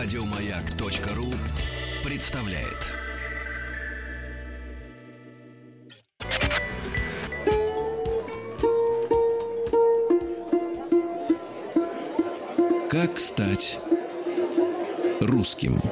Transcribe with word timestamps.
Радиомаяк.ру 0.00 1.26
представляет. 2.04 2.86
Как 12.88 13.18
стать 13.18 13.80
русским? 15.20 15.82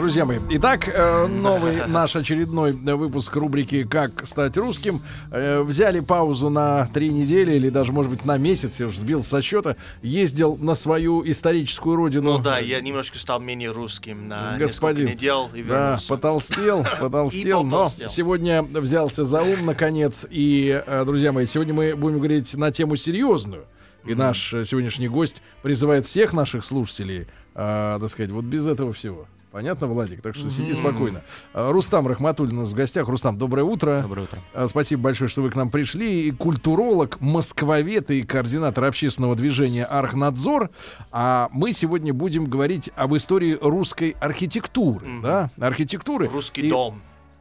Друзья 0.00 0.24
мои, 0.24 0.38
итак, 0.48 0.88
э, 0.88 1.26
новый 1.26 1.82
наш 1.86 2.16
очередной 2.16 2.72
выпуск 2.72 3.36
рубрики 3.36 3.84
«Как 3.84 4.26
стать 4.26 4.56
русским». 4.56 5.02
Э, 5.30 5.60
взяли 5.60 6.00
паузу 6.00 6.48
на 6.48 6.86
три 6.94 7.10
недели 7.10 7.54
или 7.56 7.68
даже, 7.68 7.92
может 7.92 8.10
быть, 8.10 8.24
на 8.24 8.38
месяц, 8.38 8.80
я 8.80 8.86
уже 8.86 9.00
сбил 9.00 9.22
со 9.22 9.42
счета. 9.42 9.76
Ездил 10.00 10.56
на 10.56 10.74
свою 10.74 11.22
историческую 11.30 11.96
родину. 11.96 12.38
Ну 12.38 12.38
да, 12.38 12.58
я 12.58 12.80
немножко 12.80 13.18
стал 13.18 13.40
менее 13.40 13.72
русским 13.72 14.26
на 14.26 14.56
Господин, 14.58 15.06
недель 15.06 15.28
и 15.52 15.62
Да, 15.64 15.80
вернулся. 15.80 16.08
потолстел, 16.08 16.86
потолстел, 17.00 17.60
И 17.60 17.64
но 17.64 17.70
потолстел. 17.84 18.08
сегодня 18.08 18.62
взялся 18.62 19.26
за 19.26 19.42
ум, 19.42 19.66
наконец. 19.66 20.26
И, 20.30 20.82
э, 20.86 21.04
друзья 21.04 21.30
мои, 21.30 21.44
сегодня 21.44 21.74
мы 21.74 21.94
будем 21.94 22.16
говорить 22.20 22.54
на 22.54 22.72
тему 22.72 22.96
серьезную. 22.96 23.66
И 24.06 24.14
наш 24.14 24.48
сегодняшний 24.64 25.08
гость 25.08 25.42
призывает 25.60 26.06
всех 26.06 26.32
наших 26.32 26.64
слушателей, 26.64 27.26
э, 27.54 27.98
так 28.00 28.08
сказать, 28.08 28.30
вот 28.30 28.46
без 28.46 28.66
этого 28.66 28.94
всего. 28.94 29.28
Понятно, 29.50 29.88
Владик? 29.88 30.22
Так 30.22 30.36
что 30.36 30.48
сиди 30.50 30.74
спокойно. 30.74 31.22
Э, 31.54 31.70
Рустам 31.72 32.06
Рахматуллин 32.06 32.58
у 32.58 32.60
нас 32.60 32.70
в 32.70 32.74
гостях. 32.74 33.08
Рустам, 33.08 33.36
доброе 33.36 33.64
утро. 33.64 34.00
Доброе 34.02 34.22
утро. 34.22 34.38
Э, 34.54 34.66
Спасибо 34.68 35.02
большое, 35.02 35.28
что 35.28 35.42
вы 35.42 35.50
к 35.50 35.56
нам 35.56 35.70
пришли. 35.70 36.28
И 36.28 36.30
культуролог, 36.30 37.20
москвовед 37.20 38.10
и 38.12 38.22
координатор 38.22 38.84
общественного 38.84 39.34
движения 39.34 39.84
«Архнадзор». 39.84 40.70
А 41.10 41.48
мы 41.52 41.72
сегодня 41.72 42.14
будем 42.14 42.44
говорить 42.44 42.90
об 42.94 43.16
истории 43.16 43.58
русской 43.60 44.14
архитектуры. 44.20 45.06
Да? 45.22 45.50
Архитектуры. 45.58 46.28
Русский 46.28 46.62
И- 46.62 46.70
дом. 46.70 47.00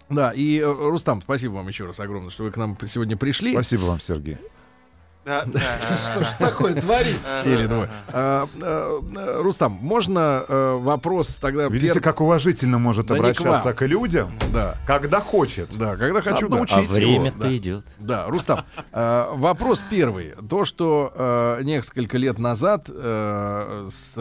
Да, 0.10 0.32
и, 0.32 0.58
э, 0.58 0.66
Рустам, 0.66 1.22
спасибо 1.22 1.54
вам 1.54 1.68
еще 1.68 1.86
раз 1.86 2.00
огромное, 2.00 2.32
что 2.32 2.44
вы 2.44 2.50
к 2.50 2.58
нам 2.58 2.76
сегодня 2.88 3.16
пришли. 3.16 3.52
Спасибо 3.54 3.82
вам, 3.82 4.00
Сергей. 4.00 4.38
Что 6.12 6.24
ж 6.24 6.34
такое 6.38 6.74
творится? 6.74 7.42
Сели 7.44 7.68
двое. 7.68 7.90
А, 8.10 8.48
э, 8.62 9.42
Рустам, 9.42 9.78
можно 9.82 10.44
э, 10.48 10.78
вопрос 10.82 11.36
тогда... 11.36 11.68
Видите, 11.68 12.00
как 12.02 12.22
уважительно 12.22 12.80
может 12.80 13.12
обращаться 13.12 13.74
к, 13.74 13.86
людям, 13.86 14.32
Да, 14.54 14.78
когда 14.86 15.20
хочет. 15.20 15.78
да, 15.78 15.96
когда 15.96 16.22
хочу, 16.22 16.48
А 16.52 16.82
время-то 16.82 17.56
идет. 17.56 17.86
Да, 18.00 18.28
Рустам, 18.28 18.66
э, 18.92 19.30
вопрос 19.34 19.84
первый. 19.90 20.34
То, 20.50 20.66
что 20.66 21.14
э, 21.16 21.64
несколько 21.64 22.18
лет 22.18 22.38
назад 22.40 22.88
с, 22.90 24.14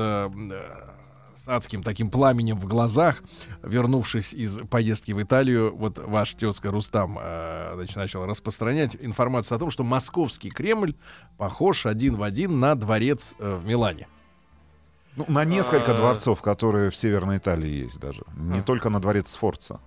с 1.49 1.51
адским 1.51 1.83
таким 1.83 2.11
пламенем 2.11 2.59
в 2.59 2.67
глазах, 2.67 3.23
вернувшись 3.63 4.35
из 4.35 4.59
поездки 4.69 5.13
в 5.13 5.23
Италию, 5.23 5.75
вот 5.75 5.99
ваш 5.99 6.35
тезка 6.35 6.71
Рустам 6.71 7.19
э, 7.19 7.73
значит, 7.75 7.97
начал 7.97 8.27
распространять 8.27 8.97
информацию 9.01 9.57
о 9.57 9.59
том, 9.59 9.71
что 9.71 9.83
московский 9.83 10.51
Кремль 10.51 10.95
похож 11.39 11.87
один 11.87 12.17
в 12.17 12.23
один 12.23 12.61
на 12.61 12.75
дворец 12.75 13.35
э, 13.39 13.55
в 13.55 13.67
Милане. 13.67 14.09
Ну, 15.17 15.25
на 15.27 15.47
несколько 15.47 15.93
А. 15.93 15.97
дворцов, 15.97 16.43
которые 16.43 16.91
в 16.91 16.97
Северной 16.97 17.39
Италии 17.39 17.85
есть 17.85 17.99
даже. 17.99 18.23
Не 18.37 18.59
А. 18.59 18.63
только 18.63 18.91
на 18.91 19.01
дворец 19.01 19.31
Сфорца. 19.31 19.81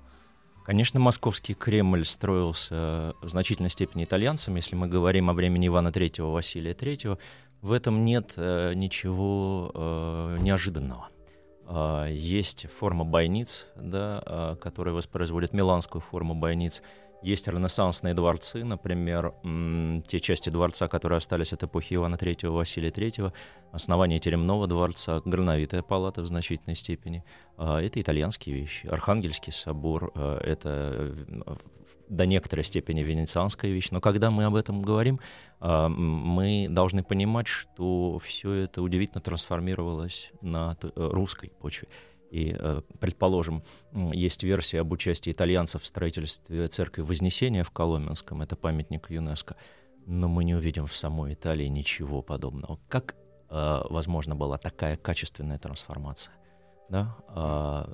Конечно, 0.66 1.00
московский 1.00 1.54
Кремль 1.54 2.06
строился 2.06 3.14
в 3.22 3.30
значительной 3.30 3.70
степени 3.70 4.04
итальянцами. 4.04 4.58
Если 4.58 4.76
мы 4.76 4.88
говорим 4.88 5.30
о 5.30 5.34
времени 5.34 5.67
Ивана 5.67 5.89
III, 5.89 6.32
Василия 6.32 6.73
III, 6.73 7.20
в 7.62 7.72
этом 7.72 8.02
нет 8.02 8.33
э, 8.36 8.73
ничего 8.73 9.72
э, 9.76 10.38
неожиданного. 10.42 11.10
А, 11.73 12.05
Есть 12.08 12.67
форма 12.70 13.05
бойниц, 13.05 13.65
да, 13.76 14.21
а, 14.26 14.55
которая 14.58 14.93
воспроизводит 14.93 15.54
миланскую 15.54 16.02
форму 16.02 16.36
бойниц. 16.36 16.82
Есть 17.23 17.48
ренессансные 17.48 18.15
дворцы, 18.15 18.64
например, 18.64 19.36
те 20.08 20.20
части 20.20 20.49
дворца, 20.49 20.87
которые 20.87 21.17
остались 21.17 21.54
от 21.54 21.61
эпохи 21.64 21.93
Ивана 21.93 22.15
III, 22.15 22.49
Василия 22.49 22.89
III, 22.89 23.31
основание 23.71 24.20
теремного 24.20 24.65
дворца, 24.67 25.21
грановитая 25.23 25.83
палата 25.83 26.23
в 26.23 26.26
значительной 26.26 26.76
степени. 26.76 27.23
А, 27.58 27.80
Это 27.80 28.02
итальянские 28.02 28.55
вещи. 28.55 28.87
Архангельский 28.87 29.54
собор 29.54 30.11
это 30.15 31.14
э, 31.45 31.55
до 32.11 32.26
некоторой 32.26 32.64
степени 32.66 33.02
венецианская 33.02 33.72
вещь. 33.72 33.89
Но 33.89 34.02
когда 34.02 34.30
мы 34.30 34.44
об 34.44 34.55
этом 34.55 34.82
говорим, 34.82 35.20
а, 35.60 35.88
мы 35.88 36.67
должны 36.70 37.04
понимать, 37.04 37.48
что 37.48 38.20
все 38.20 38.52
это 38.52 38.82
удивительно 38.82 39.22
трансформировалось 39.22 40.32
на 40.42 40.77
э, 40.82 40.89
русской 40.95 41.49
почве. 41.49 41.88
И, 42.30 42.55
э, 42.58 42.82
предположим, 42.99 43.64
есть 44.14 44.44
версия 44.44 44.82
об 44.82 44.92
участии 44.92 45.32
итальянцев 45.32 45.83
в 45.83 45.88
строительстве 45.88 46.67
церкви 46.67 47.02
Вознесения 47.02 47.64
в 47.64 47.72
Коломенском, 47.72 48.42
это 48.42 48.55
памятник 48.55 49.10
ЮНЕСКо, 49.10 49.55
но 50.05 50.28
мы 50.28 50.43
не 50.43 50.55
увидим 50.55 50.88
в 50.88 50.95
самой 50.95 51.33
Италии 51.33 51.67
ничего 51.67 52.22
подобного. 52.22 52.80
Как, 52.89 53.16
э, 53.49 53.82
возможно, 53.89 54.36
была 54.36 54.58
такая 54.58 54.98
качественная 54.98 55.60
трансформация? 55.60 56.33
Да? 56.92 57.16
А, 57.30 57.90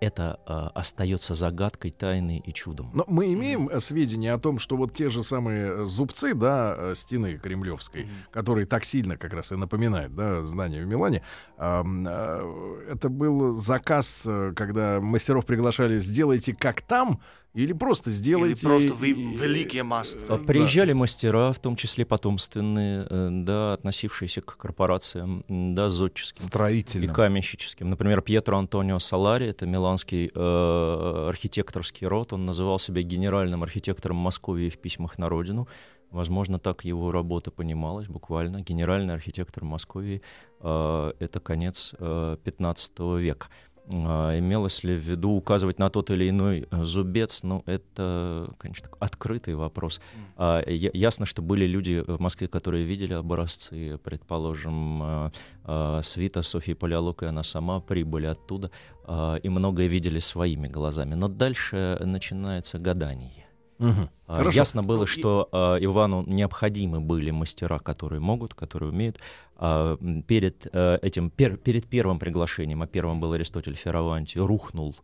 Это 0.00 0.40
а, 0.46 0.70
остается 0.74 1.34
загадкой, 1.34 1.90
тайной 1.90 2.38
и 2.38 2.52
чудом. 2.54 2.90
Но 2.94 3.04
мы 3.06 3.34
имеем 3.34 3.68
э, 3.68 3.78
сведения 3.78 4.32
о 4.32 4.38
том, 4.38 4.58
что 4.58 4.78
вот 4.78 4.94
те 4.94 5.10
же 5.10 5.22
самые 5.22 5.82
э, 5.82 5.84
зубцы, 5.84 6.32
да, 6.32 6.74
э, 6.74 6.94
стены 6.96 7.36
кремлевской, 7.36 8.08
которые 8.30 8.64
так 8.64 8.84
сильно 8.84 9.18
как 9.18 9.34
раз 9.34 9.52
и 9.52 9.56
напоминают, 9.56 10.14
да, 10.14 10.44
здание 10.44 10.82
в 10.82 10.86
Милане, 10.86 11.22
ам, 11.58 12.06
э, 12.08 12.86
это 12.90 13.10
был 13.10 13.54
заказ, 13.54 14.26
когда 14.56 14.98
мастеров 15.02 15.44
приглашали, 15.44 15.98
сделайте 15.98 16.54
как 16.54 16.80
там, 16.80 17.20
или 17.54 17.72
просто 17.72 18.10
Или 18.10 18.16
сделайте... 18.16 18.66
просто 18.66 18.92
вы 18.94 19.08
и- 19.10 19.12
великие 19.36 19.82
мастера. 19.82 20.20
А, 20.28 20.38
Приезжали 20.38 20.92
мастера, 20.92 21.50
в 21.52 21.58
том 21.58 21.76
числе 21.76 22.04
потомственные, 22.04 23.06
э, 23.08 23.28
да, 23.32 23.72
относившиеся 23.74 24.42
к 24.42 24.56
корпорациям, 24.56 25.44
да, 25.48 25.88
зодческим. 25.90 26.44
и 26.44 26.46
Строительным. 26.48 27.14
каменщическим. 27.14 27.90
Например, 27.90 28.20
Пьетро 28.22 28.58
Антонио 28.58 28.98
Салари, 28.98 29.46
это 29.48 29.66
миланский 29.66 30.30
э, 30.34 31.28
архитекторский 31.28 32.06
род, 32.06 32.32
он 32.32 32.46
называл 32.46 32.78
себя 32.78 33.02
генеральным 33.02 33.62
архитектором 33.62 34.16
Московии 34.16 34.68
в 34.68 34.78
письмах 34.78 35.18
на 35.18 35.28
родину. 35.28 35.68
Возможно, 36.10 36.58
так 36.58 36.86
его 36.86 37.12
работа 37.12 37.50
понималась 37.50 38.06
буквально. 38.06 38.62
Генеральный 38.62 39.12
архитектор 39.14 39.64
Московии 39.64 40.22
э, 40.60 41.12
это 41.18 41.40
конец 41.40 41.94
э, 41.98 42.36
15 42.42 42.98
века. 43.18 43.48
А, 43.90 44.38
Имелось 44.38 44.84
ли 44.84 44.94
в 44.94 45.00
виду 45.00 45.30
указывать 45.30 45.78
на 45.78 45.90
тот 45.90 46.10
или 46.10 46.28
иной 46.28 46.66
э, 46.70 46.82
зубец? 46.82 47.42
Ну, 47.42 47.62
это, 47.66 48.50
конечно, 48.58 48.88
открытый 48.98 49.54
вопрос. 49.54 50.00
А, 50.36 50.62
Ясно, 50.68 51.26
что 51.26 51.42
были 51.42 51.66
люди 51.66 52.04
в 52.06 52.20
Москве, 52.20 52.48
которые 52.48 52.84
видели 52.84 53.14
образцы, 53.14 53.98
предположим, 54.02 55.30
э, 55.64 56.00
свита 56.02 56.42
Софьи 56.42 56.74
Палеолог, 56.74 57.22
и 57.22 57.26
она 57.26 57.42
сама 57.44 57.80
прибыли 57.80 58.26
оттуда, 58.26 58.70
а, 59.04 59.36
и 59.36 59.48
многое 59.48 59.86
видели 59.86 60.18
своими 60.18 60.66
глазами. 60.66 61.14
Но 61.14 61.28
дальше 61.28 61.98
начинается 62.04 62.78
гадание. 62.78 63.47
А, 63.78 64.08
Хорошо. 64.38 64.56
Ясно 64.56 64.82
было, 64.82 65.00
Ну, 65.00 65.06
что 65.06 65.48
а, 65.52 65.76
Ивану 65.80 66.24
необходимы 66.26 67.00
были 67.00 67.30
мастера, 67.30 67.78
которые 67.78 68.20
могут, 68.20 68.54
которые 68.54 68.90
умеют. 68.90 69.18
М, 69.60 70.22
перед 70.22 70.66
э, 70.72 70.98
этим, 71.02 71.32
пер- 71.36 71.56
перед 71.56 71.86
первым 71.86 72.18
приглашением, 72.18 72.82
а 72.82 72.86
первым 72.86 73.20
был 73.20 73.32
Аристотель 73.32 73.74
Ферраванти, 73.74 74.38
рухнул 74.38 74.94
э, 74.94 75.02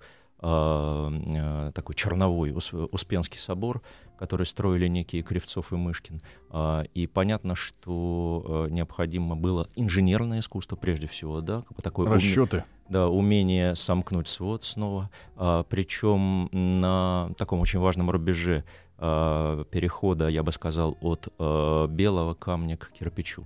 такой 1.74 1.94
черновой 1.94 2.52
Ус- 2.52 2.72
Успенский 2.72 3.38
собор, 3.38 3.80
который 4.18 4.46
строили 4.46 4.86
некие 4.88 5.22
Кривцов 5.22 5.72
и 5.72 5.76
Мышкин. 5.76 6.20
А, 6.50 6.84
И 6.94 7.06
понятно, 7.06 7.54
что 7.54 8.66
э, 8.68 8.70
необходимо 8.70 9.36
было 9.36 9.68
инженерное 9.74 10.40
искусство 10.40 10.76
прежде 10.76 11.06
всего, 11.06 11.40
да, 11.40 11.62
такое 11.82 12.06
уме- 12.08 12.14
Расчеты. 12.14 12.64
да, 12.88 13.08
умение 13.08 13.74
сомкнуть 13.74 14.28
свод 14.28 14.64
снова, 14.64 15.10
причем 15.68 16.48
на 16.52 17.30
таком 17.38 17.60
очень 17.60 17.80
важном 17.80 18.10
рубеже 18.10 18.64
перехода, 18.96 20.28
я 20.28 20.42
бы 20.42 20.52
сказал, 20.52 20.96
от 21.00 21.26
белого 21.90 22.34
камня 22.34 22.76
к 22.76 22.90
кирпичу 22.92 23.44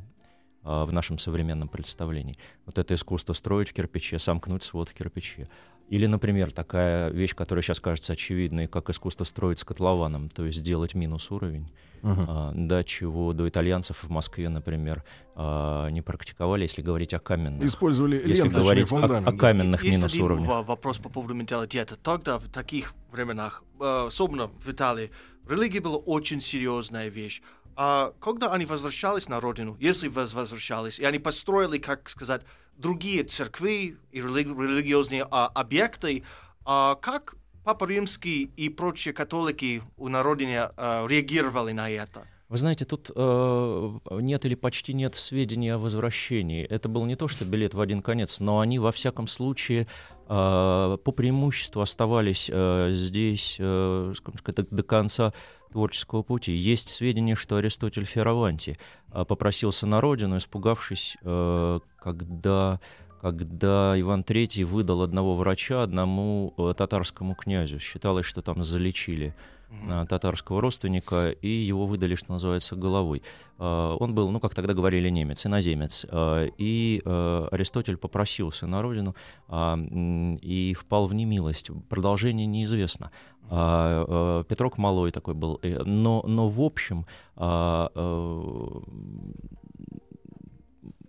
в 0.63 0.93
нашем 0.93 1.19
современном 1.19 1.69
представлении. 1.69 2.37
Вот 2.67 2.79
это 2.79 2.95
искусство 2.95 3.33
строить 3.33 3.71
в 3.71 3.73
кирпиче, 3.73 4.19
сомкнуть 4.19 4.63
свод 4.65 4.91
в 4.91 4.95
кирпиче. 4.95 5.49
Или, 5.89 6.07
например, 6.07 6.53
такая 6.53 7.11
вещь, 7.11 7.35
которая 7.35 7.63
сейчас 7.63 7.81
кажется 7.81 8.13
очевидной, 8.13 8.67
как 8.67 8.91
искусство 8.91 9.25
строить 9.25 9.59
с 9.59 9.65
котлованом, 9.65 10.29
то 10.29 10.45
есть 10.45 10.63
делать 10.63 10.95
минус 10.95 11.31
уровень, 11.31 11.67
Мгм. 12.03 12.25
а, 12.29 12.53
да, 12.55 12.85
чего 12.85 13.33
до 13.33 13.49
итальянцев 13.49 14.03
в 14.05 14.11
Москве, 14.11 14.49
например, 14.51 15.03
а, 15.35 15.89
не 15.89 16.03
практиковали, 16.03 16.63
если 16.63 16.83
говорить 16.83 17.15
о 17.15 17.19
каменных. 17.21 17.65
Использовали 17.65 18.17
Если 18.29 18.49
говорить 18.49 18.85
о, 18.93 18.99
фундамент. 18.99 19.29
о 19.29 19.33
каменных 19.33 19.83
Есть 19.83 19.97
минус 19.97 20.15
уровнях. 20.17 20.47
во- 20.49 20.63
вопрос 20.63 20.99
по 20.99 21.09
поводу 21.09 21.33
менталитета. 21.35 21.97
Тогда, 21.97 22.39
в 22.39 22.49
таких 22.49 22.93
временах, 23.11 23.65
э, 23.81 24.05
особенно 24.09 24.49
в 24.49 24.69
Италии, 24.71 25.11
религия 25.49 25.81
была 25.81 25.97
очень 25.97 26.41
серьезная 26.43 27.09
вещь. 27.09 27.41
А 27.77 28.13
когда 28.21 28.53
они 28.53 28.67
возвращались 28.67 29.29
на 29.29 29.41
родину, 29.41 29.77
если 29.81 30.09
воз- 30.09 30.35
возвращались, 30.35 30.99
и 30.99 31.05
они 31.05 31.19
построили, 31.19 31.79
как 31.79 32.09
сказать, 32.11 32.43
другие 32.79 33.25
церкви 33.25 33.97
и 34.13 34.21
рели- 34.21 34.45
религиозные 34.45 35.27
а, 35.31 35.49
объекты, 35.49 36.25
а 36.65 36.95
как 36.95 37.35
Папа 37.65 37.85
Римский 37.85 38.51
и 38.57 38.71
прочие 38.71 39.13
католики 39.13 39.83
у 39.99 40.09
на 40.09 40.23
родине 40.23 40.71
а, 40.77 41.07
реагировали 41.07 41.73
на 41.73 41.91
это? 41.91 42.27
Вы 42.49 42.57
знаете, 42.57 42.87
тут 42.87 43.11
э, 43.15 43.99
нет 44.23 44.45
или 44.47 44.55
почти 44.55 44.95
нет 44.95 45.15
сведений 45.17 45.69
о 45.69 45.79
возвращении. 45.79 46.65
Это 46.65 46.89
был 46.89 47.05
не 47.05 47.15
то, 47.15 47.29
что 47.29 47.45
билет 47.45 47.75
в 47.75 47.81
один 47.81 48.01
конец, 48.01 48.41
но 48.41 48.61
они 48.61 48.79
во 48.79 48.91
всяком 48.91 49.27
случае 49.27 49.83
э, 49.83 49.87
по 50.29 51.13
преимуществу 51.13 51.83
оставались 51.83 52.49
э, 52.51 52.93
здесь 52.95 53.57
э, 53.59 54.15
скажем 54.17 54.41
до, 54.47 54.63
до 54.63 54.83
конца 54.83 55.35
творческого 55.69 56.23
пути. 56.23 56.53
Есть 56.53 56.89
сведения, 56.91 57.35
что 57.35 57.57
Аристотель 57.57 58.05
Фераванти 58.05 58.79
э, 59.13 59.25
попросился 59.25 59.87
на 59.87 60.01
родину, 60.01 60.39
испугавшись, 60.39 61.17
э, 61.23 61.81
когда 61.99 62.81
когда 63.21 63.99
Иван 63.99 64.21
III 64.21 64.65
выдал 64.65 65.03
одного 65.03 65.35
врача 65.35 65.83
одному 65.83 66.55
э, 66.57 66.73
татарскому 66.77 67.35
князю. 67.35 67.81
Считалось, 67.81 68.27
что 68.27 68.43
там 68.43 68.63
залечили 68.63 69.35
э, 69.71 70.07
татарского 70.09 70.61
родственника, 70.61 71.31
и 71.31 71.49
его 71.49 71.87
выдали, 71.87 72.15
что 72.15 72.33
называется, 72.33 72.77
головой. 72.77 73.23
Э, 73.59 73.97
Он 73.99 74.15
был, 74.15 74.31
ну, 74.31 74.41
как 74.41 74.55
тогда 74.55 74.75
говорили, 74.75 75.09
немец, 75.11 75.47
иноземец. 75.47 76.07
Э, 76.09 76.49
И 76.59 77.03
Аристотель 77.05 77.97
попросился 77.97 78.67
на 78.67 78.83
родину 78.83 79.15
а, 79.49 79.79
и 80.43 80.75
впал 80.79 81.07
в 81.07 81.15
немилость. 81.15 81.71
Продолжение 81.89 82.47
неизвестно. 82.47 83.11
А, 83.51 84.45
Петрок 84.45 84.79
Малой 84.79 85.11
такой 85.11 85.35
был. 85.35 85.61
Но, 85.63 86.23
но 86.27 86.49
в 86.49 86.61
общем, 86.61 87.07
а, 87.37 87.91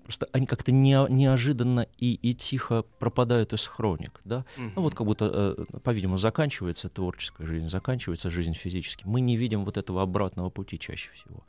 просто 0.09 0.27
они 0.31 0.47
как-то 0.47 0.71
не, 0.71 0.97
неожиданно 1.09 1.85
и, 2.00 2.15
и 2.15 2.33
тихо 2.33 2.83
пропадают 2.97 3.53
из 3.53 3.67
хроник, 3.67 4.19
да? 4.25 4.44
Ну 4.57 4.81
вот 4.81 4.95
как 4.95 5.06
будто, 5.06 5.56
э, 5.59 5.79
по-видимому, 5.83 6.17
заканчивается 6.17 6.89
творческая 6.89 7.45
жизнь, 7.45 7.67
заканчивается 7.67 8.31
жизнь 8.31 8.56
физически. 8.56 9.03
Мы 9.06 9.21
не 9.21 9.38
видим 9.38 9.65
вот 9.65 9.77
этого 9.77 10.01
обратного 10.01 10.50
пути 10.50 10.79
чаще 10.79 11.11
всего. 11.13 11.44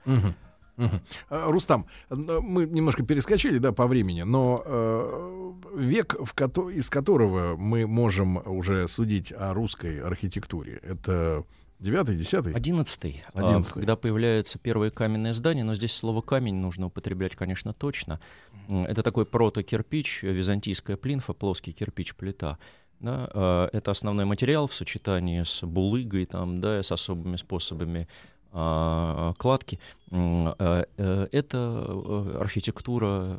А, 1.29 1.51
Рустам, 1.51 1.87
мы 2.11 2.67
немножко 2.67 3.03
перескочили, 3.03 3.59
да, 3.59 3.73
по 3.73 3.87
времени, 3.87 4.23
но 4.23 4.63
э, 4.65 5.53
век, 5.77 6.17
в 6.19 6.35
кото- 6.35 6.71
из 6.71 6.89
которого 6.91 7.57
мы 7.57 7.87
можем 7.87 8.37
уже 8.47 8.89
судить 8.89 9.33
о 9.33 9.55
русской 9.55 10.01
архитектуре, 10.01 10.81
это 10.83 11.45
девятый, 11.81 12.17
десятый? 12.17 12.53
Одиннадцатый, 12.53 13.25
а, 13.33 13.41
Одиннадцатый. 13.41 13.81
когда 13.81 13.97
появляются 13.97 14.59
первые 14.59 14.91
каменные 14.91 15.35
здания, 15.35 15.65
но 15.65 15.75
здесь 15.75 15.93
слово 15.93 16.21
камень 16.21 16.57
нужно 16.57 16.87
употреблять, 16.87 17.35
конечно, 17.35 17.73
точно. 17.73 18.21
Это 18.69 19.03
такой 19.03 19.27
прото-кирпич, 19.27 20.23
э, 20.23 20.29
византийская 20.33 20.97
плинфа, 20.97 21.33
плоский 21.33 21.73
кирпич, 21.73 22.15
плита. 22.15 22.59
Да, 23.01 23.31
а, 23.33 23.69
это 23.73 23.91
основной 23.91 24.27
материал 24.27 24.67
в 24.67 24.75
сочетании 24.75 25.43
с 25.43 25.63
булыгой, 25.63 26.27
там, 26.27 26.61
да, 26.61 26.83
с 26.83 26.93
особыми 26.93 27.37
способами 27.37 28.07
а, 28.53 29.33
кладки. 29.39 29.81
Э, 30.11 30.85
Это 31.33 31.87
э, 31.89 32.37
архитектура 32.41 33.39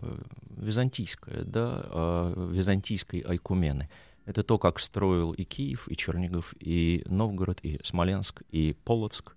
византийская, 0.58 1.44
да, 1.44 2.34
византийской 2.36 3.20
айкумены. 3.22 3.90
Это 4.32 4.44
то, 4.44 4.58
как 4.58 4.80
строил 4.80 5.34
и 5.34 5.44
Киев, 5.44 5.90
и 5.90 5.96
Чернигов, 5.98 6.54
и 6.58 7.04
Новгород, 7.06 7.60
и 7.64 7.82
Смоленск, 7.84 8.44
и 8.50 8.74
Полоцк. 8.86 9.36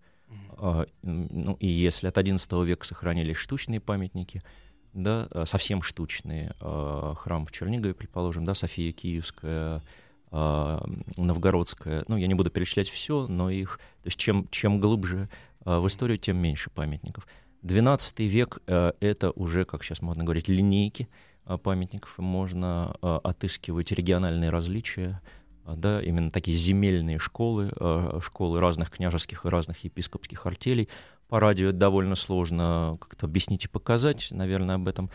А, 0.56 0.86
ну, 1.02 1.56
и 1.58 1.66
если 1.66 2.06
от 2.06 2.16
XI 2.16 2.64
века 2.64 2.86
сохранились 2.86 3.36
штучные 3.36 3.80
памятники, 3.80 4.40
да, 4.92 5.26
а, 5.32 5.46
совсем 5.46 5.82
штучные, 5.82 6.54
а, 6.60 7.14
храм 7.16 7.44
в 7.44 7.50
Чернигове, 7.50 7.92
предположим, 7.92 8.44
да, 8.44 8.54
София 8.54 8.92
Киевская, 8.92 9.82
Новгородская, 10.30 12.04
ну, 12.08 12.16
я 12.16 12.26
не 12.28 12.34
буду 12.34 12.50
перечислять 12.50 12.88
все, 12.88 13.26
но 13.28 13.50
их, 13.50 13.78
то 14.02 14.06
есть 14.08 14.18
чем, 14.18 14.48
чем 14.50 14.80
глубже 14.80 15.28
в 15.64 15.86
историю, 15.86 16.18
тем 16.18 16.38
меньше 16.38 16.70
памятников. 16.70 17.26
XII 17.62 18.26
век 18.26 18.58
это 18.66 19.30
уже, 19.36 19.64
как 19.64 19.84
сейчас 19.84 20.02
можно 20.02 20.24
говорить, 20.24 20.48
линейки 20.48 21.08
памятников, 21.62 22.18
и 22.18 22.22
можно 22.22 22.96
а, 23.02 23.20
отыскивать 23.22 23.92
региональные 23.92 24.50
различия, 24.50 25.20
а, 25.64 25.76
да, 25.76 26.02
именно 26.02 26.30
такие 26.30 26.56
земельные 26.56 27.18
школы, 27.18 27.72
а, 27.76 28.18
школы 28.20 28.60
разных 28.60 28.90
княжеских 28.90 29.44
и 29.44 29.48
разных 29.48 29.84
епископских 29.84 30.46
артелей. 30.46 30.88
По 31.28 31.40
радио 31.40 31.68
это 31.68 31.78
довольно 31.78 32.16
сложно 32.16 32.98
как-то 33.00 33.26
объяснить 33.26 33.64
и 33.64 33.68
показать, 33.68 34.28
наверное, 34.30 34.76
об 34.76 34.88
этом 34.88 35.10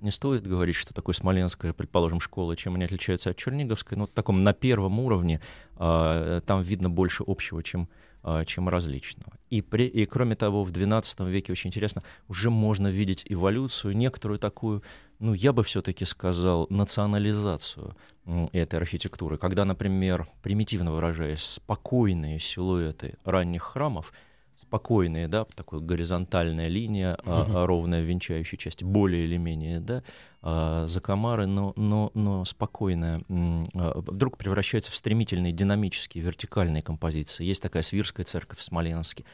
не 0.00 0.10
стоит 0.10 0.46
говорить, 0.46 0.76
что 0.76 0.92
такое 0.92 1.14
смоленская, 1.14 1.72
предположим, 1.72 2.20
школа, 2.20 2.56
чем 2.56 2.74
они 2.74 2.84
отличаются 2.84 3.30
от 3.30 3.38
черниговской, 3.38 3.96
но 3.96 4.06
в 4.06 4.10
таком 4.10 4.42
на 4.42 4.52
первом 4.52 5.00
уровне 5.00 5.40
а, 5.76 6.40
там 6.42 6.60
видно 6.60 6.90
больше 6.90 7.24
общего, 7.26 7.62
чем, 7.62 7.82
а, 7.82 8.13
чем 8.46 8.68
различного. 8.68 9.32
И, 9.50 9.60
при, 9.60 9.86
и 9.86 10.06
кроме 10.06 10.34
того, 10.34 10.64
в 10.64 10.70
XII 10.70 11.30
веке 11.30 11.52
очень 11.52 11.68
интересно, 11.68 12.02
уже 12.28 12.50
можно 12.50 12.88
видеть 12.88 13.24
эволюцию, 13.28 13.96
некоторую 13.96 14.38
такую, 14.38 14.82
ну, 15.18 15.34
я 15.34 15.52
бы 15.52 15.62
все-таки 15.62 16.04
сказал, 16.04 16.66
национализацию 16.70 17.96
м, 18.26 18.48
этой 18.52 18.76
архитектуры, 18.76 19.36
когда, 19.36 19.64
например, 19.64 20.28
примитивно 20.42 20.92
выражаясь, 20.92 21.42
спокойные 21.42 22.38
силуэты 22.38 23.18
ранних 23.24 23.62
храмов, 23.62 24.12
спокойные, 24.74 25.28
да, 25.28 25.44
такая 25.54 25.78
горизонтальная 25.78 26.66
линия, 26.66 27.16
а, 27.24 27.64
ровная 27.64 28.02
в 28.02 28.04
венчающей 28.04 28.58
части, 28.58 28.82
более 28.82 29.24
или 29.24 29.36
менее, 29.36 29.78
да, 29.78 30.02
а, 30.42 30.86
закомары, 30.88 31.46
но, 31.46 31.72
но, 31.76 32.10
но 32.14 32.44
спокойная, 32.44 33.22
вдруг 33.28 34.36
превращается 34.36 34.90
в 34.90 34.96
стремительные, 34.96 35.52
динамические, 35.52 36.24
вертикальные 36.24 36.82
композиции. 36.82 37.44
Есть 37.44 37.62
такая 37.62 37.84
Свирская 37.84 38.26
церковь 38.26 38.58
в 38.58 38.64
Смоленске, 38.64 39.24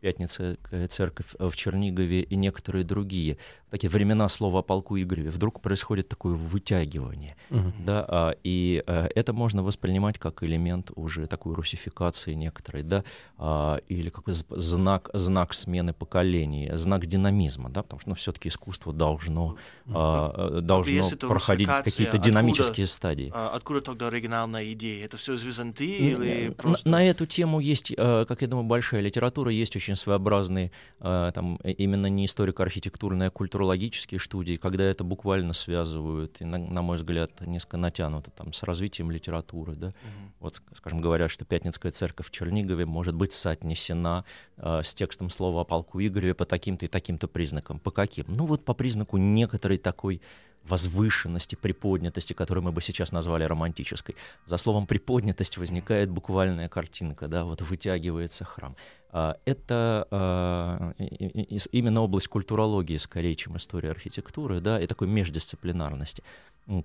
Пятницкая 0.00 0.56
церковь 0.88 1.34
в 1.38 1.54
Чернигове 1.56 2.22
и 2.22 2.36
некоторые 2.36 2.84
другие. 2.84 3.36
Такие 3.70 3.88
времена 3.90 4.28
слова 4.28 4.60
о 4.60 4.62
полку 4.62 4.98
Игореве. 4.98 5.30
Вдруг 5.30 5.60
происходит 5.60 6.08
такое 6.08 6.34
вытягивание. 6.34 7.36
Да, 7.50 8.04
а, 8.08 8.34
и 8.42 8.82
а, 8.86 9.08
это 9.14 9.32
можно 9.32 9.62
воспринимать 9.62 10.18
как 10.18 10.42
элемент 10.42 10.90
уже 10.96 11.26
такой 11.26 11.54
русификации 11.54 12.34
некоторой, 12.34 12.82
да, 12.82 13.04
а, 13.38 13.78
или 13.88 14.08
как 14.10 14.28
з- 14.28 14.44
знак, 14.50 15.10
знак 15.12 15.54
смены 15.54 15.92
поколений, 15.92 16.70
знак 16.74 17.06
динамизма, 17.06 17.68
да, 17.70 17.82
потому 17.82 18.00
что 18.00 18.08
ну, 18.10 18.14
все-таки 18.16 18.48
искусство 18.48 18.92
должно, 18.92 19.56
а, 19.86 20.58
э, 20.58 20.60
должно 20.60 21.06
это 21.08 21.26
проходить 21.28 21.68
какие-то 21.68 22.16
откуда- 22.16 22.24
динамические 22.24 22.86
стадии. 22.86 23.30
А 23.34 23.50
откуда 23.54 23.80
тогда 23.82 24.08
оригинальная 24.08 24.72
идея? 24.72 25.04
Это 25.04 25.16
все 25.16 25.34
из 25.34 25.42
Византии 25.42 25.96
или 26.10 26.48
на- 26.48 26.52
просто... 26.54 26.88
На, 26.88 27.04
эту 27.04 27.26
тему 27.26 27.60
есть, 27.60 27.92
э, 27.96 28.24
как 28.26 28.42
я 28.42 28.48
думаю, 28.48 28.66
большая 28.66 29.00
литература, 29.00 29.50
есть 29.52 29.76
очень 29.76 29.89
своеобразные, 29.96 30.70
э, 31.00 31.32
там, 31.34 31.56
именно 31.56 32.06
не 32.06 32.26
историко-архитектурные, 32.26 33.28
а 33.28 33.30
культурологические 33.30 34.20
студии, 34.20 34.56
когда 34.56 34.84
это 34.84 35.04
буквально 35.04 35.52
связывают, 35.52 36.40
и, 36.40 36.44
на, 36.44 36.58
на 36.58 36.82
мой 36.82 36.96
взгляд, 36.96 37.40
несколько 37.40 37.76
натянуто 37.76 38.30
там, 38.30 38.52
с 38.52 38.62
развитием 38.62 39.10
литературы. 39.10 39.74
Да? 39.74 39.92
Вот, 40.38 40.60
скажем, 40.74 41.00
говорят, 41.00 41.30
что 41.30 41.44
Пятницкая 41.44 41.92
церковь 41.92 42.28
в 42.28 42.30
Чернигове 42.30 42.86
может 42.86 43.14
быть 43.14 43.32
соотнесена 43.32 44.24
э, 44.56 44.80
с 44.82 44.94
текстом 44.94 45.30
слова 45.30 45.62
о 45.62 45.64
полку 45.64 46.00
Игореве 46.00 46.34
по 46.34 46.44
таким-то 46.44 46.86
и 46.86 46.88
таким-то 46.88 47.28
признакам. 47.28 47.78
По 47.78 47.90
каким? 47.90 48.24
Ну 48.28 48.46
вот 48.46 48.64
по 48.64 48.74
признаку 48.74 49.16
некоторой 49.16 49.78
такой 49.78 50.20
возвышенности, 50.64 51.56
приподнятости, 51.56 52.32
которую 52.32 52.64
мы 52.64 52.72
бы 52.72 52.82
сейчас 52.82 53.12
назвали 53.12 53.44
романтической. 53.44 54.14
За 54.46 54.56
словом 54.56 54.86
приподнятость 54.86 55.56
возникает 55.56 56.10
буквальная 56.10 56.68
картинка, 56.68 57.28
да, 57.28 57.44
вот 57.44 57.62
вытягивается 57.62 58.44
храм. 58.44 58.76
А, 59.12 59.36
Это 59.44 60.06
а, 60.10 60.92
именно 60.98 62.02
область 62.02 62.28
культурологии 62.28 62.98
скорее, 62.98 63.34
чем 63.34 63.56
история 63.56 63.90
архитектуры, 63.90 64.60
да, 64.60 64.80
и 64.80 64.86
такой 64.86 65.08
междисциплинарности. 65.08 66.22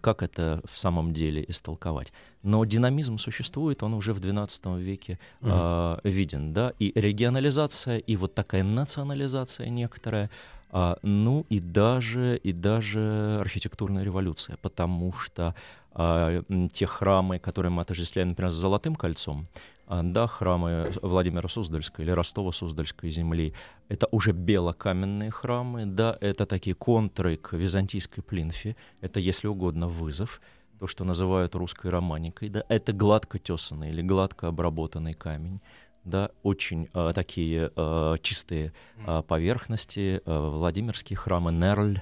Как 0.01 0.23
это 0.23 0.61
в 0.65 0.77
самом 0.77 1.13
деле 1.13 1.45
истолковать? 1.47 2.11
Но 2.41 2.65
динамизм 2.65 3.17
существует, 3.17 3.83
он 3.83 3.93
уже 3.93 4.13
в 4.13 4.19
XII 4.19 4.79
веке 4.79 5.19
а, 5.41 5.99
виден, 6.03 6.53
да, 6.53 6.73
и 6.79 6.91
регионализация, 6.95 7.97
и 7.97 8.15
вот 8.15 8.33
такая 8.33 8.63
национализация 8.63 9.69
некоторая, 9.69 10.31
а, 10.69 10.97
ну 11.01 11.45
и 11.49 11.59
даже, 11.59 12.37
и 12.37 12.51
даже 12.51 13.37
архитектурная 13.39 14.03
революция, 14.03 14.57
потому 14.57 15.13
что 15.13 15.55
а, 15.93 16.43
те 16.73 16.85
храмы, 16.85 17.39
которые 17.39 17.71
мы 17.71 17.81
отождествляем, 17.81 18.29
например, 18.29 18.51
с 18.51 18.55
Золотым 18.55 18.95
кольцом, 18.95 19.47
а, 19.87 20.01
да, 20.03 20.27
храмы 20.27 20.91
Владимира 21.01 21.47
Суздальской 21.47 22.05
или 22.05 22.11
Ростова-Суздальской 22.11 23.09
земли, 23.11 23.53
это 23.87 24.07
уже 24.11 24.31
белокаменные 24.31 25.31
храмы, 25.31 25.85
да, 25.85 26.17
это 26.19 26.45
такие 26.45 26.75
контры 26.75 27.37
к 27.37 27.53
византийской 27.53 28.23
плинфе, 28.23 28.75
это, 29.01 29.19
если 29.19 29.47
угодно, 29.47 29.87
вызов, 29.87 30.41
то, 30.79 30.87
что 30.87 31.03
называют 31.05 31.55
русской 31.55 31.89
романикой, 31.91 32.49
да, 32.49 32.63
это 32.67 32.91
гладко 32.91 33.39
тесанный 33.39 33.89
или 33.89 34.01
гладко 34.01 34.47
обработанный 34.47 35.13
камень, 35.13 35.61
да, 36.05 36.29
очень 36.43 36.87
э, 36.93 37.11
такие 37.13 37.71
э, 37.75 38.15
чистые 38.21 38.73
э, 39.05 39.23
поверхности, 39.27 40.21
э, 40.25 40.49
Владимирские 40.49 41.17
храмы, 41.17 41.51
Нерль, 41.51 41.99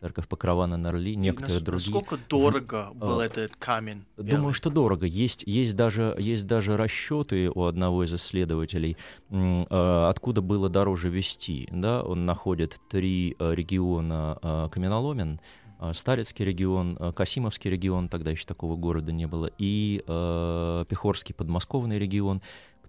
церковь 0.00 0.28
Покрова 0.28 0.66
на 0.66 0.76
Нерли, 0.76 1.14
некоторые 1.14 1.54
нас- 1.54 1.62
другие. 1.62 1.94
Насколько 1.94 2.18
дорого 2.28 2.90
был 2.94 3.20
а, 3.20 3.24
этот 3.24 3.56
камень? 3.56 4.04
Думаю, 4.16 4.36
белый? 4.38 4.54
что 4.54 4.68
дорого. 4.70 5.06
Есть, 5.06 5.44
есть, 5.46 5.76
даже, 5.76 6.14
есть 6.18 6.46
даже 6.46 6.76
расчеты 6.76 7.48
у 7.48 7.64
одного 7.64 8.04
из 8.04 8.12
исследователей, 8.12 8.96
э, 9.30 10.06
откуда 10.10 10.42
было 10.42 10.68
дороже 10.68 11.08
вести. 11.08 11.68
Да? 11.70 12.02
Он 12.02 12.26
находит 12.26 12.78
три 12.90 13.34
э, 13.38 13.54
региона 13.54 14.38
э, 14.42 14.68
каменоломен. 14.70 15.40
э, 15.80 15.92
Старецкий 15.94 16.44
регион, 16.44 16.96
э, 17.00 17.12
Касимовский 17.12 17.70
регион, 17.70 18.08
тогда 18.08 18.30
еще 18.32 18.44
такого 18.46 18.76
города 18.76 19.10
не 19.12 19.26
было, 19.26 19.50
и 19.58 20.02
э, 20.06 20.84
Пехорский 20.88 21.34
подмосковный 21.34 21.98
регион 21.98 22.42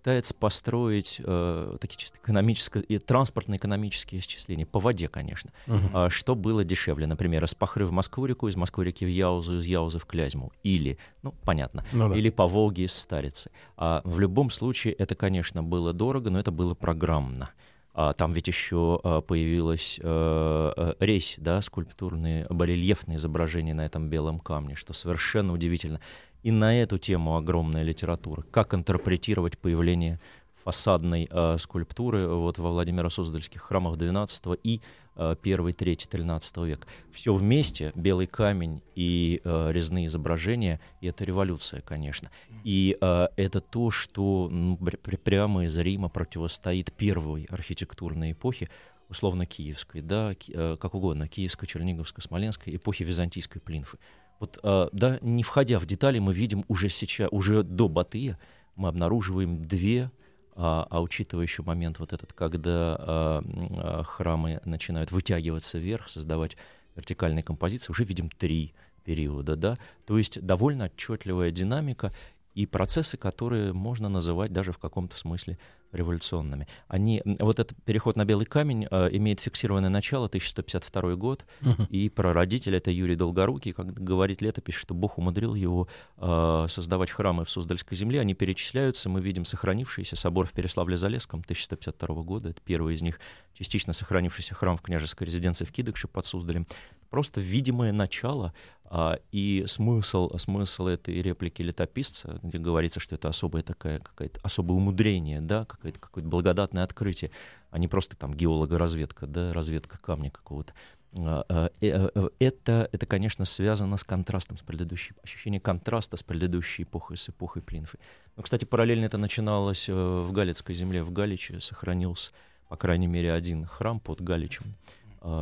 пытается 0.05 0.35
построить 0.35 1.19
э, 1.23 1.77
такие 1.81 1.97
чисто 1.97 2.19
экономические 2.19 2.83
и 2.83 2.99
транспортно-экономические 2.99 4.21
исчисления 4.21 4.67
по 4.67 4.79
воде, 4.79 5.07
конечно. 5.07 5.49
А, 5.93 6.11
что 6.11 6.35
было 6.35 6.63
дешевле, 6.63 7.07
например, 7.07 7.43
из 7.43 7.55
Пахры 7.55 7.87
в 7.87 7.91
Москву-реку, 7.91 8.47
из 8.47 8.55
Москвы-реки 8.55 9.03
в 9.03 9.09
Яузу, 9.09 9.57
из 9.57 9.65
Яузы 9.65 9.97
в 9.97 10.05
Клязьму, 10.05 10.51
или, 10.61 10.99
ну, 11.23 11.33
понятно, 11.43 11.83
Ну 11.91 12.09
да. 12.09 12.15
или 12.15 12.29
по 12.29 12.45
Волге 12.45 12.83
из 12.83 12.93
Старицы. 12.93 13.49
А 13.77 14.01
в 14.03 14.19
любом 14.19 14.51
случае 14.51 14.93
это, 14.93 15.15
конечно, 15.15 15.63
было 15.63 15.91
дорого, 15.91 16.29
но 16.29 16.39
это 16.39 16.51
было 16.51 16.75
программно. 16.75 17.49
А 17.95 18.13
там 18.13 18.33
ведь 18.33 18.47
еще 18.47 18.99
а, 19.03 19.21
появилась 19.21 19.99
э, 20.03 20.73
э, 20.77 20.93
резь, 20.99 21.35
да, 21.37 21.61
скульптурные, 21.61 22.45
барельефные 22.49 23.17
изображения 23.17 23.73
на 23.73 23.85
этом 23.85 24.09
белом 24.09 24.39
камне, 24.39 24.75
что 24.75 24.93
совершенно 24.93 25.53
удивительно. 25.53 25.99
И 26.45 26.51
на 26.51 26.79
эту 26.79 26.99
тему 26.99 27.37
огромная 27.37 27.81
литература. 27.81 28.43
Как 28.51 28.75
интерпретировать 28.75 29.57
появление 29.57 30.19
фасадной 30.63 31.27
э, 31.27 31.57
скульптуры 31.57 32.27
вот 32.27 32.59
во 32.59 32.69
Владимиро-Суздальских 32.69 33.63
храмах 33.63 33.97
XII 33.97 34.59
и 34.61 34.79
э, 35.15 35.35
1, 35.41 35.73
3, 35.73 35.95
13 35.95 36.57
век. 36.57 36.85
Все 37.11 37.33
вместе, 37.33 37.91
белый 37.95 38.27
камень 38.27 38.83
и 38.93 39.41
э, 39.43 39.71
резные 39.71 40.05
изображения, 40.05 40.79
и 41.01 41.07
это 41.07 41.23
революция, 41.23 41.81
конечно. 41.81 42.29
И 42.63 42.95
э, 43.01 43.27
это 43.37 43.59
то, 43.59 43.89
что 43.89 44.47
ну, 44.51 44.77
пр- 44.77 45.17
прямо 45.17 45.65
из 45.65 45.75
Рима 45.79 46.09
противостоит 46.09 46.93
первой 46.93 47.45
архитектурной 47.45 48.33
эпохе, 48.33 48.69
условно 49.09 49.47
киевской, 49.47 50.01
да, 50.01 50.35
ки- 50.35 50.53
э, 50.55 50.77
как 50.79 50.93
угодно, 50.93 51.27
киевской, 51.27 51.65
черниговской, 51.65 52.21
смоленской, 52.21 52.75
эпохи 52.75 53.01
византийской 53.01 53.61
плинфы. 53.61 53.97
Вот, 54.39 54.59
э, 54.61 54.89
да, 54.91 55.19
не 55.21 55.43
входя 55.43 55.79
в 55.79 55.85
детали, 55.85 56.19
мы 56.19 56.33
видим 56.33 56.65
уже 56.67 56.89
сейчас, 56.89 57.29
уже 57.31 57.63
до 57.63 57.87
Батыя, 57.87 58.37
мы 58.75 58.89
обнаруживаем 58.89 59.63
две 59.65 60.11
а, 60.57 60.87
а 60.89 61.01
учитывая 61.01 61.43
еще 61.43 61.63
момент 61.63 61.99
вот 61.99 62.13
этот, 62.13 62.31
когда 62.31 62.95
а, 62.97 63.43
а, 63.43 64.03
храмы 64.03 64.61
начинают 64.63 65.11
вытягиваться 65.11 65.77
вверх, 65.77 66.09
создавать 66.09 66.55
вертикальные 66.95 67.43
композиции, 67.43 67.91
уже 67.91 68.05
видим 68.05 68.29
три 68.29 68.73
периода, 69.03 69.57
да, 69.57 69.77
то 70.05 70.17
есть 70.17 70.41
довольно 70.41 70.85
отчетливая 70.85 71.51
динамика 71.51 72.13
и 72.53 72.65
процессы, 72.65 73.17
которые 73.17 73.73
можно 73.73 74.07
называть 74.07 74.53
даже 74.53 74.71
в 74.71 74.77
каком-то 74.77 75.17
смысле 75.17 75.59
революционными. 75.95 76.67
Они, 76.87 77.21
вот 77.39 77.59
этот 77.59 77.75
переход 77.83 78.15
на 78.15 78.25
белый 78.25 78.45
камень 78.45 78.87
а, 78.89 79.07
имеет 79.07 79.39
фиксированное 79.39 79.89
начало 79.89 80.25
1152 80.27 81.15
год, 81.15 81.45
и 81.89 82.09
прародитель 82.09 82.75
это 82.75 82.91
Юрий 82.91 83.15
Долгорукий, 83.15 83.71
как 83.71 83.93
говорит 83.93 84.41
летопись, 84.41 84.75
что 84.75 84.93
Бог 84.93 85.17
умудрил 85.17 85.55
его 85.55 85.87
а, 86.17 86.67
создавать 86.67 87.09
храмы 87.09 87.45
в 87.45 87.49
Суздальской 87.49 87.97
земле. 87.97 88.21
Они 88.21 88.33
перечисляются, 88.33 89.09
мы 89.09 89.21
видим 89.21 89.45
сохранившийся 89.45 90.15
собор 90.15 90.45
в 90.47 90.53
Переславле-Залесском 90.53 91.41
1152 91.41 92.23
года, 92.23 92.49
это 92.49 92.61
первый 92.63 92.95
из 92.95 93.01
них, 93.01 93.19
частично 93.53 93.93
сохранившийся 93.93 94.55
храм 94.55 94.77
в 94.77 94.81
княжеской 94.81 95.27
резиденции 95.27 95.65
в 95.65 95.71
Кидыкше 95.71 96.07
под 96.07 96.25
Суздалем. 96.25 96.67
Просто 97.15 97.39
видимое 97.39 97.93
начало 97.93 98.53
а, 98.83 99.19
и 99.31 99.63
смысл, 99.67 100.37
смысл 100.37 100.87
этой 100.87 101.21
реплики 101.21 101.61
летописца, 101.61 102.41
где 102.43 102.57
говорится, 102.57 102.99
что 102.99 103.15
это 103.15 103.29
особое 103.29 103.63
такая 103.63 103.99
какая-то 103.99 104.41
особое 104.43 104.75
умудрение, 104.75 105.39
да, 105.39 105.63
какое-то, 105.63 105.97
какое-то 105.97 106.27
благодатное 106.27 106.83
открытие, 106.83 107.31
а 107.71 107.79
не 107.79 107.87
просто 107.87 108.17
там 108.17 108.33
геолого-разведка, 108.33 109.27
да, 109.27 109.53
разведка 109.53 109.97
камня 109.97 110.29
какого-то. 110.29 110.73
А, 111.17 111.45
а, 111.47 111.69
э, 111.79 112.09
э, 112.13 112.29
Это, 112.39 112.89
это, 112.91 113.05
конечно, 113.05 113.45
связано 113.45 113.95
с 113.95 114.03
контрастом, 114.03 114.57
с 114.57 114.61
предыдущей, 114.61 115.13
ощущение 115.23 115.61
контраста 115.61 116.17
с 116.17 116.23
предыдущей 116.23 116.83
эпохой, 116.83 117.15
с 117.15 117.29
эпохой 117.29 117.61
Плинфы. 117.61 117.97
Ну, 118.35 118.43
кстати, 118.43 118.65
параллельно 118.65 119.05
это 119.05 119.17
начиналось 119.17 119.87
э, 119.87 119.93
в 119.93 120.33
Галицкой 120.33 120.75
земле, 120.75 121.01
в 121.01 121.13
Галиче 121.13 121.61
сохранился, 121.61 122.33
по 122.67 122.75
крайней 122.75 123.07
мере, 123.07 123.31
один 123.31 123.65
храм 123.65 124.01
под 124.01 124.19
Галичем, 124.19 124.75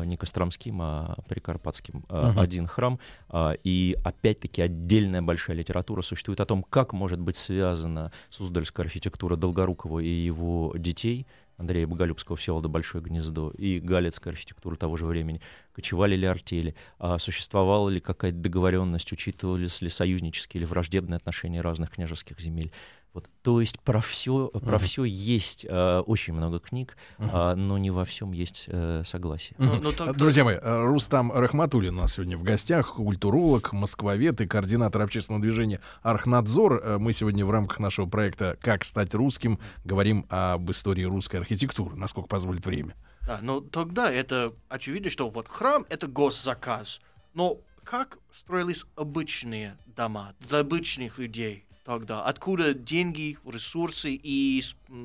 не 0.05 0.17
Костромским, 0.17 0.81
а 0.81 1.15
Прикарпатским, 1.27 2.05
а, 2.09 2.29
Мгм. 2.31 2.39
один 2.39 2.67
храм. 2.67 2.99
а, 3.29 3.53
И 3.63 3.97
опять-таки 4.03 4.61
отдельная 4.61 5.21
большая 5.21 5.57
литература 5.57 6.01
существует 6.01 6.39
о 6.39 6.45
том, 6.45 6.63
как 6.63 6.93
может 6.93 7.19
быть 7.19 7.35
связана 7.37 8.11
Суздальская 8.29 8.85
архитектура 8.85 9.35
Долгорукова 9.35 9.99
и 9.99 10.07
его 10.09 10.73
детей, 10.77 11.27
Андрея 11.57 11.85
Боголюбского, 11.85 12.35
Всеволода 12.35 12.67
Большое 12.67 13.03
Гнездо, 13.03 13.51
и 13.51 13.79
галицкая 13.79 14.33
архитектура 14.33 14.75
того 14.75 14.97
же 14.97 15.05
времени. 15.05 15.39
Кочевали 15.71 16.15
ли 16.15 16.25
артели, 16.25 16.75
а 16.97 17.19
существовала 17.19 17.89
ли 17.89 17.99
какая-то 17.99 18.37
договоренность, 18.37 19.11
учитывались 19.11 19.79
ли 19.81 19.89
союзнические 19.89 20.61
или 20.61 20.65
враждебные 20.65 21.17
отношения 21.17 21.61
разных 21.61 21.91
княжеских 21.91 22.39
земель. 22.39 22.71
Вот, 23.13 23.29
то 23.43 23.59
есть 23.59 23.79
про 23.79 24.01
все, 24.01 24.47
про 24.47 24.77
Мгм. 24.77 24.79
все 24.79 25.03
есть 25.03 25.67
э, 25.69 25.99
очень 25.99 26.33
много 26.33 26.59
книг, 26.59 26.97
а, 27.19 27.53
но 27.53 27.77
не 27.77 27.91
во 27.91 28.05
всем 28.05 28.31
есть 28.31 28.65
э, 28.67 29.03
согласие. 29.05 29.55
Ну, 29.59 29.73
Мгм. 29.75 29.83
ну, 29.83 29.91
так- 29.91 30.17
Друзья 30.17 30.43
мои, 30.43 30.55
э, 30.55 30.83
Рустам 30.85 31.31
Рахматуллин 31.31 31.95
у 31.95 32.01
нас 32.01 32.13
сегодня 32.13 32.37
в 32.39 32.43
гостях, 32.43 32.95
культуролог, 32.95 33.71
москвовед 33.71 34.41
и 34.41 34.47
координатор 34.47 35.03
общественного 35.03 35.43
движения 35.43 35.79
«Архнадзор». 36.01 36.81
Э, 36.83 36.97
Мы 36.97 37.13
сегодня 37.13 37.45
в 37.45 37.51
рамках 37.51 37.77
нашего 37.79 38.07
проекта 38.07 38.57
«Как 38.61 38.83
стать 38.83 39.13
русским» 39.13 39.59
говорим 39.85 40.25
об 40.29 40.71
истории 40.71 41.03
русской 41.03 41.35
архитектуры, 41.37 41.95
насколько 41.95 42.27
позволит 42.27 42.65
время. 42.65 42.95
Да, 43.27 43.39
но 43.43 43.61
тогда 43.61 44.11
это 44.11 44.53
очевидно, 44.69 45.11
что 45.11 45.29
вот 45.29 45.47
храм 45.49 45.85
это 45.89 46.07
госзаказ. 46.07 46.99
Но 47.35 47.59
как 47.83 48.17
строились 48.31 48.85
обычные 48.95 49.77
дома 49.85 50.33
для 50.39 50.59
обычных 50.59 51.19
людей 51.19 51.65
тогда? 51.83 52.23
Откуда 52.23 52.73
деньги, 52.73 53.37
ресурсы 53.45 54.19
и 54.21 54.63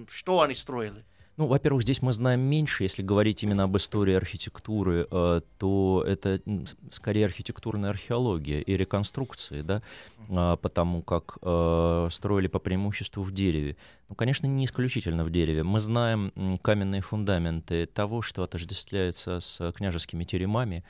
что 0.08 0.42
они 0.42 0.54
строили? 0.54 1.04
Ну, 1.38 1.47
во-первых, 1.47 1.85
здесь 1.85 2.02
мы 2.02 2.12
знаем 2.12 2.40
меньше, 2.40 2.82
если 2.82 3.00
говорить 3.00 3.44
именно 3.44 3.62
об 3.62 3.76
истории 3.76 4.12
архитектуры, 4.12 5.06
э, 5.08 5.40
то 5.58 6.04
это 6.04 6.40
скорее 6.90 7.26
архитектурная 7.26 7.90
археология 7.90 8.61
и 8.61 8.76
реконструкции, 8.76 9.62
да, 9.62 9.80
а, 10.30 10.56
потому 10.56 11.00
как 11.00 11.38
э, 11.40 12.08
строили 12.11 12.49
по 12.49 12.58
преимуществу 12.58 13.23
в 13.23 13.30
дереве. 13.30 13.76
Ну, 14.08 14.16
конечно, 14.16 14.49
не 14.49 14.64
исключительно 14.64 15.25
в 15.25 15.30
дереве. 15.30 15.62
Мы 15.62 15.78
знаем 15.78 16.32
каменные 16.61 17.02
фундаменты 17.02 17.87
того, 17.87 18.20
что 18.20 18.42
отождествляется 18.42 19.38
с 19.38 19.73
княжескими 19.73 20.25
теремами, 20.25 20.82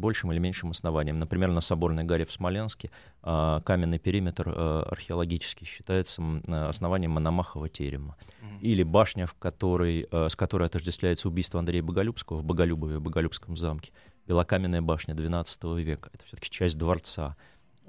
большим 0.00 0.32
или 0.32 0.38
меньшим 0.38 0.70
основанием. 0.70 1.18
Например, 1.18 1.50
на 1.50 1.60
Соборной 1.60 2.04
горе 2.04 2.24
в 2.24 2.32
Смоленске 2.32 2.90
а, 3.22 3.60
каменный 3.60 3.98
периметр 3.98 4.48
э, 4.48 4.82
археологически 4.90 5.64
считается 5.64 6.22
основанием 6.68 7.12
Мономахова 7.12 7.68
терема. 7.68 8.16
Или 8.60 8.82
башня, 8.82 9.26
в 9.26 9.34
которой, 9.34 10.06
э, 10.10 10.28
с 10.28 10.36
которой 10.36 10.66
отождествляется 10.66 11.28
убийство 11.28 11.60
Андрея 11.60 11.82
Боголюбского 11.82 12.38
в 12.38 12.44
Боголюбове, 12.44 12.98
в 12.98 13.02
Боголюбском 13.02 13.56
замке. 13.56 13.92
Белокаменная 14.26 14.82
башня 14.82 15.14
XII 15.14 15.80
века. 15.82 16.10
Это 16.12 16.24
все-таки 16.26 16.50
часть 16.50 16.78
дворца, 16.78 17.36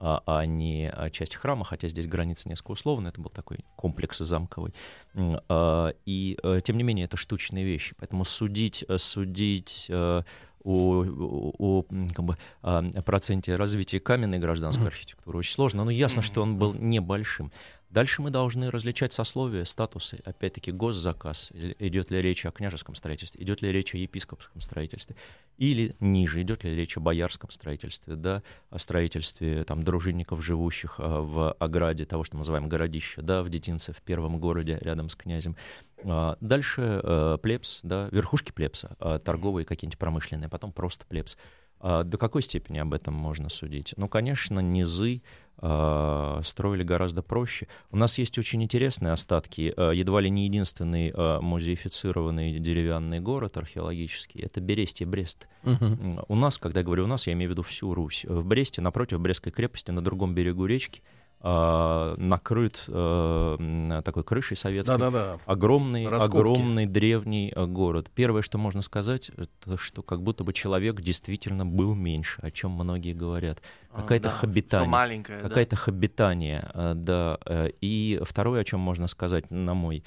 а, 0.03 0.23
а 0.25 0.45
не 0.47 0.89
а, 0.91 1.11
часть 1.11 1.35
храма, 1.35 1.63
хотя 1.63 1.87
здесь 1.87 2.07
граница 2.07 2.49
несколько 2.49 2.71
условная, 2.71 3.11
это 3.11 3.21
был 3.21 3.29
такой 3.29 3.59
комплекс 3.75 4.17
замковый. 4.17 4.73
А, 5.13 5.93
И, 6.05 6.37
э, 6.41 6.61
тем 6.63 6.77
не 6.77 6.83
менее, 6.83 7.05
это 7.05 7.17
штучные 7.17 7.63
вещи. 7.63 7.93
Поэтому 7.99 8.25
судить, 8.25 8.83
э, 8.87 8.97
судить 8.97 9.85
э, 9.89 10.23
о, 10.63 11.03
о- 11.05 11.53
о, 11.57 11.83
как 12.13 12.25
бы, 12.25 12.37
а, 12.61 12.83
о 12.95 13.01
проценте 13.01 13.55
развития 13.55 13.99
каменной 13.99 14.39
гражданской 14.39 14.87
архитектуры 14.87 15.37
очень 15.39 15.53
сложно, 15.53 15.83
но 15.83 15.91
ясно, 15.91 16.21
что 16.21 16.41
он 16.41 16.57
был 16.57 16.73
небольшим. 16.73 17.51
Дальше 17.91 18.21
мы 18.21 18.29
должны 18.29 18.71
различать 18.71 19.11
сословия, 19.11 19.65
статусы. 19.65 20.21
Опять-таки, 20.23 20.71
госзаказ. 20.71 21.51
Идет 21.77 22.09
ли 22.09 22.21
речь 22.21 22.45
о 22.45 22.51
княжеском 22.51 22.95
строительстве, 22.95 23.43
идет 23.43 23.61
ли 23.61 23.69
речь 23.69 23.93
о 23.93 23.97
епископском 23.97 24.61
строительстве. 24.61 25.17
Или 25.57 25.93
ниже, 25.99 26.41
идет 26.41 26.63
ли 26.63 26.73
речь 26.73 26.95
о 26.95 27.01
боярском 27.01 27.51
строительстве, 27.51 28.15
да, 28.15 28.43
о 28.69 28.79
строительстве 28.79 29.65
там, 29.65 29.83
дружинников, 29.83 30.41
живущих 30.43 30.95
а, 30.99 31.21
в 31.21 31.51
ограде 31.53 32.05
того, 32.05 32.23
что 32.23 32.37
мы 32.37 32.39
называем 32.39 32.69
городище, 32.69 33.21
да, 33.21 33.43
в 33.43 33.49
Детинце, 33.49 33.91
в 33.91 34.01
первом 34.01 34.39
городе 34.39 34.77
рядом 34.79 35.09
с 35.09 35.15
князем. 35.15 35.57
А, 36.05 36.37
Дальше 36.39 37.01
э, 37.03 37.37
плебс, 37.41 37.81
да, 37.83 38.07
верхушки 38.11 38.53
плебса, 38.53 38.95
а, 38.99 39.19
торговые 39.19 39.65
какие-нибудь 39.65 39.99
промышленные, 39.99 40.47
потом 40.47 40.71
просто 40.71 41.05
плебс. 41.05 41.37
А 41.81 42.03
до 42.03 42.17
какой 42.17 42.43
степени 42.43 42.77
об 42.77 42.93
этом 42.93 43.13
можно 43.13 43.49
судить? 43.49 43.93
Ну, 43.97 44.07
конечно, 44.07 44.59
низы 44.59 45.23
э, 45.57 46.41
строили 46.43 46.83
гораздо 46.83 47.23
проще. 47.23 47.67
У 47.89 47.97
нас 47.97 48.19
есть 48.19 48.37
очень 48.37 48.63
интересные 48.63 49.13
остатки. 49.13 49.73
Э, 49.75 49.91
едва 49.93 50.21
ли 50.21 50.29
не 50.29 50.45
единственный 50.45 51.09
э, 51.09 51.39
музеифицированный 51.41 52.59
деревянный 52.59 53.19
город 53.19 53.57
археологический— 53.57 54.41
это 54.43 54.61
Берестье-Брест. 54.61 55.47
Мгм. 55.63 56.19
У 56.27 56.35
нас, 56.35 56.59
когда 56.59 56.81
я 56.81 56.85
говорю 56.85 57.05
«у 57.05 57.07
нас», 57.07 57.25
я 57.25 57.33
имею 57.33 57.49
в 57.49 57.53
виду 57.53 57.63
всю 57.63 57.95
Русь. 57.95 58.25
В 58.27 58.45
Бресте, 58.45 58.81
напротив 58.81 59.19
Брестской 59.19 59.51
крепости, 59.51 59.89
на 59.89 60.01
другом 60.01 60.35
берегу 60.35 60.67
речки, 60.67 61.01
а, 61.43 62.15
накрыт 62.17 62.83
э, 62.87 64.01
такой 64.05 64.23
крышей 64.23 64.55
советской. 64.55 64.97
Да-да-да. 64.97 65.39
Огромный, 65.47 66.07
Раскопки. 66.07 66.37
огромный 66.37 66.85
древний 66.85 67.51
э, 67.55 67.65
город. 67.65 68.11
Первое, 68.13 68.43
что 68.43 68.59
можно 68.59 68.83
сказать, 68.83 69.29
это 69.29 69.75
что 69.77 70.03
как 70.03 70.21
будто 70.21 70.43
бы 70.43 70.53
человек 70.53 71.01
действительно 71.01 71.65
был 71.65 71.95
меньше, 71.95 72.39
о 72.41 72.51
чем 72.51 72.71
многие 72.71 73.13
говорят. 73.13 73.61
А, 73.91 74.01
Какая-то 74.01 74.33
да, 74.43 74.85
маленькое, 74.85 75.41
да. 75.41 75.49
Какая-то 75.49 75.75
хоббитания, 75.75 76.69
э, 76.75 76.93
да. 76.95 77.39
э, 77.45 77.69
И 77.81 78.21
второе, 78.23 78.61
о 78.61 78.63
чем 78.63 78.79
можно 78.79 79.07
сказать, 79.07 79.49
на 79.49 79.73
мой 79.73 80.03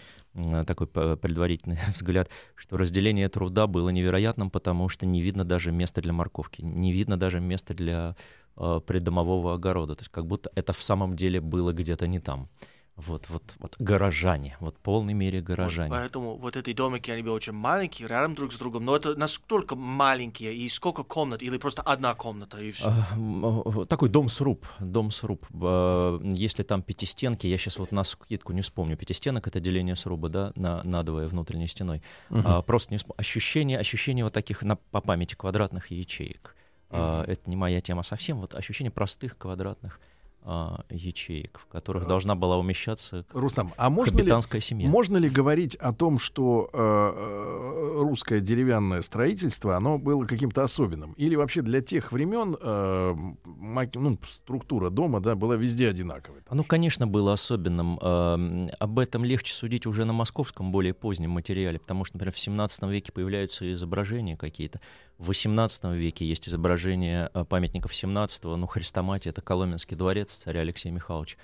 такой 0.66 0.86
п- 0.86 1.16
предварительный 1.16 1.78
взгляд, 1.94 2.28
что 2.54 2.76
разделение 2.76 3.28
труда 3.28 3.66
было 3.66 3.88
невероятным, 3.90 4.50
потому 4.50 4.88
что 4.88 5.06
не 5.06 5.20
видно 5.20 5.44
даже 5.44 5.72
места 5.72 6.02
для 6.02 6.12
морковки, 6.12 6.62
не 6.62 6.92
видно 6.92 7.16
даже 7.16 7.40
места 7.40 7.74
для 7.74 8.16
э, 8.56 8.80
придомового 8.86 9.54
огорода. 9.54 9.94
То 9.94 10.02
есть 10.02 10.10
как 10.10 10.26
будто 10.26 10.50
это 10.54 10.72
в 10.72 10.82
самом 10.82 11.16
деле 11.16 11.40
было 11.40 11.72
где-то 11.72 12.06
не 12.06 12.20
там. 12.20 12.48
Вот, 12.96 13.28
вот, 13.28 13.42
вот 13.58 13.74
горожане, 13.80 14.56
вот 14.60 14.76
в 14.76 14.78
полной 14.78 15.14
мере 15.14 15.40
Вот 15.40 15.46
горожане. 15.48 15.90
поэтому 15.90 16.36
вот 16.36 16.56
эти 16.56 16.72
домики, 16.72 17.10
они 17.10 17.22
были 17.22 17.32
очень 17.32 17.52
маленькие, 17.52 18.06
рядом 18.06 18.36
друг 18.36 18.52
с 18.52 18.56
другом. 18.56 18.84
Но 18.84 18.94
это 18.94 19.16
настолько 19.18 19.74
маленькие, 19.74 20.54
и 20.54 20.68
сколько 20.68 21.02
комнат, 21.02 21.42
или 21.42 21.58
просто 21.58 21.82
одна 21.82 22.14
комната, 22.14 22.60
и 22.60 22.70
все. 22.70 22.86
А, 22.88 23.84
Такой 23.86 24.08
дом 24.10 24.28
сруб, 24.28 24.64
дом 24.78 25.10
сруб. 25.10 25.44
Э, 25.60 26.20
Если 26.22 26.62
там 26.62 26.82
пятистенки, 26.82 27.48
я 27.48 27.58
сейчас 27.58 27.78
вот 27.78 27.90
на 27.90 28.04
скидку 28.04 28.52
не 28.52 28.62
вспомню. 28.62 28.96
Пятистенок— 28.96 29.46
это 29.48 29.58
деление 29.58 29.96
сруба, 29.96 30.28
да, 30.28 30.52
на, 30.54 30.84
надвое 30.84 31.26
внутренней 31.26 31.66
стеной. 31.68 32.00
А, 32.30 32.62
Просто 32.62 32.92
не 32.94 32.98
вспом- 32.98 33.14
Ощущение, 33.16 33.78
ощущение 33.80 34.24
вот 34.24 34.32
таких 34.34 34.62
на, 34.62 34.76
по 34.76 35.00
памяти 35.00 35.34
квадратных 35.34 35.90
ячеек. 35.90 36.54
А, 36.90 37.24
Это 37.24 37.50
не 37.50 37.56
моя 37.56 37.80
тема 37.80 38.04
совсем. 38.04 38.38
Вот 38.38 38.54
ощущение 38.54 38.92
простых 38.92 39.36
квадратных 39.36 39.98
а, 40.44 40.84
ячеек, 40.90 41.58
в 41.58 41.66
которых 41.66 42.06
должна 42.06 42.34
была 42.34 42.58
умещаться 42.58 43.24
Рустам, 43.32 43.72
а 43.76 43.88
можно 43.88 44.16
ли, 44.16 44.22
капитанская 44.22 44.60
семья. 44.60 44.88
можно 44.88 45.16
ли 45.16 45.28
говорить 45.30 45.74
о 45.76 45.92
том, 45.94 46.18
что 46.18 46.68
э, 46.72 46.76
э, 46.78 48.00
русское 48.02 48.40
деревянное 48.40 49.00
строительство, 49.00 49.76
оно 49.76 49.98
было 49.98 50.26
каким-то 50.26 50.62
особенным? 50.62 51.12
Или 51.12 51.34
вообще 51.34 51.62
для 51.62 51.80
тех 51.80 52.12
времен 52.12 52.56
э, 52.60 53.14
маки- 53.44 53.98
ну, 53.98 54.18
структура 54.26 54.90
дома 54.90 55.20
да, 55.20 55.34
была 55.34 55.56
везде 55.56 55.88
одинаковой? 55.88 56.40
Оно, 56.48 56.62
конечно, 56.62 57.06
было 57.06 57.32
особенным. 57.32 57.98
Эм, 58.02 58.68
Об 58.78 58.98
этом 58.98 59.24
легче 59.24 59.54
судить 59.54 59.86
уже 59.86 60.04
на 60.04 60.12
московском, 60.12 60.72
более 60.72 60.92
позднем 60.92 61.30
материале, 61.30 61.78
потому 61.78 62.04
что, 62.04 62.16
например, 62.16 62.34
в 62.34 62.38
17 62.38 62.82
веке 62.90 63.12
появляются 63.12 63.72
изображения 63.72 64.36
какие-то. 64.36 64.80
В 65.24 65.28
18 65.28 65.84
веке 65.84 66.26
есть 66.26 66.46
изображения 66.50 67.30
э, 67.32 67.46
памятников 67.46 67.92
17-го, 67.92 68.56
ну, 68.56 68.66
Христоматия— 68.66 69.30
это 69.30 69.40
Коломенский 69.40 69.96
дворец 69.96 70.34
царя 70.34 70.60
Алексея 70.60 70.92
Михайловича. 70.92 71.38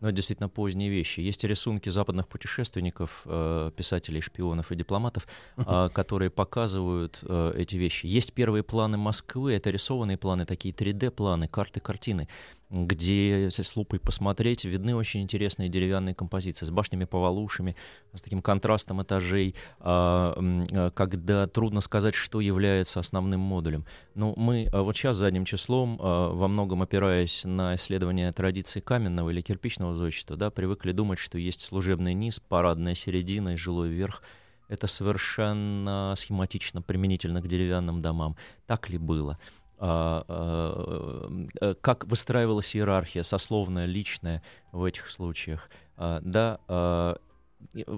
Но 0.00 0.08
это 0.08 0.16
действительно 0.16 0.48
поздние 0.48 0.88
вещи. 0.88 1.20
Есть 1.20 1.44
рисунки 1.44 1.90
западных 1.90 2.28
путешественников, 2.28 3.24
э, 3.26 3.72
писателей, 3.76 4.22
шпионов 4.22 4.72
и 4.72 4.76
дипломатов, 4.76 5.28
а, 5.58 5.90
которые 5.90 6.30
показывают 6.30 7.18
э, 7.22 7.52
эти 7.58 7.76
вещи. 7.76 8.06
Есть 8.06 8.32
первые 8.32 8.62
планы 8.62 8.96
Москвы, 8.96 9.52
это 9.52 9.68
рисованные 9.68 10.16
планы, 10.16 10.46
такие 10.46 10.72
3D-планы, 10.74 11.46
карты, 11.46 11.80
картины, 11.80 12.28
где, 12.70 13.44
если 13.44 13.62
с 13.62 13.76
лупой 13.76 14.00
посмотреть, 14.00 14.64
видны 14.64 14.96
очень 14.96 15.22
интересные 15.22 15.68
деревянные 15.68 16.14
композиции 16.14 16.66
с 16.66 16.70
башнями-повалушами, 16.70 17.76
с 18.12 18.22
таким 18.22 18.42
контрастом 18.42 19.02
этажей, 19.02 19.54
а, 19.78 20.34
а, 20.36 20.90
когда 20.90 21.46
трудно 21.46 21.80
сказать, 21.80 22.14
что 22.14 22.40
является 22.40 22.98
основным 22.98 23.40
модулем. 23.40 23.84
Ну, 24.14 24.34
мы 24.36 24.68
а, 24.72 24.82
вот 24.82 24.96
сейчас 24.96 25.16
задним 25.16 25.44
числом, 25.44 25.96
во 25.96 26.48
многом 26.48 26.82
опираясь 26.82 27.44
на 27.44 27.76
исследования 27.76 28.32
традиции 28.32 28.80
каменного 28.80 29.30
или 29.30 29.40
кирпичного 29.40 29.94
зодчества, 29.94 30.36
да, 30.36 30.50
привыкли 30.50 30.92
думать, 30.92 31.18
что 31.18 31.38
есть 31.38 31.60
служебный 31.60 32.14
низ, 32.14 32.40
парадная 32.40 32.94
середина 32.94 33.50
и 33.50 33.56
жилой 33.56 33.90
верх. 33.90 34.22
Это 34.68 34.88
совершенно 34.88 36.14
схематично 36.16 36.82
применительно 36.82 37.40
к 37.40 37.46
деревянным 37.46 38.02
домам. 38.02 38.36
Так 38.66 38.88
ли 38.88 38.98
было? 38.98 39.38
А, 39.78 40.24
а, 40.26 41.30
э, 41.60 41.74
как 41.80 42.06
выстраивалась 42.06 42.74
иерархия, 42.74 43.22
сословная, 43.22 43.86
личная 43.86 44.42
в 44.72 44.84
этих 44.84 45.08
случаях? 45.08 45.70
А, 45.96 46.20
Да, 46.22 46.60
э, 46.68 47.16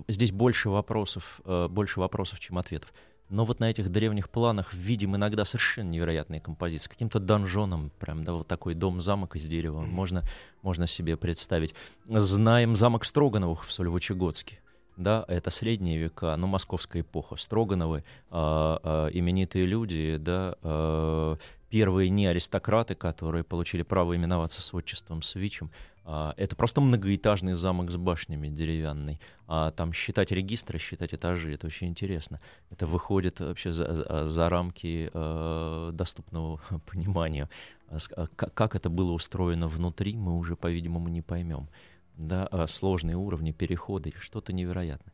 здесь 0.09 0.33
больше 0.33 0.71
вопросов, 0.71 1.41
э, 1.45 1.69
больше 1.69 2.01
вопросов, 2.01 2.41
чем 2.41 2.59
ответов. 2.59 2.93
Но 3.31 3.45
вот 3.45 3.61
на 3.61 3.71
этих 3.71 3.91
древних 3.91 4.31
планах 4.31 4.73
видим 4.73 5.15
иногда 5.15 5.45
совершенно 5.45 5.91
невероятные 5.91 6.41
композиции. 6.41 6.89
Каким-то 6.89 7.21
донжоном, 7.21 7.91
прям, 7.99 8.25
да, 8.25 8.33
вот 8.33 8.49
такой 8.49 8.75
дом-замок 8.75 9.37
из 9.37 9.45
дерева 9.45 9.81
можно, 9.81 10.23
можно 10.63 10.87
себе 10.87 11.17
представить. 11.17 11.75
Знаем 12.09 12.75
замок 12.75 13.05
Строгановых 13.05 13.67
в 13.67 13.73
Сольвычегодске. 13.73 14.61
Да, 14.97 15.25
это 15.29 15.51
средние 15.51 15.97
века, 15.97 16.35
ну, 16.37 16.49
московская 16.49 17.03
эпоха. 17.03 17.37
Строгановы, 17.37 18.03
а, 18.31 18.81
а, 18.83 19.09
именитые 19.09 19.65
люди, 19.65 20.17
да, 20.19 20.57
а, 20.61 21.37
первые 21.69 22.11
не 22.11 22.27
аристократы, 22.27 22.95
которые 22.95 23.45
получили 23.45 23.83
право 23.83 24.17
именоваться 24.17 24.63
с 24.63 24.75
отчеством 24.75 25.23
Свичем. 25.23 25.71
А, 26.05 26.33
это 26.37 26.57
просто 26.57 26.81
многоэтажный 26.81 27.55
замок 27.55 27.91
с 27.91 27.97
башнями 27.97 28.49
деревянный. 28.49 29.21
А 29.47 29.71
там 29.71 29.93
считать 29.93 30.33
регистры, 30.33 30.79
считать 30.79 31.13
этажи, 31.13 31.53
это 31.53 31.67
очень 31.67 31.89
интересно. 31.89 32.41
Это 32.71 32.87
выходит 32.87 33.41
вообще 33.41 33.73
за, 33.73 34.27
за- 34.27 34.49
рамки 34.49 35.11
э, 35.13 35.91
доступного 35.93 36.61
понимания. 36.87 37.49
А 37.89 37.99
а 38.17 38.27
Как 38.27 38.75
это 38.75 38.89
было 38.89 39.13
устроено 39.13 39.69
внутри, 39.69 40.17
мы 40.17 40.37
уже, 40.37 40.57
по-видимому, 40.57 41.09
не 41.09 41.23
поймем. 41.23 41.69
Да, 42.17 42.49
а 42.51 42.67
сложные 42.67 43.17
уровни, 43.17 43.53
переходы, 43.53 44.13
что-то 44.19 44.53
невероятное. 44.53 45.13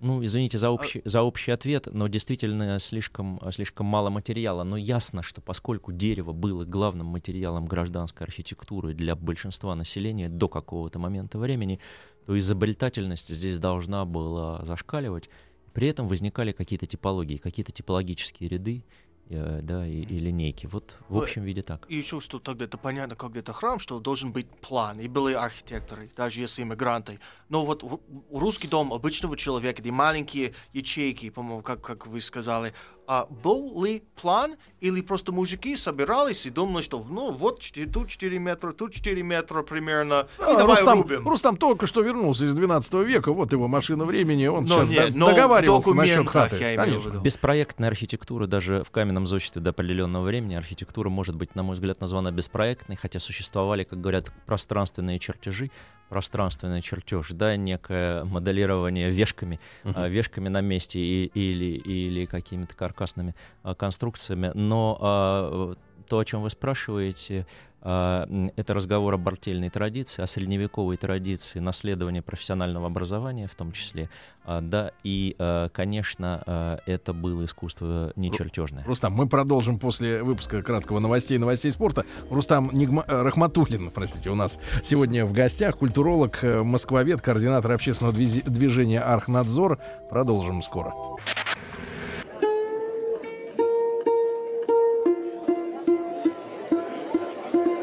Ну, 0.00 0.24
извините 0.24 0.58
за 0.58 0.70
общий, 0.70 1.02
за 1.04 1.22
общий 1.22 1.50
ответ, 1.50 1.88
но 1.90 2.08
действительно 2.08 2.78
слишком, 2.78 3.40
слишком 3.52 3.86
мало 3.86 4.10
материала. 4.10 4.62
Но 4.64 4.76
ясно, 4.76 5.22
что 5.22 5.40
поскольку 5.40 5.92
дерево 5.92 6.32
было 6.32 6.64
главным 6.64 7.06
материалом 7.06 7.66
гражданской 7.66 8.26
архитектуры 8.26 8.92
для 8.92 9.16
большинства 9.16 9.74
населения 9.74 10.28
до 10.28 10.48
какого-то 10.48 10.98
момента 10.98 11.38
времени, 11.38 11.80
то 12.26 12.38
изобретательность 12.38 13.28
здесь 13.28 13.58
должна 13.58 14.04
была 14.04 14.64
зашкаливать. 14.64 15.30
При 15.72 15.88
этом 15.88 16.06
возникали 16.06 16.52
какие-то 16.52 16.86
типологии, 16.86 17.36
какие-то 17.36 17.72
типологические 17.72 18.48
ряды 18.48 18.84
да, 19.28 19.86
и, 19.86 20.02
и 20.02 20.18
линейки. 20.18 20.66
Вот 20.66 20.96
в 21.08 21.16
общем 21.18 21.42
виде 21.42 21.62
так. 21.62 21.86
И 21.88 21.96
еще 21.96 22.20
что 22.20 22.38
тогда 22.38 22.66
это 22.66 22.76
понятно, 22.76 23.16
как 23.16 23.36
это 23.36 23.52
храм, 23.52 23.78
что 23.78 23.98
должен 24.00 24.32
быть 24.32 24.48
план. 24.60 25.00
И 25.00 25.08
были 25.08 25.34
архитекторы, 25.34 26.10
даже 26.16 26.40
если 26.40 26.62
иммигранты. 26.62 27.20
Но 27.48 27.64
вот 27.64 27.84
русский 28.30 28.68
дом 28.68 28.92
обычного 28.92 29.36
человека, 29.36 29.80
где 29.80 29.90
маленькие 29.90 30.54
ячейки, 30.72 31.30
по-моему, 31.30 31.62
как, 31.62 31.80
как 31.80 32.06
вы 32.06 32.20
сказали, 32.20 32.74
а 33.06 33.26
был 33.26 33.84
ли 33.84 34.02
план, 34.20 34.56
или 34.80 35.00
просто 35.00 35.32
мужики 35.32 35.76
собирались 35.76 36.46
и 36.46 36.50
думали, 36.50 36.82
что 36.82 37.04
ну 37.08 37.30
вот 37.32 37.62
тут 37.92 38.08
4 38.08 38.38
метра, 38.38 38.72
тут 38.72 38.92
4 38.94 39.22
метра 39.22 39.62
примерно, 39.62 40.26
и 40.38 40.42
А, 40.42 40.56
давай 40.56 40.76
Рустам, 40.76 41.02
рубим. 41.02 41.28
Рустам 41.28 41.56
только 41.56 41.86
что 41.86 42.00
вернулся 42.02 42.46
из 42.46 42.54
12 42.54 42.94
века, 43.04 43.32
вот 43.32 43.52
его 43.52 43.68
машина 43.68 44.04
времени, 44.04 44.46
он 44.46 44.64
Но 44.64 44.80
сейчас 44.84 44.90
нет, 44.90 45.12
до- 45.12 45.18
но 45.18 45.26
в 45.26 45.30
договаривался 45.30 45.94
насчет 45.94 46.28
хаты. 46.28 46.56
я 46.56 46.74
имею 46.76 47.00
в 47.00 47.06
виду. 47.06 47.20
Беспроектная 47.20 47.88
архитектура 47.88 48.46
даже 48.46 48.82
в 48.84 48.90
каменном 48.90 49.26
зодчестве 49.26 49.60
до 49.62 49.70
определенного 49.70 50.24
времени 50.24 50.54
архитектура 50.54 51.08
может 51.08 51.36
быть, 51.36 51.54
на 51.54 51.62
мой 51.62 51.74
взгляд, 51.74 52.00
названа 52.00 52.30
беспроектной, 52.32 52.96
хотя 52.96 53.18
существовали, 53.20 53.84
как 53.84 54.00
говорят, 54.00 54.32
пространственные 54.46 55.18
чертежи, 55.18 55.70
пространственный 56.10 56.82
чертеж, 56.82 57.30
да, 57.30 57.56
некое 57.56 58.24
моделирование 58.24 59.10
вешками, 59.10 59.58
а, 59.84 60.06
вешками 60.06 60.48
на 60.48 60.60
месте 60.60 61.00
и- 61.00 61.26
или, 61.34 61.76
или 61.78 62.24
какими-то 62.26 62.74
каркасными 62.94 63.34
а, 63.62 63.74
конструкциями. 63.74 64.52
Но 64.54 64.98
а, 65.00 65.74
то, 66.08 66.18
о 66.18 66.24
чем 66.24 66.42
вы 66.42 66.50
спрашиваете, 66.50 67.46
а, 67.86 68.26
это 68.56 68.72
разговор 68.72 69.14
об 69.14 69.28
артельной 69.28 69.68
традиции, 69.68 70.22
о 70.22 70.26
средневековой 70.26 70.96
традиции 70.96 71.58
наследования 71.58 72.22
профессионального 72.22 72.86
образования 72.86 73.46
в 73.46 73.54
том 73.54 73.72
числе. 73.72 74.08
Да, 74.46 74.90
и, 75.02 75.36
конечно, 75.72 76.80
это 76.84 77.14
было 77.14 77.46
искусство 77.46 78.12
не 78.14 78.30
чертежное. 78.30 78.84
Рустам, 78.84 79.14
мы 79.14 79.26
продолжим 79.26 79.78
после 79.78 80.22
выпуска 80.22 80.62
краткого 80.62 81.00
новостей 81.00 81.38
новостей 81.38 81.72
спорта. 81.72 82.04
Рустам 82.28 82.68
Нигма- 82.70 83.04
э, 83.06 83.22
Рахматуллин, 83.22 83.90
простите, 83.90 84.28
у 84.28 84.34
нас 84.34 84.58
сегодня 84.82 85.24
в 85.24 85.32
гостях 85.32 85.78
культуролог, 85.78 86.44
э, 86.44 86.62
москвовед, 86.62 87.22
координатор 87.22 87.72
общественного 87.72 88.14
движения 88.14 89.00
Архнадзор. 89.00 89.78
Продолжим 90.10 90.62
скоро. 90.62 90.92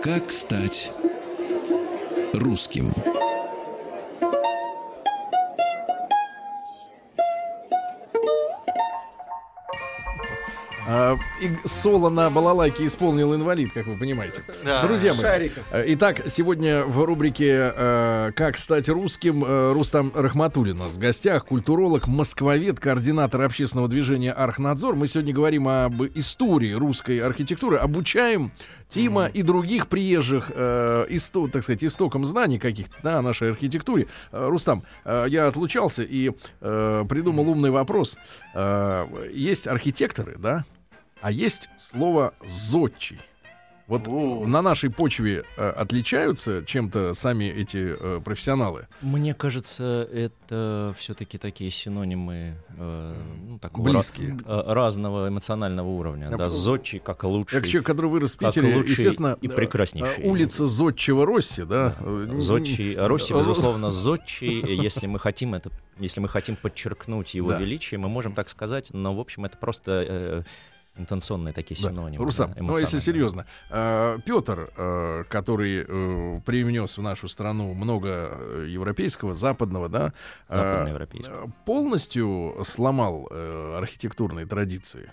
Как 0.01 0.31
стать 0.31 0.91
русским? 2.33 2.91
А, 10.87 11.15
и 11.39 11.67
соло 11.67 12.09
на 12.09 12.31
балалайке 12.31 12.87
исполнил 12.87 13.35
инвалид, 13.35 13.71
как 13.73 13.85
вы 13.85 13.95
понимаете. 13.95 14.41
Да. 14.65 14.81
Друзья 14.87 15.13
мои, 15.13 15.21
Шариков. 15.21 15.63
э, 15.71 15.83
итак, 15.89 16.23
сегодня 16.27 16.83
в 16.83 17.05
рубрике 17.05 17.71
э, 17.73 18.31
«Как 18.35 18.57
стать 18.57 18.89
русским» 18.89 19.45
э, 19.45 19.71
Рустам 19.71 20.11
Рахматуллин 20.15 20.81
у 20.81 20.85
нас 20.85 20.95
в 20.95 20.97
гостях, 20.97 21.45
культуролог, 21.45 22.07
москвовед, 22.07 22.79
координатор 22.79 23.41
общественного 23.41 23.87
движения 23.87 24.31
«Архнадзор». 24.31 24.95
Мы 24.95 25.07
сегодня 25.07 25.33
говорим 25.33 25.67
об 25.67 26.01
истории 26.15 26.73
русской 26.73 27.19
архитектуры, 27.19 27.77
обучаем 27.77 28.51
Тима 28.91 29.27
и 29.27 29.41
других 29.41 29.87
приезжих, 29.87 30.51
э, 30.53 31.05
исто- 31.09 31.49
так 31.49 31.63
сказать, 31.63 31.83
истокам 31.83 32.25
знаний 32.25 32.59
каких-то 32.59 32.95
да, 33.01 33.19
о 33.19 33.21
нашей 33.21 33.51
архитектуре. 33.51 34.07
Э, 34.31 34.47
Рустам, 34.49 34.83
э, 35.05 35.25
я 35.29 35.47
отлучался 35.47 36.03
и 36.03 36.31
э, 36.59 37.05
придумал 37.07 37.49
умный 37.49 37.71
вопрос. 37.71 38.17
Э, 38.53 39.07
есть 39.33 39.67
архитекторы, 39.67 40.35
да, 40.37 40.65
а 41.21 41.31
есть 41.31 41.69
слово 41.77 42.33
«зодчий». 42.45 43.19
Вот 43.91 44.07
О. 44.07 44.47
на 44.47 44.61
нашей 44.61 44.89
почве 44.89 45.43
э, 45.57 45.69
отличаются 45.69 46.63
чем-то 46.65 47.13
сами 47.13 47.43
эти 47.43 47.93
э, 47.99 48.21
профессионалы? 48.23 48.87
Мне 49.01 49.33
кажется, 49.33 50.07
это 50.13 50.95
все-таки 50.97 51.37
такие 51.37 51.69
синонимы 51.71 52.55
э, 52.77 53.13
ну, 53.49 53.59
такого 53.59 53.89
Близкие. 53.89 54.29
ра- 54.45 54.73
разного 54.73 55.27
эмоционального 55.27 55.89
уровня. 55.89 56.29
Я 56.29 56.37
Да, 56.37 56.49
зодчий 56.49 56.99
как 56.99 57.25
лучший. 57.25 57.59
Как 57.59 57.67
человек, 57.67 57.85
который 57.85 58.09
вырос 58.09 58.35
в 58.35 58.37
как 58.37 58.53
Питере, 58.53 58.75
лучший 58.77 58.91
естественно, 58.91 59.37
и 59.41 59.49
прекраснейший. 59.49 60.23
улица 60.23 60.67
Зодчего 60.67 61.25
Росси, 61.25 61.63
да? 61.65 61.97
н- 61.99 62.39
Зодчий, 62.39 62.95
Росси, 62.95 63.33
безусловно, 63.33 63.91
зодчий. 63.91 64.61
Если 64.81 65.05
мы 65.05 65.19
хотим 65.19 65.53
это, 65.53 65.69
если 65.99 66.21
мы 66.21 66.29
хотим 66.29 66.55
подчеркнуть 66.55 67.33
его 67.33 67.49
Да. 67.49 67.57
величие, 67.59 67.97
мы 67.97 68.07
можем 68.07 68.35
так 68.35 68.47
сказать. 68.49 68.91
Но 68.93 69.13
в 69.13 69.19
общем 69.19 69.43
это 69.43 69.57
просто 69.57 70.45
интенционные 70.97 71.53
такие 71.53 71.79
Да. 71.81 71.89
синонимы. 71.89 72.23
Рустам, 72.25 72.53
да, 72.53 72.61
ну 72.61 72.77
если 72.77 72.97
эмоциональные. 72.97 73.01
серьезно, 73.01 73.45
Петр, 74.25 75.25
который 75.29 75.85
э, 75.87 76.41
привнес 76.45 76.97
в 76.97 77.01
нашу 77.01 77.27
страну 77.27 77.73
много 77.73 78.07
э, 78.31 78.65
европейского, 78.69 79.33
западного, 79.33 79.89
да, 79.89 80.13
э, 80.49 80.85
э, 81.27 81.47
полностью 81.65 82.61
сломал 82.65 83.27
э, 83.31 83.75
архитектурные 83.77 84.45
традиции. 84.45 85.11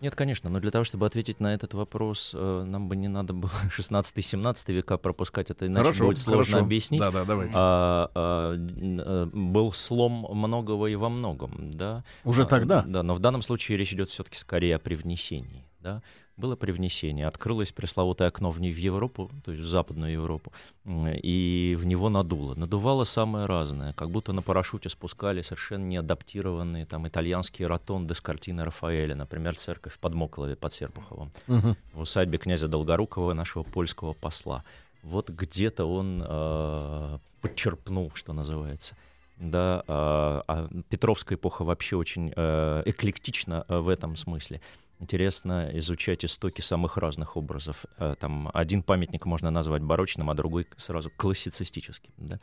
Нет, 0.00 0.14
конечно, 0.14 0.50
но 0.50 0.60
для 0.60 0.70
того, 0.70 0.84
чтобы 0.84 1.06
ответить 1.06 1.40
на 1.40 1.54
этот 1.54 1.74
вопрос, 1.74 2.32
э, 2.34 2.64
нам 2.66 2.88
бы 2.88 2.96
не 2.96 3.08
надо 3.08 3.32
было 3.32 3.50
16-17 3.78 4.72
века 4.72 4.98
пропускать, 4.98 5.50
это 5.50 5.66
иначе 5.66 5.84
хорошо, 5.84 6.06
будет 6.06 6.18
сложно 6.18 6.44
хорошо. 6.44 6.64
объяснить. 6.64 7.02
Да, 7.02 7.10
да, 7.10 7.24
давайте. 7.24 7.54
А, 7.56 8.10
а, 8.14 8.54
э, 8.54 9.26
был 9.32 9.72
слом 9.72 10.26
многого 10.30 10.86
и 10.86 10.94
во 10.96 11.08
многом, 11.08 11.70
да. 11.70 12.04
Уже 12.24 12.42
А, 12.42 12.46
тогда? 12.46 12.82
Да, 12.86 13.02
но 13.02 13.14
в 13.14 13.20
данном 13.20 13.42
случае 13.42 13.78
речь 13.78 13.92
идет 13.92 14.08
все-таки 14.10 14.38
скорее 14.38 14.76
о 14.76 14.78
привнесении, 14.78 15.64
да. 15.80 16.02
Было 16.36 16.54
привнесение, 16.54 17.26
открылось 17.26 17.72
пресловутое 17.72 18.28
окно 18.28 18.50
в, 18.50 18.58
в 18.58 18.60
Европу, 18.60 19.30
то 19.42 19.52
есть 19.52 19.64
в 19.64 19.66
Западную 19.66 20.12
Европу, 20.12 20.52
и 20.84 21.74
в 21.78 21.86
него 21.86 22.10
надуло. 22.10 22.54
Надувало 22.54 23.04
самое 23.04 23.46
разное, 23.46 23.94
как 23.94 24.10
будто 24.10 24.34
на 24.34 24.42
парашюте 24.42 24.90
спускали 24.90 25.40
совершенно 25.40 25.84
неадаптированные 25.84 26.84
там 26.84 27.08
итальянские 27.08 27.68
ротонды 27.68 28.14
с 28.14 28.20
картины 28.20 28.64
Рафаэля, 28.64 29.14
например, 29.14 29.56
церковь 29.56 29.94
в 29.94 29.98
Подмоклове 29.98 30.56
под 30.56 30.74
Серпуховым 30.74 31.32
Мгм. 31.46 31.76
в 31.94 32.00
усадьбе 32.00 32.36
князя 32.36 32.68
Долгорукова, 32.68 33.32
нашего 33.32 33.62
польского 33.62 34.12
посла. 34.12 34.62
Вот 35.02 35.30
где-то 35.30 35.86
он 35.86 36.22
э, 36.22 37.18
подчерпнул, 37.40 38.12
что 38.14 38.34
называется. 38.34 38.94
Да, 39.38 39.82
а, 39.86 40.42
а 40.48 40.68
Петровская 40.88 41.36
эпоха 41.36 41.62
вообще 41.64 41.96
очень 41.96 42.32
э, 42.34 42.82
эклектична 42.86 43.64
э, 43.68 43.78
в 43.78 43.88
этом 43.88 44.16
смысле. 44.16 44.60
Интересно 44.98 45.70
изучать 45.74 46.24
истоки 46.24 46.62
самых 46.62 46.96
разных 46.96 47.36
образов. 47.36 47.84
Э, 47.98 48.14
Там 48.18 48.50
один 48.54 48.82
памятник 48.82 49.26
можно 49.26 49.50
назвать 49.50 49.82
барочным, 49.82 50.30
а 50.30 50.34
другой 50.34 50.66
сразу 50.78 51.10
классицистическим. 51.10 52.10
Да? 52.16 52.40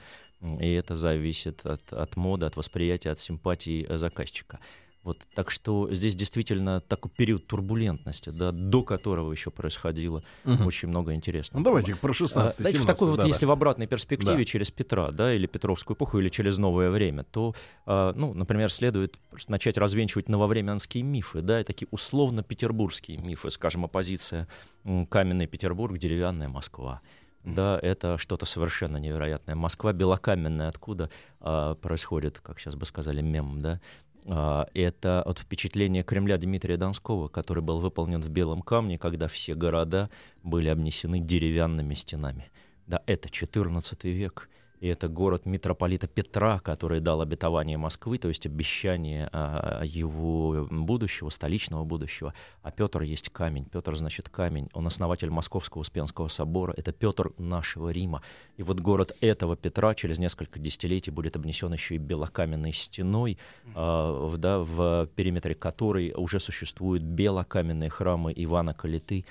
И 0.60 0.72
это 0.74 0.94
зависит 0.94 1.66
от, 1.66 1.92
от 1.92 2.16
моды, 2.16 2.46
от 2.46 2.56
восприятия, 2.56 3.10
от 3.10 3.20
симпатии 3.20 3.86
э, 3.90 3.98
заказчика. 3.98 4.60
Вот, 5.04 5.28
так 5.36 5.52
что 5.52 5.94
здесь 5.94 6.16
действительно 6.16 6.80
такой 6.80 7.12
период 7.12 7.46
турбулентности, 7.46 8.30
да, 8.30 8.54
до 8.54 8.84
которого 8.84 9.34
еще 9.34 9.52
происходило 9.52 10.24
Мгм. 10.46 10.66
очень 10.66 10.88
много 10.88 11.14
интересного. 11.14 11.60
Ну 11.60 11.66
давайте 11.66 11.96
про 11.96 12.14
16 12.14 12.60
А, 12.60 12.62
Знаете, 12.62 12.80
в 12.80 12.86
такой 12.86 13.10
вот, 13.10 13.20
да, 13.20 13.28
если 13.28 13.46
в 13.46 13.52
обратной 13.52 13.86
перспективе, 13.86 14.38
Да. 14.38 14.46
через 14.46 14.72
Петра, 14.72 15.12
да, 15.12 15.34
или 15.34 15.46
Петровскую 15.46 15.98
эпоху, 15.98 16.20
или 16.20 16.30
через 16.30 16.58
новое 16.58 16.90
время, 16.90 17.26
то, 17.26 17.54
а, 17.86 18.14
ну, 18.16 18.34
например, 18.34 18.72
следует 18.72 19.20
начать 19.50 19.78
развенчивать 19.78 20.30
нововременские 20.30 21.04
мифы, 21.04 21.42
да, 21.42 21.60
и 21.60 21.64
такие 21.66 21.88
условно-петербургские 21.92 23.18
мифы, 23.18 23.52
скажем, 23.52 23.84
оппозиция 23.84 24.48
каменный 25.10 25.48
Петербург, 25.48 25.98
деревянная 25.98 26.48
Москва. 26.48 27.02
Да, 27.44 27.78
это 27.82 28.18
что-то 28.18 28.46
совершенно 28.46 28.96
невероятное. 28.96 29.56
Москва 29.56 29.92
белокаменная, 29.92 30.70
откуда 30.70 31.10
а, 31.42 31.76
происходит, 31.76 32.40
как 32.40 32.58
сейчас 32.58 32.76
бы 32.76 32.86
сказали, 32.86 33.20
мем, 33.22 33.62
да? 33.62 33.82
А, 34.26 34.68
это 34.74 35.22
от 35.22 35.40
впечатления 35.40 36.04
Кремля 36.04 36.38
Дмитрия 36.38 36.78
Донского, 36.78 37.28
который 37.28 37.64
был 37.64 37.80
выполнен 37.80 38.22
в 38.22 38.30
белом 38.30 38.62
камне, 38.62 38.98
когда 38.98 39.28
все 39.28 39.56
города 39.56 40.10
были 40.44 40.70
обнесены 40.70 41.20
деревянными 41.20 41.94
стенами. 41.94 42.52
Да, 42.88 43.02
это 43.06 43.30
14 43.30 44.04
век. 44.06 44.50
И 44.84 44.88
это 44.88 45.08
город 45.08 45.46
митрополита 45.46 46.08
Петра, 46.08 46.60
который 46.60 47.00
дал 47.00 47.22
обетование 47.22 47.78
Москвы, 47.78 48.18
то 48.18 48.28
есть 48.28 48.46
обещание 48.46 49.30
а, 49.32 49.82
его 49.86 50.68
будущего, 50.70 51.30
столичного 51.30 51.86
будущего. 51.86 52.34
А 52.64 52.70
Петр 52.70 53.02
есть 53.04 53.30
камень. 53.30 53.64
Петр 53.64 53.96
значит 53.96 54.28
камень. 54.28 54.68
Он 54.74 54.86
основатель 54.86 55.30
Московского 55.30 55.84
Успенского 55.84 56.28
собора. 56.28 56.74
Это 56.76 56.92
Петр 56.92 57.32
нашего 57.38 57.92
Рима. 57.92 58.24
И 58.58 58.64
вот 58.64 58.82
город 58.82 59.16
этого 59.22 59.56
Петра 59.56 59.96
через 59.96 60.20
несколько 60.20 60.60
десятилетий 60.60 61.12
будет 61.12 61.38
обнесен 61.38 61.72
еще 61.72 61.96
и 61.96 61.98
белокаменной 61.98 62.74
стеной, 62.74 63.38
а, 63.76 64.28
в, 64.28 64.38
да, 64.38 64.60
в 64.60 65.08
периметре 65.16 65.56
которой 65.56 66.12
уже 66.14 66.42
существуют 66.42 67.04
белокаменные 67.04 67.90
храмы 67.90 68.34
Ивана 68.36 68.74
Калиты 68.74 69.24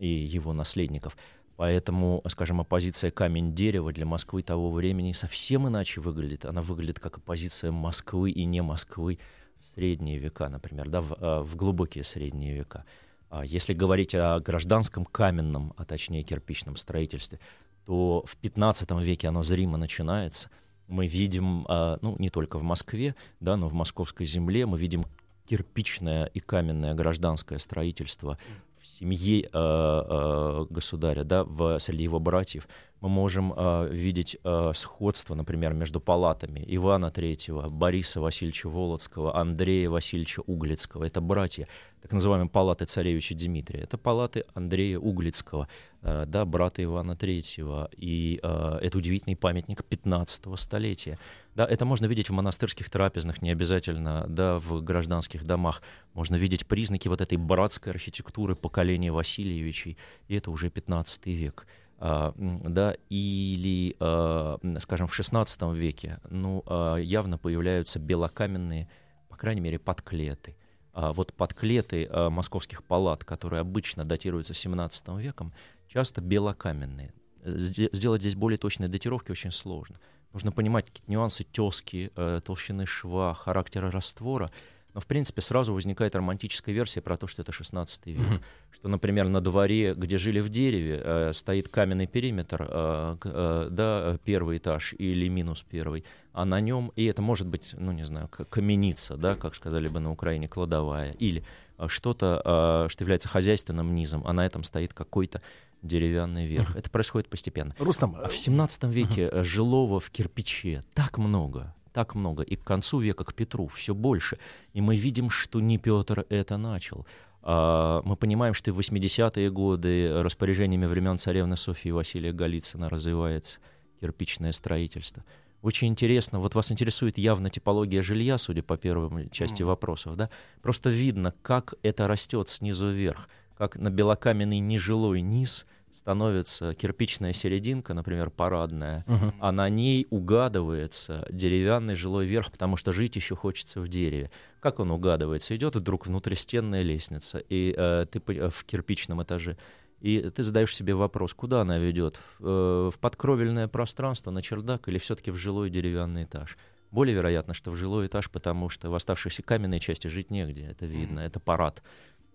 и 0.00 0.08
его 0.08 0.52
наследников. 0.52 1.16
Поэтому, 1.56 2.22
скажем, 2.28 2.60
оппозиция 2.60 3.10
камень-дерево 3.10 3.92
для 3.92 4.04
Москвы 4.04 4.42
того 4.42 4.70
времени 4.70 5.12
совсем 5.12 5.66
иначе 5.66 6.00
выглядит. 6.00 6.44
Она 6.44 6.60
выглядит 6.60 7.00
как 7.00 7.16
оппозиция 7.16 7.72
Москвы 7.72 8.30
и 8.30 8.44
не 8.44 8.62
Москвы 8.62 9.18
в 9.60 9.66
средние 9.66 10.18
века, 10.18 10.48
например, 10.50 10.90
да, 10.90 11.00
в, 11.00 11.16
а, 11.18 11.42
в 11.42 11.56
глубокие 11.56 12.04
средние 12.04 12.54
века. 12.54 12.84
А 13.30 13.44
Если 13.44 13.72
говорить 13.72 14.14
о 14.14 14.38
гражданском 14.40 15.06
каменном, 15.06 15.72
а 15.76 15.84
точнее 15.84 16.22
кирпичном 16.22 16.76
строительстве, 16.76 17.40
то 17.86 18.22
в 18.26 18.36
15 18.36 18.90
веке 19.02 19.28
оно 19.28 19.42
зримо 19.42 19.78
начинается. 19.78 20.50
Мы 20.88 21.06
видим, 21.06 21.64
а, 21.68 21.98
ну, 22.02 22.16
не 22.18 22.28
только 22.28 22.58
в 22.58 22.62
Москве, 22.62 23.14
да, 23.40 23.56
но 23.56 23.68
в 23.68 23.72
московской 23.72 24.26
земле 24.26 24.66
мы 24.66 24.78
видим 24.78 25.06
кирпичное 25.48 26.26
и 26.26 26.40
каменное 26.40 26.94
гражданское 26.94 27.58
строительство 27.58 28.38
в 28.86 28.88
семье 28.88 29.42
э, 29.42 29.48
э, 29.52 30.66
государя, 30.70 31.24
да, 31.24 31.44
в, 31.44 31.78
среди 31.78 32.04
его 32.04 32.20
братьев. 32.20 32.68
Мы 33.00 33.08
можем 33.08 33.52
э, 33.52 33.88
видеть 33.90 34.38
э, 34.42 34.72
сходство, 34.74 35.34
например, 35.34 35.74
между 35.74 36.00
палатами 36.00 36.64
Ивана 36.66 37.06
III, 37.06 37.68
Бориса 37.68 38.20
Васильевича 38.20 38.68
Володского, 38.68 39.36
Андрея 39.36 39.90
Васильевича 39.90 40.40
Углицкого. 40.46 41.04
Это 41.04 41.20
братья, 41.20 41.66
так 42.00 42.12
называемые 42.12 42.48
палаты 42.48 42.84
царевича 42.84 43.34
Дмитрия. 43.34 43.80
Это 43.80 43.98
палаты 43.98 44.44
Андрея 44.54 44.98
Углицкого, 44.98 45.68
э, 46.02 46.24
да, 46.26 46.44
брата 46.44 46.82
Ивана 46.82 47.12
III. 47.12 47.88
И 47.96 48.38
э, 48.42 48.78
это 48.82 48.98
удивительный 48.98 49.36
памятник 49.36 49.84
15 49.84 50.58
столетия. 50.58 51.18
Да, 51.56 51.64
это 51.64 51.86
можно 51.86 52.04
видеть 52.04 52.28
в 52.28 52.34
монастырских 52.34 52.90
трапезных, 52.90 53.40
не 53.40 53.50
обязательно 53.50 54.26
да, 54.28 54.58
в 54.58 54.82
гражданских 54.82 55.42
домах. 55.42 55.80
Можно 56.12 56.36
видеть 56.36 56.66
признаки 56.66 57.08
вот 57.08 57.22
этой 57.22 57.38
братской 57.38 57.92
архитектуры 57.92 58.54
поколения 58.54 59.10
Васильевичей, 59.10 59.96
и 60.28 60.34
это 60.36 60.50
уже 60.50 60.68
15 60.68 61.26
век. 61.28 61.66
А, 61.96 62.34
да, 62.36 62.94
или, 63.08 63.96
а, 64.00 64.58
скажем, 64.80 65.06
в 65.06 65.18
XVI 65.18 65.74
веке, 65.74 66.18
ну, 66.28 66.62
а, 66.66 66.96
явно 66.96 67.38
появляются 67.38 67.98
белокаменные, 67.98 68.90
по 69.30 69.36
крайней 69.38 69.62
мере, 69.62 69.78
подклеты. 69.78 70.58
А 70.92 71.14
вот 71.14 71.32
подклеты 71.32 72.06
а, 72.10 72.28
московских 72.28 72.84
палат, 72.84 73.24
которые 73.24 73.60
обычно 73.60 74.04
датируются 74.04 74.52
XVII 74.52 75.22
веком, 75.22 75.54
часто 75.88 76.20
белокаменные. 76.20 77.14
Сде- 77.46 77.88
Сделать 77.92 78.20
здесь 78.20 78.34
более 78.34 78.58
точные 78.58 78.88
датировки 78.88 79.30
очень 79.30 79.52
сложно. 79.52 79.96
Нужно 80.36 80.52
понимать 80.52 80.84
какие-то 80.84 81.10
нюансы 81.10 81.44
тески, 81.44 82.12
э, 82.14 82.42
толщины 82.44 82.84
шва, 82.84 83.32
характера 83.32 83.90
раствора. 83.90 84.50
Но, 84.96 85.00
в 85.00 85.06
принципе, 85.06 85.42
сразу 85.42 85.74
возникает 85.74 86.16
романтическая 86.16 86.74
версия 86.74 87.02
про 87.02 87.18
то, 87.18 87.26
что 87.26 87.42
это 87.42 87.52
16 87.52 88.06
век. 88.06 88.40
Что, 88.70 88.88
например, 88.88 89.28
на 89.28 89.42
дворе, 89.42 89.92
где 89.92 90.16
жили 90.16 90.40
в 90.40 90.48
дереве, 90.48 91.02
э, 91.04 91.32
стоит 91.34 91.68
каменный 91.68 92.06
периметр, 92.06 92.66
э, 92.66 93.16
э, 93.22 93.68
да, 93.70 94.18
первый 94.24 94.56
этаж 94.56 94.94
или 94.96 95.28
минус 95.28 95.62
первый, 95.70 96.06
а 96.32 96.46
на 96.46 96.60
нем, 96.62 96.92
и 96.96 97.04
это 97.04 97.20
может 97.20 97.46
быть, 97.46 97.74
ну, 97.76 97.92
не 97.92 98.06
знаю, 98.06 98.28
каменица, 98.28 99.18
да, 99.18 99.34
как 99.34 99.54
сказали 99.54 99.88
бы 99.88 100.00
на 100.00 100.10
Украине, 100.10 100.48
кладовая, 100.48 101.12
или 101.12 101.44
э, 101.76 101.88
что-то, 101.88 102.86
э, 102.86 102.88
что 102.88 103.04
является 103.04 103.28
хозяйственным 103.28 103.94
низом, 103.94 104.22
а 104.26 104.32
на 104.32 104.46
этом 104.46 104.64
стоит 104.64 104.94
какой-то 104.94 105.42
деревянный 105.82 106.46
верх. 106.46 106.74
Это 106.74 106.88
происходит 106.88 107.28
постепенно. 107.28 107.70
Рустам, 107.78 108.16
А 108.16 108.28
в 108.28 108.36
17 108.36 108.84
веке 108.84 109.28
э, 109.30 109.44
жилого 109.44 110.00
в 110.00 110.10
кирпиче 110.10 110.82
так 110.94 111.18
много, 111.18 111.74
так 111.96 112.14
много. 112.14 112.42
И 112.42 112.56
к 112.56 112.62
концу 112.62 112.98
века, 112.98 113.24
к 113.24 113.32
Петру, 113.32 113.68
все 113.68 113.94
больше. 113.94 114.36
И 114.74 114.82
мы 114.82 114.96
видим, 114.96 115.30
что 115.30 115.60
не 115.60 115.78
Петр 115.78 116.26
это 116.28 116.58
начал. 116.58 117.06
А, 117.40 118.02
Мы 118.04 118.16
понимаем, 118.16 118.52
что 118.52 118.70
и 118.70 118.74
в 118.74 118.78
80-е 118.78 119.50
годы 119.50 120.20
распоряжениями 120.20 120.84
времен 120.84 121.18
царевны 121.18 121.56
Софии 121.56 121.88
Василия 121.88 122.32
Голицына 122.32 122.90
развивается 122.90 123.60
кирпичное 123.98 124.52
строительство. 124.52 125.24
Очень 125.62 125.88
интересно, 125.88 126.38
вот 126.38 126.54
вас 126.54 126.70
интересует 126.70 127.16
явно 127.16 127.48
типология 127.48 128.02
жилья, 128.02 128.36
судя 128.36 128.62
по 128.62 128.76
первой 128.76 129.30
части 129.30 129.62
вопросов, 129.62 130.16
да? 130.16 130.28
Просто 130.60 130.90
видно, 130.90 131.32
как 131.40 131.76
это 131.82 132.06
растет 132.06 132.50
снизу 132.50 132.90
вверх, 132.90 133.30
как 133.56 133.76
на 133.76 133.88
белокаменный 133.88 134.58
нежилой 134.58 135.22
низ 135.22 135.64
становится 135.96 136.74
кирпичная 136.74 137.32
серединка, 137.32 137.94
например, 137.94 138.30
парадная, 138.30 139.04
а 139.40 139.50
на 139.50 139.68
ней 139.68 140.06
угадывается 140.10 141.26
деревянный 141.30 141.94
жилой 141.94 142.26
верх, 142.26 142.52
потому 142.52 142.76
что 142.76 142.92
жить 142.92 143.16
еще 143.16 143.34
хочется 143.34 143.80
в 143.80 143.88
дереве. 143.88 144.30
Как 144.60 144.78
он 144.78 144.90
угадывается? 144.90 145.56
Идет 145.56 145.76
вдруг 145.76 146.06
внутристенная 146.06 146.82
лестница, 146.82 147.38
и 147.38 147.74
э, 147.76 148.06
ты 148.10 148.20
в 148.20 148.64
кирпичном 148.64 149.22
этаже, 149.22 149.56
и 150.00 150.20
ты 150.34 150.42
задаешь 150.42 150.74
себе 150.74 150.94
вопрос, 150.94 151.32
куда 151.32 151.62
она 151.62 151.78
ведет? 151.78 152.20
В, 152.38 152.46
э, 152.46 152.90
в 152.94 152.98
подкровельное 152.98 153.68
пространство, 153.68 154.30
на 154.30 154.42
чердак 154.42 154.88
или 154.88 154.98
все-таки 154.98 155.30
в 155.30 155.36
жилой 155.36 155.70
деревянный 155.70 156.24
этаж? 156.24 156.58
Более 156.90 157.14
вероятно, 157.14 157.54
что 157.54 157.70
в 157.70 157.76
жилой 157.76 158.06
этаж, 158.06 158.30
потому 158.30 158.68
что 158.68 158.90
в 158.90 158.94
оставшейся 158.94 159.42
каменной 159.42 159.80
части 159.80 160.08
жить 160.08 160.30
негде, 160.30 160.66
это 160.66 160.86
видно, 160.86 161.20
это 161.20 161.40
парад. 161.40 161.82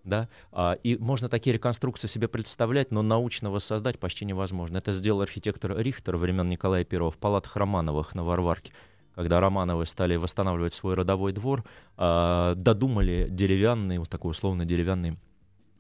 Да? 0.04 0.30
А, 0.52 0.74
и 0.84 0.98
можно 0.98 1.30
такие 1.30 1.54
реконструкции 1.54 2.08
себе 2.08 2.28
представлять, 2.28 2.92
но 2.92 3.02
научно 3.02 3.52
воссоздать 3.52 4.00
почти 4.00 4.26
невозможно. 4.26 4.78
Это 4.78 4.92
сделал 4.92 5.22
архитектор 5.22 5.78
Рихтер 5.78 6.18
времен 6.18 6.50
Николая 6.50 6.86
I 6.90 7.10
в 7.10 7.18
палатах 7.18 7.56
Романовых 7.56 8.16
на 8.16 8.24
Варварке. 8.24 8.74
Когда 9.16 9.40
Романовы 9.40 9.86
стали 9.86 10.16
восстанавливать 10.16 10.74
свой 10.74 10.96
родовой 10.96 11.34
двор, 11.34 11.64
а, 11.98 12.56
додумали 12.56 13.28
деревянный, 13.30 13.98
вот 13.98 14.10
такой 14.10 14.32
условно 14.32 14.66
деревянный 14.66 15.18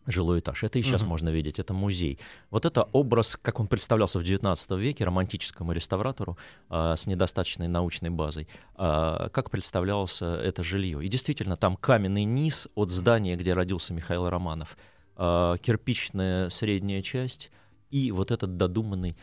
жилой 0.06 0.40
этаж. 0.40 0.64
Это 0.64 0.80
и 0.80 0.82
сейчас 0.82 1.04
можно 1.04 1.30
видеть, 1.30 1.60
это 1.60 1.74
музей. 1.74 2.20
Вот 2.50 2.66
это 2.66 2.84
образ, 2.92 3.38
как 3.42 3.60
он 3.60 3.68
представлялся 3.68 4.20
в 4.20 4.24
XIX 4.24 4.80
веке 4.80 5.06
романтическому 5.06 5.72
реставратору 5.74 6.38
а, 6.70 6.96
с 6.96 7.08
недостаточной 7.08 7.68
научной 7.68 8.10
базой, 8.10 8.48
а, 8.76 9.30
как 9.30 9.50
представлялось 9.50 10.22
это 10.22 10.64
жилье. 10.64 11.04
И 11.04 11.08
действительно, 11.08 11.58
там 11.58 11.76
каменный 11.76 12.24
низ 12.24 12.68
от 12.76 12.92
здания, 12.92 13.36
где 13.36 13.54
родился 13.54 13.94
Михаил 13.94 14.30
Романов, 14.30 14.78
а, 15.16 15.58
кирпичная 15.58 16.50
средняя 16.50 17.02
часть 17.02 17.52
и 17.92 18.12
вот 18.12 18.32
этот 18.32 18.58
додуманный 18.58 19.16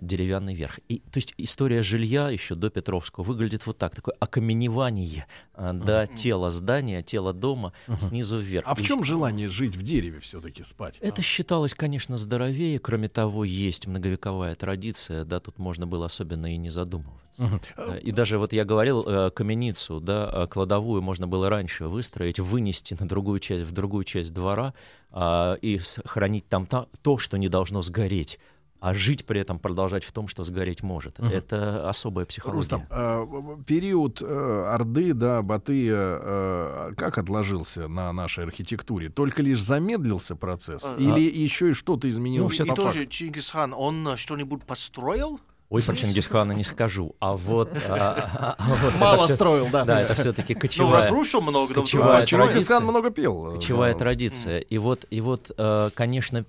деревянный 0.00 0.54
верх. 0.54 0.78
И, 0.88 0.98
то 1.00 1.16
есть 1.18 1.34
история 1.36 1.82
жилья 1.82 2.30
еще 2.30 2.54
до 2.54 2.70
Петровского 2.70 3.24
выглядит 3.24 3.66
вот 3.66 3.76
так, 3.78 3.94
такое 3.94 4.14
окаменевание 4.20 5.26
а, 5.54 5.72
до 5.72 6.06
тела 6.06 6.50
здания, 6.50 7.02
тела 7.02 7.32
дома 7.32 7.72
снизу 8.00 8.38
вверх. 8.38 8.64
а 8.66 8.74
в 8.74 8.80
И 8.80 8.84
чем 8.84 9.02
желание 9.04 9.48
жить 9.48 9.74
в 9.76 9.82
дереве 9.82 10.20
все-таки 10.20 10.62
спать? 10.62 10.98
это 11.00 11.22
считалось, 11.22 11.74
конечно, 11.74 12.16
здоровее. 12.16 12.78
Кроме 12.78 13.08
того, 13.08 13.44
есть 13.44 13.86
многовековая 13.86 14.54
традиция, 14.54 15.24
да, 15.24 15.40
тут 15.40 15.58
можно 15.58 15.86
было 15.86 16.06
особенно 16.06 16.52
и 16.52 16.56
не 16.56 16.70
задумываться. 16.70 17.60
Э, 17.76 17.98
И 18.00 18.12
даже 18.12 18.38
вот 18.38 18.52
я 18.52 18.64
говорил, 18.64 19.04
э, 19.06 19.30
каменицу, 19.30 20.00
да, 20.00 20.30
э, 20.32 20.46
кладовую 20.46 21.02
можно 21.02 21.26
было 21.26 21.48
раньше 21.48 21.86
выстроить, 21.86 22.38
вынести 22.38 22.96
на 22.98 23.08
другую 23.08 23.40
часть, 23.40 23.64
в 23.68 23.72
другую 23.72 24.04
часть 24.04 24.32
двора 24.32 24.72
а, 25.10 25.54
и 25.54 25.78
хранить 26.04 26.48
там 26.48 26.66
та- 26.66 26.86
то, 27.02 27.18
что 27.18 27.36
не 27.38 27.48
должно 27.48 27.82
сгореть. 27.82 28.38
А 28.84 28.92
жить 28.92 29.24
при 29.24 29.40
этом 29.40 29.58
продолжать 29.58 30.04
в 30.04 30.12
том, 30.12 30.28
что 30.28 30.44
сгореть 30.44 30.82
может. 30.82 31.18
Это 31.18 31.88
особая 31.88 32.26
психология. 32.26 32.58
Рустам, 32.58 32.86
э, 32.90 33.20
в- 33.22 33.64
период 33.64 34.20
э, 34.20 34.66
Орды, 34.68 35.14
да, 35.14 35.40
Батыя, 35.40 36.18
э, 36.20 36.92
как 36.94 37.16
отложился 37.16 37.88
на 37.88 38.12
нашей 38.12 38.44
архитектуре? 38.44 39.08
Только 39.08 39.40
лишь 39.40 39.62
замедлился 39.62 40.36
процесс? 40.36 40.84
А, 40.84 40.96
Или 40.98 41.20
еще 41.22 41.70
и 41.70 41.72
что-то 41.72 42.10
изменилось? 42.10 42.42
Ну, 42.58 42.64
всё 42.64 42.64
И 42.64 42.76
тоже 42.76 42.98
факту? 42.98 43.06
Чингисхан, 43.06 43.72
он 43.72 44.06
э, 44.06 44.16
что-нибудь 44.16 44.64
построил? 44.64 45.40
Ой, 45.74 45.82
про 45.82 45.94
Чингисхана 45.96 46.52
не 46.52 46.62
скажу. 46.62 47.16
А 47.18 47.32
вот... 47.32 47.70
а, 47.88 48.56
а, 48.56 48.64
вот 48.68 48.78
это 48.78 48.98
Мало 48.98 49.26
строил, 49.26 49.68
да. 49.72 49.84
Да, 49.84 50.00
это 50.00 50.14
все-таки 50.14 50.54
Ну, 50.54 50.60
кочевая... 50.60 51.02
разрушил 51.02 51.40
много, 51.40 51.74
но 51.74 51.82
кочевая 51.82 52.24
традиция. 52.24 52.52
Чингисхан 52.52 52.84
много 52.84 53.10
пел. 53.10 53.50
э, 53.50 53.54
Кочевая 53.56 53.94
традиция. 53.94 54.60
И 54.60 54.78
вот, 54.78 55.04
и 55.10 55.20
вот, 55.20 55.50
э, 55.56 55.90
конечно, 55.92 56.44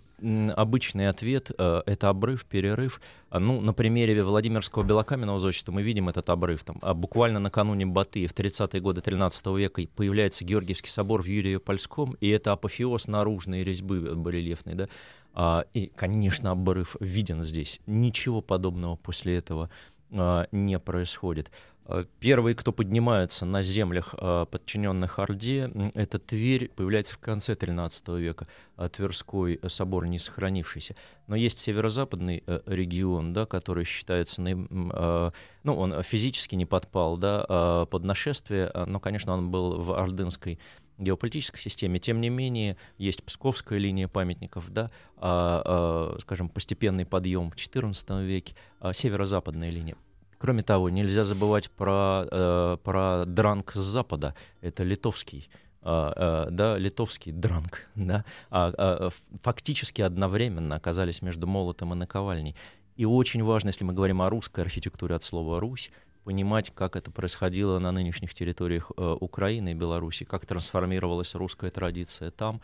обычный 0.55 1.09
ответ 1.09 1.51
э, 1.57 1.81
это 1.87 2.09
обрыв, 2.09 2.45
перерыв. 2.45 3.01
А, 3.31 3.39
Ну, 3.39 3.61
на 3.61 3.73
примере 3.73 4.23
Владимирского 4.23 4.83
белокаменного 4.83 5.39
зодчества 5.39 5.71
мы 5.71 5.81
видим 5.81 6.07
этот 6.07 6.29
обрыв. 6.29 6.63
Там, 6.63 6.77
а 6.81 6.93
буквально 6.93 7.39
накануне 7.39 7.87
Баты 7.87 8.27
в 8.27 8.33
30-е 8.33 8.79
годы 8.79 9.01
13 9.01 9.45
века 9.47 9.81
появляется 9.95 10.45
Георгиевский 10.45 10.91
собор 10.91 11.23
в 11.23 11.25
Юрьево-Польском, 11.25 12.15
и 12.21 12.29
это 12.29 12.51
апофеоз 12.51 13.07
наружной 13.07 13.63
резьбы 13.63 14.13
барельефной. 14.15 14.75
Да? 14.75 14.87
А, 15.35 15.65
и, 15.73 15.87
конечно, 15.87 16.51
обрыв 16.51 16.95
виден 17.01 17.43
здесь. 17.43 17.81
Ничего 17.85 18.41
подобного 18.41 18.95
после 18.95 19.37
этого 19.37 19.69
а, 20.11 20.47
не 20.53 20.79
происходит. 20.79 21.51
А, 21.83 22.05
Первые, 22.21 22.55
кто 22.55 22.71
поднимаются 22.71 23.45
на 23.45 23.61
землях, 23.61 24.15
подчиненных 24.49 25.19
Орде, 25.19 25.69
это 25.93 26.19
Тверь, 26.19 26.69
появляется 26.69 27.15
в 27.15 27.19
конце 27.19 27.53
XIII 27.53 28.17
века, 28.17 28.47
Тверской 28.93 29.59
собор 29.67 30.07
не 30.07 30.19
сохранившийся. 30.19 30.95
Но 31.27 31.35
есть 31.35 31.59
северо-западный 31.59 32.41
э, 32.47 32.61
регион, 32.65 33.33
да, 33.33 33.45
который 33.45 33.83
считается, 33.83 34.41
ну, 34.41 35.31
он 35.65 36.01
физически 36.01 36.55
не 36.55 36.65
подпал 36.65 37.17
да, 37.17 37.85
под 37.87 38.03
нашествие, 38.05 38.71
но, 38.85 38.99
конечно, 39.01 39.33
он 39.33 39.51
был 39.51 39.81
в 39.81 39.91
ордынской 39.91 40.59
геополитической 40.97 41.59
системе. 41.59 41.99
Тем 41.99 42.21
не 42.21 42.29
менее, 42.29 42.77
есть 42.97 43.23
Псковская 43.23 43.79
линия 43.79 44.07
памятников, 44.07 44.69
да, 44.69 44.91
а, 45.17 46.15
а, 46.15 46.17
скажем, 46.21 46.49
постепенный 46.49 47.05
подъем 47.05 47.51
в 47.51 47.55
XIV 47.55 48.23
веке, 48.25 48.55
а, 48.79 48.93
северо-западная 48.93 49.69
линия. 49.69 49.95
Кроме 50.37 50.61
того, 50.61 50.89
нельзя 50.89 51.23
забывать 51.23 51.71
про, 51.71 52.27
э, 52.29 52.77
про 52.83 53.25
дранг 53.25 53.71
с 53.73 53.79
запада. 53.79 54.35
Это 54.61 54.83
литовский 54.83 55.49
а, 55.87 56.13
а, 56.15 56.49
да, 56.49 56.79
литовский 56.79 57.31
дранг, 57.31 57.87
да, 57.95 58.25
а, 58.49 58.73
а, 58.75 59.09
фактически 59.43 60.01
одновременно 60.01 60.75
оказались 60.75 61.21
между 61.21 61.45
молотом 61.45 61.93
и 61.93 61.95
наковальней. 61.95 62.55
И 62.95 63.05
очень 63.05 63.43
важно, 63.43 63.67
если 63.67 63.83
мы 63.83 63.93
говорим 63.93 64.21
о 64.23 64.29
русской 64.29 64.61
архитектуре 64.61 65.15
от 65.15 65.23
слова 65.23 65.59
«Русь», 65.59 65.91
понимать, 66.25 66.71
как 66.73 66.95
это 66.95 67.11
происходило 67.11 67.77
на 67.79 67.91
нынешних 67.91 68.33
территориях 68.33 68.91
э, 68.97 69.15
Украины 69.21 69.71
и 69.71 69.73
Беларуси, 69.75 70.25
как 70.25 70.45
трансформировалась 70.45 71.35
русская 71.35 71.69
традиция 71.69 72.31
там. 72.31 72.61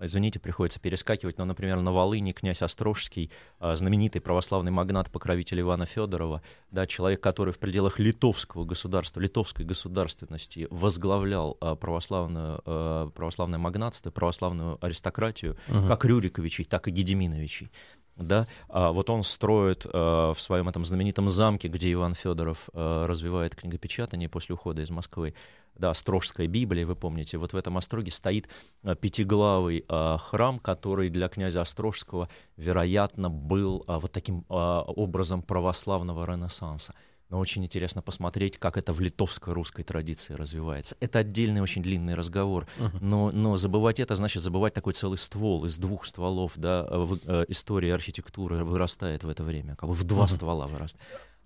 Извините, 0.00 0.38
приходится 0.38 0.78
перескакивать, 0.78 1.38
но, 1.38 1.44
например, 1.44 1.80
на 1.80 1.92
Волыни 1.92 2.30
князь 2.32 2.62
Острожский, 2.62 3.32
а, 3.58 3.74
знаменитый 3.74 4.20
православный 4.20 4.70
магнат, 4.70 5.10
покровитель 5.10 5.60
Ивана 5.60 5.86
Федорова, 5.86 6.40
да, 6.70 6.86
человек, 6.86 7.20
который 7.20 7.52
в 7.52 7.58
пределах 7.58 7.98
литовского 7.98 8.64
государства, 8.64 9.18
литовской 9.18 9.64
государственности 9.64 10.68
возглавлял 10.70 11.56
а, 11.60 11.74
православную, 11.74 12.62
а, 12.64 13.10
православное 13.10 13.58
магнатство, 13.58 14.12
православную 14.12 14.78
аристократию, 14.80 15.56
как 15.66 16.04
Рюриковичей, 16.04 16.64
так 16.64 16.86
и 16.86 16.92
Гедеминовичей. 16.92 17.72
Да, 18.18 18.48
а 18.68 18.90
вот 18.90 19.10
он 19.10 19.22
строит 19.22 19.86
а, 19.86 20.34
в 20.34 20.40
своем 20.40 20.68
этом 20.68 20.84
знаменитом 20.84 21.28
замке, 21.28 21.68
где 21.68 21.92
Иван 21.92 22.14
Федоров 22.14 22.68
а, 22.72 23.06
развивает 23.06 23.54
книгопечатание 23.54 24.28
после 24.28 24.56
ухода 24.56 24.82
из 24.82 24.90
Москвы, 24.90 25.34
да, 25.76 25.90
Острожская 25.90 26.48
Библия, 26.48 26.84
вы 26.84 26.96
помните, 26.96 27.38
вот 27.38 27.52
в 27.52 27.56
этом 27.56 27.78
Остроге 27.78 28.10
стоит 28.10 28.48
а, 28.82 28.96
пятиглавый 28.96 29.84
а, 29.88 30.18
храм, 30.18 30.58
который 30.58 31.10
для 31.10 31.28
князя 31.28 31.60
Острожского, 31.60 32.28
вероятно, 32.56 33.30
был 33.30 33.84
а, 33.86 34.00
вот 34.00 34.10
таким 34.10 34.44
а, 34.48 34.82
образом 34.82 35.40
православного 35.40 36.26
ренессанса. 36.26 36.94
Но 37.30 37.38
очень 37.38 37.62
интересно 37.64 38.00
посмотреть, 38.00 38.56
как 38.58 38.76
это 38.78 38.92
в 38.92 39.00
литовско-русской 39.00 39.82
традиции 39.82 40.32
развивается. 40.32 40.96
Это 41.00 41.18
отдельный 41.18 41.60
очень 41.60 41.82
длинный 41.82 42.14
разговор. 42.14 42.66
Но, 43.02 43.30
но 43.32 43.56
забывать 43.58 44.00
это 44.00 44.14
значит 44.14 44.42
забывать 44.42 44.72
такой 44.74 44.94
целый 44.94 45.18
ствол 45.18 45.66
из 45.66 45.76
двух 45.76 46.06
стволов. 46.06 46.52
Да, 46.56 46.86
э, 46.90 46.96
в- 46.96 47.18
э, 47.26 47.44
история 47.48 47.94
архитектуры 47.94 48.64
вырастает 48.64 49.24
в 49.24 49.28
это 49.28 49.44
время, 49.44 49.76
как 49.76 49.88
бы 49.90 49.94
в 49.94 50.04
два 50.04 50.26
ствола 50.26 50.66
вырастает. 50.66 51.04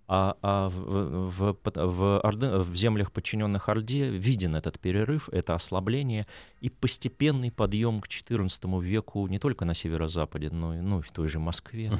А, 0.09 0.37
а 0.43 0.69
в, 0.69 1.31
в, 1.31 1.57
в, 1.65 2.21
Орды- 2.23 2.59
в 2.59 2.77
землях, 2.77 3.11
подчиненных 3.13 3.69
Орде, 3.69 4.09
виден 4.11 4.55
этот 4.57 4.79
перерыв, 4.79 5.29
это 5.31 5.55
ослабление 5.55 6.27
и 6.61 6.69
постепенный 6.69 7.51
подъем 7.51 8.01
к 8.01 8.09
XIV 8.09 8.83
веку 8.83 9.27
не 9.29 9.39
только 9.39 9.65
на 9.65 9.75
северо-западе, 9.75 10.51
но 10.51 10.75
и 10.77 10.81
ну, 10.81 11.01
в 11.01 11.11
той 11.13 11.29
же 11.29 11.39
Москве 11.39 11.91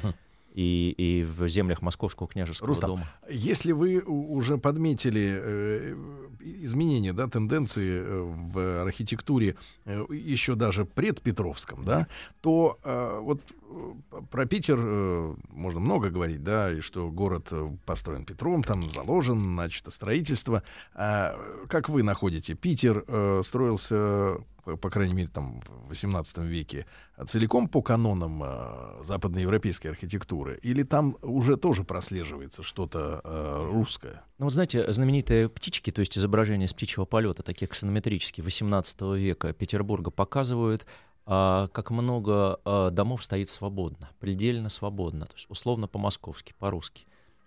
и, 0.53 0.93
и 0.97 1.23
в 1.23 1.47
землях 1.47 1.81
Московского 1.81 2.29
княжеского 2.29 2.67
Рустам, 2.67 2.89
дома. 2.91 3.07
Если 3.29 3.71
вы 3.71 4.01
уже 4.01 4.57
подметили 4.57 5.39
э, 5.41 5.95
изменения, 6.39 7.13
да, 7.13 7.27
тенденции 7.27 8.01
э, 8.03 8.21
в 8.21 8.83
архитектуре 8.83 9.55
э, 9.85 10.05
еще 10.09 10.55
даже 10.55 10.85
предпетровском, 10.85 11.83
да, 11.83 12.07
то 12.41 12.77
э, 12.83 13.19
вот 13.21 13.41
э, 13.69 13.93
про 14.29 14.45
Питер 14.45 14.77
э, 14.79 15.35
можно 15.49 15.79
много 15.79 16.09
говорить, 16.09 16.43
да, 16.43 16.71
и 16.71 16.81
что 16.81 17.09
город 17.09 17.47
э, 17.51 17.71
построен 17.85 18.25
Петром, 18.25 18.63
там 18.63 18.89
заложен, 18.89 19.53
значит, 19.53 19.91
строительство. 19.91 20.63
А, 20.93 21.35
как 21.67 21.89
вы 21.89 22.03
находите, 22.03 22.53
Питер 22.53 23.03
э, 23.07 23.41
строился, 23.43 24.37
по, 24.63 24.89
крайней 24.89 25.13
мере, 25.13 25.29
там 25.29 25.61
в 25.87 25.91
XVIII 25.91 26.45
веке 26.45 26.85
целиком 27.27 27.67
по 27.67 27.81
канонам 27.81 28.41
э, 28.43 29.03
западноевропейской 29.03 29.91
архитектуры, 29.91 30.59
или 30.61 30.83
там 30.83 31.17
уже 31.21 31.57
тоже 31.57 31.83
прослеживается 31.83 32.63
что-то 32.63 33.21
э, 33.23 33.69
русское? 33.71 34.23
Ну 34.37 34.45
вот 34.45 34.53
знаете, 34.53 34.91
знаменитые 34.91 35.49
птички, 35.49 35.91
то 35.91 35.99
есть 35.99 36.17
изображения 36.17 36.67
с 36.67 36.73
птичьего 36.73 37.05
полета, 37.05 37.43
такие 37.43 37.67
ксонометрические 37.67 38.43
18 38.43 39.01
века 39.01 39.53
Петербурга, 39.53 40.11
показывают, 40.11 40.85
а, 41.25 41.67
как 41.69 41.91
много 41.91 42.59
а, 42.65 42.89
домов 42.89 43.23
стоит 43.23 43.49
свободно, 43.49 44.09
предельно 44.19 44.69
свободно, 44.69 45.25
то 45.25 45.33
есть 45.35 45.49
условно 45.49 45.87
по-московски, 45.87 46.53
по-русски. 46.57 47.05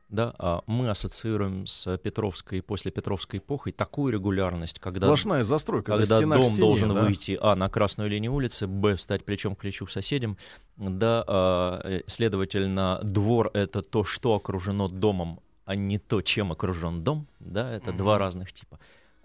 Да, 0.09 0.33
а 0.39 0.63
мы 0.67 0.89
ассоциируем 0.89 1.67
с 1.67 1.99
Петровской 1.99 2.59
и 2.59 2.61
после 2.61 2.93
Петровской 2.93 3.41
эпохой 3.41 3.73
такую 3.73 4.13
регулярность, 4.13 4.79
когда 4.79 5.09
Сплошная 5.09 5.43
застройка, 5.43 5.97
когда 5.97 6.17
стена 6.17 6.37
дом 6.37 6.45
стене, 6.45 6.61
должен 6.61 6.95
да. 6.95 7.03
выйти, 7.03 7.37
а, 7.41 7.57
на 7.57 7.69
красную 7.69 8.09
линию 8.09 8.33
улицы, 8.33 8.69
б, 8.69 8.95
встать 8.95 9.25
плечом 9.25 9.57
к 9.57 9.59
плечу 9.59 9.85
к 9.85 9.91
соседям, 9.91 10.37
да, 10.77 11.25
а, 11.27 11.81
э, 11.83 12.03
следовательно, 12.07 13.01
двор— 13.03 13.51
это 13.55 13.83
то, 13.83 14.05
что 14.05 14.35
окружено 14.35 14.87
домом, 14.87 15.41
а 15.65 15.75
не 15.75 15.99
то, 15.99 16.23
чем 16.23 16.53
окружен 16.53 17.03
дом, 17.03 17.27
да, 17.41 17.73
это 17.73 17.93
два 17.93 18.19
разных 18.19 18.53
типа. 18.53 18.79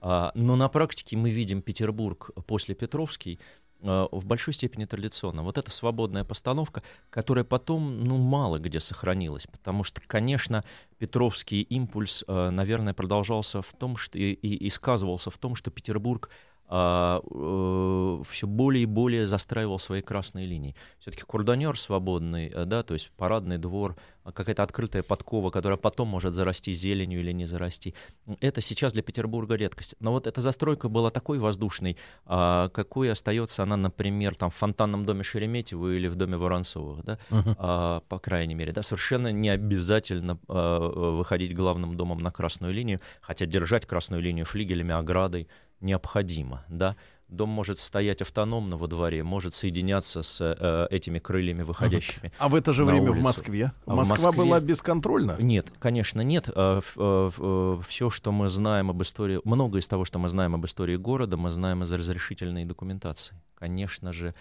А, 0.04 0.32
но 0.34 0.56
на 0.56 0.68
практике 0.68 1.16
мы 1.16 1.30
видим 1.30 1.62
Петербург 1.62 2.32
после 2.48 2.74
Петровский 2.74 3.40
в 3.82 4.26
большой 4.26 4.54
степени 4.54 4.86
традиционно. 4.86 5.44
Вот 5.44 5.58
эта 5.58 5.72
свободная 5.72 6.24
постановка, 6.24 6.84
которая 7.10 7.44
потом, 7.44 8.04
ну, 8.04 8.18
мало 8.18 8.60
где 8.60 8.80
сохранилась, 8.80 9.48
потому 9.48 9.84
что, 9.84 10.02
конечно, 10.06 10.64
Петровский 10.98 11.62
импульс, 11.64 12.24
а, 12.28 12.52
наверное, 12.52 12.94
продолжался 12.94 13.62
в 13.62 13.74
том, 13.74 13.98
что 13.98 14.18
и, 14.18 14.34
и- 14.34 14.56
и 14.68 14.70
сказывался 14.70 15.32
в 15.32 15.38
том, 15.38 15.56
что 15.56 15.72
Петербург 15.72 16.30
все 16.72 18.48
более 18.48 18.84
и 18.84 18.86
более 18.86 19.28
застраивал 19.28 19.78
свои 19.78 20.02
красные 20.02 20.46
линии. 20.46 20.76
Все-таки 21.00 21.24
курданер 21.24 21.78
свободный, 21.78 22.48
э, 22.48 22.66
да, 22.66 22.84
то 22.84 22.94
есть 22.94 23.12
парадный 23.18 23.58
двор, 23.58 23.98
а 24.24 24.32
какая-то 24.32 24.64
открытая 24.64 25.04
подкова, 25.04 25.50
которая 25.50 25.78
потом 25.78 26.08
может 26.08 26.34
зарасти 26.34 26.72
зеленью 26.74 27.20
или 27.20 27.32
не 27.32 27.46
зарасти. 27.46 27.94
Это 28.40 28.62
сейчас 28.62 28.94
для 28.94 29.02
Петербурга 29.02 29.56
редкость. 29.56 29.96
Но 30.00 30.12
вот 30.12 30.28
эта 30.28 30.42
застройка 30.42 30.90
была 30.90 31.10
такой 31.10 31.40
воздушной, 31.40 31.98
а, 32.26 32.70
какой 32.70 33.12
остается 33.12 33.64
она, 33.64 33.78
например, 33.78 34.36
там 34.36 34.50
в 34.50 34.56
фонтанном 34.56 35.06
доме 35.06 35.24
Шереметьево 35.24 35.96
или 35.96 36.08
в 36.08 36.16
доме 36.16 36.38
Воронцовых, 36.38 37.04
да, 37.04 37.20
а, 37.30 38.02
по 38.08 38.20
крайней 38.20 38.56
мере, 38.56 38.72
да, 38.72 38.82
совершенно 38.82 39.32
не 39.32 39.50
обязательно 39.50 40.40
а, 40.48 40.80
выходить 41.12 41.56
главным 41.56 41.98
домом 41.98 42.20
на 42.20 42.32
красную 42.32 42.74
линию, 42.74 43.02
хотя 43.22 43.46
держать 43.46 43.86
красную 43.86 44.22
линию 44.22 44.46
флигелями, 44.46 44.94
оградой 44.94 45.48
необходимо, 45.82 46.64
да. 46.70 46.96
Дом 47.28 47.48
может 47.48 47.80
стоять 47.80 48.22
автономно 48.22 48.76
во 48.76 48.88
дворе, 48.88 49.24
может 49.24 49.54
соединяться 49.54 50.22
с 50.22 50.42
э, 50.42 50.88
этими 50.90 51.18
крыльями 51.18 51.64
выходящими. 51.64 52.34
А 52.38 52.50
в 52.50 52.56
это 52.56 52.74
же 52.74 52.84
время 52.84 53.08
в 53.08 53.12
улицу. 53.12 53.24
Москве? 53.24 53.72
А 53.86 53.94
в 53.94 53.96
Москва 53.96 54.32
Москве- 54.32 54.44
была 54.44 54.60
бесконтрольна? 54.60 55.38
Нет, 55.40 55.72
конечно, 55.80 56.20
нет. 56.20 56.50
Все, 56.50 58.10
что 58.10 58.32
мы 58.34 58.50
знаем 58.50 58.90
об 58.90 59.02
истории, 59.02 59.40
многое 59.46 59.80
из 59.80 59.88
того, 59.88 60.04
что 60.04 60.20
мы 60.20 60.28
знаем 60.28 60.56
об 60.56 60.66
истории 60.66 60.98
города, 60.98 61.38
мы 61.38 61.52
знаем 61.52 61.84
из 61.84 61.94
разрешительной 61.94 62.66
документации. 62.66 63.42
Конечно 63.56 64.12
же, 64.12 64.34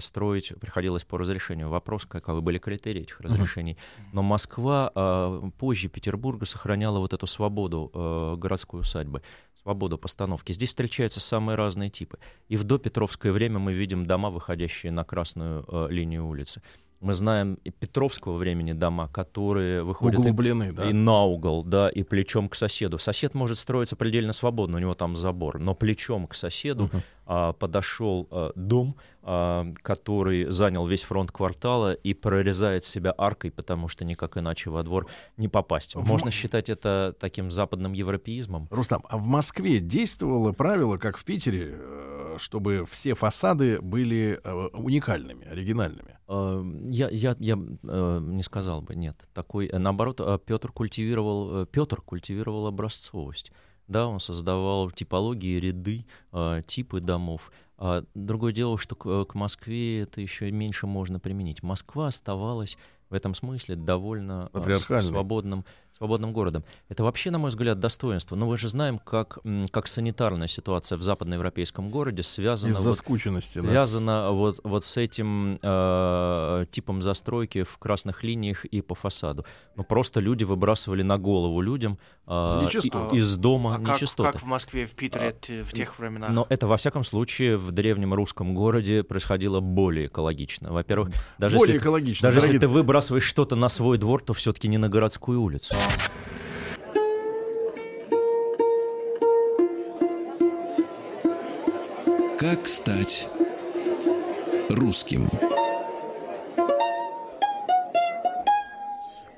строить 0.00 0.52
приходилось 0.60 1.04
по 1.04 1.18
разрешению. 1.18 1.68
Вопрос, 1.68 2.06
каковы 2.06 2.40
были 2.40 2.58
критерии 2.58 3.02
этих 3.02 3.20
разрешений. 3.20 3.76
Но 4.12 4.22
Москва 4.22 5.40
позже 5.58 5.88
Петербурга 5.88 6.46
сохраняла 6.46 6.98
вот 6.98 7.12
эту 7.12 7.26
свободу 7.28 8.36
городской 8.40 8.80
усадьбы, 8.80 9.22
свободу 9.62 9.98
постановки. 9.98 10.52
Здесь 10.52 10.70
встречаются 10.70 11.20
самые 11.20 11.56
разные 11.56 11.90
типы. 11.90 12.18
И 12.48 12.56
в 12.56 12.64
допетровское 12.64 13.32
время 13.32 13.58
мы 13.58 13.72
видим 13.72 14.06
дома, 14.06 14.30
выходящие 14.30 14.92
на 14.92 15.04
красную 15.04 15.64
а, 15.68 15.88
линию 15.88 16.26
улицы. 16.26 16.62
Мы 17.00 17.14
знаем 17.14 17.58
и 17.64 17.70
Петровского 17.70 18.36
времени 18.36 18.74
дома, 18.74 19.08
которые 19.08 19.82
выходят 19.82 20.18
и 20.18 20.20
Углублены, 20.20 20.72
да. 20.72 20.88
и 20.88 20.92
на 20.92 21.24
угол, 21.24 21.64
да, 21.64 21.88
и 21.88 22.02
плечом 22.02 22.50
к 22.50 22.54
соседу. 22.54 22.98
Сосед 22.98 23.32
может 23.32 23.58
строиться 23.58 23.96
предельно 23.96 24.34
свободно, 24.34 24.76
у 24.76 24.80
него 24.80 24.92
там 24.92 25.16
забор, 25.16 25.58
но 25.58 25.74
плечом 25.74 26.26
к 26.26 26.34
соседу 26.34 26.90
а, 26.92 27.00
подошел 27.52 28.26
а, 28.30 28.50
дом, 28.56 28.96
а, 29.22 29.66
который 29.82 30.46
занял 30.50 30.84
весь 30.86 31.02
фронт 31.02 31.30
квартала 31.30 31.92
и 31.92 32.12
прорезает 32.12 32.84
себя 32.84 33.14
аркой, 33.16 33.52
потому 33.52 33.86
что 33.86 34.04
никак 34.04 34.36
иначе 34.36 34.70
во 34.70 34.82
двор 34.82 35.06
не 35.36 35.46
попасть. 35.46 35.94
В- 35.94 36.04
Можно 36.04 36.32
считать 36.32 36.68
это 36.68 37.14
таким 37.20 37.50
западным 37.52 37.92
европеизмом. 37.92 38.66
Рустам, 38.70 39.04
а 39.08 39.16
в 39.16 39.26
Москве 39.26 39.78
действовало 39.78 40.52
правило, 40.52 40.96
как 40.96 41.16
в 41.18 41.24
Питере, 41.24 41.68
э, 41.78 42.36
чтобы 42.38 42.84
все 42.90 43.14
фасады 43.14 43.80
были 43.80 44.40
э, 44.42 44.68
уникальными, 44.72 45.46
оригинальными? 45.46 46.16
Я, 46.88 47.08
я, 47.10 47.36
я 47.38 47.58
э, 47.82 48.20
не 48.22 48.42
сказал 48.42 48.82
бы, 48.82 48.94
нет. 48.96 49.16
Такой, 49.34 49.68
наоборот, 49.72 50.20
Петр 50.46 50.72
культивировал, 50.72 51.66
Петр 51.66 52.00
культивировал 52.00 52.66
образцовость. 52.66 53.52
Да, 53.90 54.06
он 54.06 54.20
создавал 54.20 54.92
типологии, 54.92 55.58
ряды, 55.58 56.06
э, 56.32 56.62
типы 56.64 57.00
домов. 57.00 57.50
А 57.76 58.04
другое 58.14 58.52
дело, 58.52 58.78
что 58.78 58.94
к, 58.94 59.24
к 59.24 59.34
Москве 59.34 60.02
это 60.02 60.20
еще 60.20 60.48
меньше 60.52 60.86
можно 60.86 61.18
применить. 61.18 61.64
Москва 61.64 62.06
оставалась 62.06 62.78
в 63.08 63.14
этом 63.14 63.34
смысле 63.34 63.74
довольно 63.74 64.48
э, 64.54 64.76
свободным, 65.00 65.64
свободным 66.00 66.32
городом. 66.32 66.64
Это 66.88 67.04
вообще, 67.04 67.30
на 67.30 67.36
мой 67.38 67.50
взгляд, 67.50 67.78
достоинство. 67.78 68.34
Но 68.34 68.46
мы 68.46 68.56
же 68.56 68.68
знаем, 68.68 68.98
как, 68.98 69.38
как 69.70 69.86
санитарная 69.86 70.48
ситуация 70.48 70.96
в 70.96 71.02
западноевропейском 71.02 71.90
городе 71.90 72.22
связана 72.22 72.70
Из-за 72.70 72.88
вот 72.88 72.96
скученности, 72.96 73.58
да. 73.58 73.68
связано 73.68 74.30
вот, 74.30 74.60
вот 74.64 74.86
с 74.86 74.96
этим 74.96 75.58
э, 75.60 76.64
типом 76.70 77.02
застройки 77.02 77.64
в 77.64 77.76
красных 77.76 78.24
линиях 78.24 78.64
и 78.64 78.80
по 78.80 78.94
фасаду. 78.94 79.44
Ну, 79.76 79.84
просто 79.84 80.20
люди 80.20 80.44
выбрасывали 80.44 81.02
на 81.02 81.18
голову 81.18 81.60
людям 81.60 81.98
э, 82.26 82.66
и- 82.82 83.16
из 83.18 83.36
дома 83.36 83.74
А 83.74 83.78
как, 83.84 83.96
нечистоты. 83.96 84.32
как 84.32 84.40
в 84.40 84.46
Москве, 84.46 84.86
в 84.86 84.92
Питере 84.94 85.32
т- 85.32 85.62
в 85.64 85.72
тех 85.74 85.98
временах? 85.98 86.30
Но 86.30 86.46
это, 86.48 86.66
во 86.66 86.78
всяком 86.78 87.04
случае, 87.04 87.58
в 87.58 87.72
древнем 87.72 88.14
русском 88.14 88.54
городе 88.54 89.02
происходило 89.02 89.60
более 89.60 90.06
экологично. 90.06 90.72
Во-первых, 90.72 91.10
даже, 91.36 91.58
Более 91.58 91.74
если, 91.74 91.84
экологично. 91.84 92.26
даже 92.26 92.38
если 92.46 92.56
ты 92.56 92.68
выбрасываешь 92.68 93.24
что-то 93.24 93.54
на 93.54 93.68
свой 93.68 93.98
двор, 93.98 94.22
то 94.22 94.32
все-таки 94.32 94.66
не 94.66 94.78
на 94.78 94.88
городскую 94.88 95.42
улицу. 95.42 95.74
Как 102.38 102.66
стать 102.66 103.28
русским? 104.70 105.28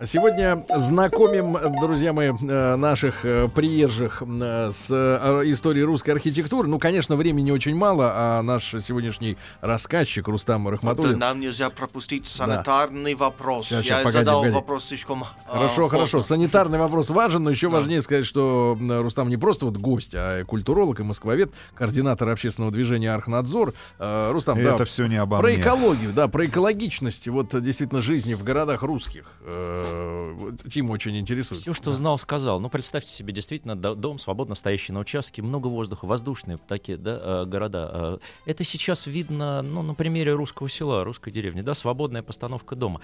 Сегодня 0.05 0.65
знакомим, 0.69 1.57
друзья 1.81 2.12
мои, 2.12 2.33
э, 2.33 2.77
наших 2.77 3.25
э, 3.25 3.47
приезжих 3.55 4.23
э, 4.27 4.71
с 4.73 4.91
историей 5.45 5.85
русской 5.85 6.11
архитектуры. 6.11 6.67
Ну, 6.67 6.81
конечно, 6.81 7.15
времени 7.15 7.53
очень 7.53 7.77
мало, 7.77 8.11
а 8.12 8.43
наш 8.43 8.75
сегодняшний 8.81 9.37
рассказчик 9.61 10.27
Рустам 10.27 10.65
Да, 10.65 10.71
Рахматуллин... 10.73 11.19
нам 11.19 11.38
нельзя 11.38 11.71
пропустить 11.71 12.27
санитарный 12.27 13.15
вопрос. 13.15 13.67
Щас, 13.67 13.85
Я 13.85 13.97
щас, 13.97 14.03
погоди, 14.03 14.19
задал 14.25 14.41
погоди. 14.41 14.55
вопрос 14.57 14.85
слишком 14.87 15.23
а, 15.23 15.53
Хорошо, 15.53 15.88
хорошо. 15.88 16.19
поздно. 16.19 16.37
Санитарный 16.37 16.79
вопрос 16.81 17.11
важен, 17.11 17.44
но 17.44 17.50
еще 17.50 17.69
Да. 17.71 17.77
важнее 17.77 18.03
сказать, 18.03 18.27
что 18.27 18.77
Рустам 18.81 19.29
не 19.29 19.37
просто 19.37 19.67
вот 19.67 19.77
гость, 19.77 20.15
а 20.17 20.44
культуролог 20.44 20.98
и 20.98 21.05
москвовед, 21.05 21.53
координатор 21.75 22.29
общественного 22.29 22.73
движения 22.73 23.13
Архнадзор. 23.13 23.75
Рустам, 23.98 24.59
И 24.59 24.65
да, 24.65 24.75
это 24.75 24.85
все 24.85 25.07
не 25.07 25.17
обо 25.17 25.38
про 25.38 25.48
мне. 25.48 25.61
экологию, 25.61 26.13
да, 26.13 26.27
про 26.27 26.46
экологичность 26.46 27.29
вот 27.29 27.61
действительно 27.63 28.00
жизни 28.00 28.35
в 28.35 28.42
городах 28.42 28.83
русских. 28.83 29.27
Э, 29.93 30.53
Тим 30.71 30.90
очень 30.90 31.17
интересует. 31.19 31.61
Все, 31.61 31.75
что 31.75 31.93
знал, 31.93 32.19
сказал. 32.19 32.61
Ну, 32.61 32.69
представьте 32.71 33.11
себе, 33.11 33.33
действительно, 33.33 33.77
до- 33.77 33.95
дом, 33.95 34.19
свободно 34.19 34.55
стоящий 34.55 34.93
на 34.93 35.01
участке, 35.01 35.43
много 35.43 35.67
воздуха, 35.69 36.07
воздушные 36.07 36.59
такие 36.67 36.97
да, 36.99 37.21
э, 37.23 37.45
города. 37.47 37.90
Э, 37.93 38.19
Это 38.51 38.65
сейчас 38.65 39.07
видно 39.07 39.63
ну, 39.63 39.83
на 39.83 39.95
примере 39.95 40.33
русского 40.35 40.69
села, 40.69 41.05
русской 41.05 41.31
деревни, 41.31 41.61
да, 41.63 41.75
свободная 41.75 42.23
постановка 42.23 42.75
дома. 42.77 43.01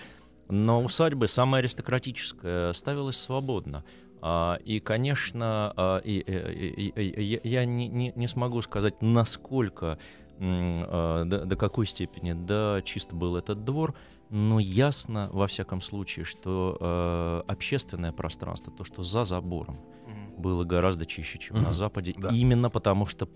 Но 0.49 0.82
усадьбы, 0.82 1.28
самая 1.28 1.61
аристократическая, 1.61 2.72
ставилась 2.72 3.16
свободно. 3.20 3.84
А, 4.20 4.59
И, 4.64 4.80
конечно, 4.80 6.01
я- 6.05 7.64
не, 7.64 8.26
смогу 8.28 8.62
сказать, 8.62 9.01
насколько, 9.01 9.99
до, 10.41 11.57
какой 11.59 11.86
степени, 11.86 12.32
да, 12.32 12.80
чист 12.84 13.12
был 13.12 13.36
этот 13.36 13.64
двор, 13.64 13.95
но 14.30 14.58
ясно, 14.60 15.28
во 15.32 15.46
всяком 15.46 15.80
случае, 15.80 16.24
что 16.24 16.76
э, 16.80 17.42
общественное 17.50 18.12
пространство, 18.12 18.72
то, 18.72 18.84
что 18.84 19.02
за 19.02 19.24
забором, 19.24 19.78
Мгм. 20.06 20.40
было 20.42 20.64
гораздо 20.64 21.06
чище, 21.06 21.38
чем 21.38 21.56
на 21.56 21.62
Мгм. 21.62 21.74
Западе, 21.74 22.14
Да. 22.16 22.28
именно 22.30 22.70
потому 22.70 23.06
что 23.06 23.28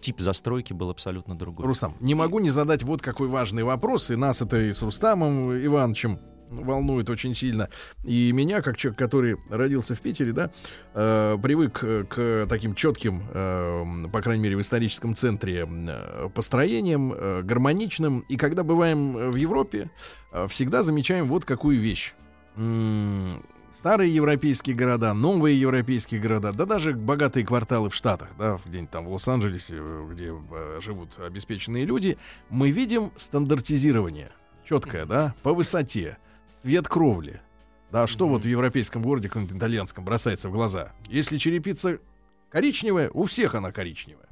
тип 0.00 0.20
застройки 0.20 0.72
был 0.72 0.90
абсолютно 0.90 1.36
другой. 1.36 1.66
Рустам, 1.66 1.94
не 2.00 2.14
могу 2.14 2.38
не 2.40 2.50
задать 2.50 2.82
вот 2.82 3.02
какой 3.02 3.28
важный 3.28 3.62
вопрос, 3.62 4.10
и 4.10 4.16
нас 4.16 4.40
это 4.42 4.58
и 4.58 4.72
с 4.72 4.82
Рустамом 4.82 5.52
Ивановичем 5.52 6.18
волнует 6.52 7.10
очень 7.10 7.34
сильно. 7.34 7.68
И 8.04 8.32
меня, 8.32 8.62
как 8.62 8.76
человек, 8.76 8.98
который 8.98 9.36
родился 9.48 9.94
в 9.94 10.00
Питере, 10.00 10.32
да, 10.32 10.50
э, 10.94 11.38
привык 11.42 11.80
э, 11.82 12.04
к 12.08 12.46
таким 12.48 12.74
четким, 12.74 13.22
э, 13.32 14.06
по 14.12 14.22
крайней 14.22 14.42
мере, 14.42 14.56
в 14.56 14.60
историческом 14.60 15.14
центре 15.14 15.66
э, 15.68 16.28
построениям, 16.34 17.12
э, 17.12 17.42
гармоничным. 17.42 18.20
И 18.28 18.36
когда 18.36 18.62
бываем 18.62 19.30
в 19.30 19.36
Европе, 19.36 19.90
э, 20.32 20.46
всегда 20.48 20.82
замечаем 20.82 21.28
вот 21.28 21.44
какую 21.44 21.80
вещь. 21.80 22.14
Старые 23.72 24.14
европейские 24.14 24.76
города, 24.76 25.14
новые 25.14 25.58
европейские 25.58 26.20
города, 26.20 26.52
да 26.52 26.66
даже 26.66 26.92
богатые 26.92 27.46
кварталы 27.46 27.88
в 27.88 27.94
Штатах, 27.94 28.28
да, 28.38 28.60
где-нибудь 28.66 28.90
там 28.90 29.06
в 29.06 29.12
Лос-Анджелесе, 29.12 29.76
э, 29.78 30.08
где 30.10 30.34
э, 30.50 30.80
живут 30.82 31.18
обеспеченные 31.18 31.86
люди, 31.86 32.18
мы 32.50 32.70
видим 32.70 33.12
стандартизирование 33.16 34.30
четкое, 34.68 35.06
да, 35.06 35.34
по 35.42 35.54
высоте, 35.54 36.18
цвет 36.62 36.88
кровли. 36.88 37.40
Да, 37.90 38.06
что 38.06 38.28
вот 38.28 38.42
в 38.42 38.48
европейском 38.48 39.02
городе, 39.02 39.28
каком-нибудь 39.28 39.56
итальянском, 39.56 40.04
бросается 40.04 40.48
в 40.48 40.52
глаза? 40.52 40.92
Если 41.08 41.36
черепица 41.36 41.98
коричневая, 42.50 43.10
у 43.10 43.24
всех 43.24 43.54
она 43.54 43.72
коричневая. 43.72 44.28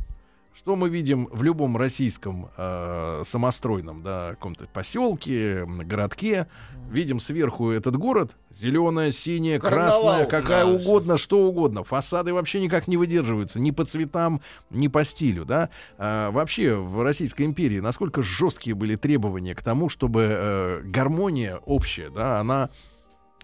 Что 0.54 0.76
мы 0.76 0.90
видим 0.90 1.26
в 1.32 1.42
любом 1.42 1.76
российском 1.76 2.50
э, 2.56 3.22
самостройном, 3.24 4.02
да, 4.02 4.30
каком-то 4.30 4.66
поселке, 4.66 5.64
городке? 5.64 6.48
Видим 6.90 7.18
сверху 7.18 7.70
этот 7.70 7.96
город, 7.96 8.36
зеленая, 8.50 9.10
синяя, 9.12 9.58
Карнавал, 9.58 10.02
красная, 10.02 10.26
какая 10.26 10.66
да. 10.66 10.72
угодно, 10.72 11.16
что 11.16 11.46
угодно. 11.46 11.82
Фасады 11.84 12.34
вообще 12.34 12.60
никак 12.60 12.88
не 12.88 12.96
выдерживаются, 12.96 13.58
ни 13.58 13.70
по 13.70 13.84
цветам, 13.84 14.42
ни 14.68 14.88
по 14.88 15.02
стилю, 15.04 15.44
да. 15.44 15.70
А, 15.96 16.30
вообще 16.30 16.74
в 16.74 17.02
Российской 17.02 17.44
империи 17.44 17.80
насколько 17.80 18.20
жесткие 18.20 18.74
были 18.74 18.96
требования 18.96 19.54
к 19.54 19.62
тому, 19.62 19.88
чтобы 19.88 20.26
э, 20.30 20.80
гармония 20.82 21.56
общая, 21.64 22.10
да, 22.10 22.38
она 22.38 22.70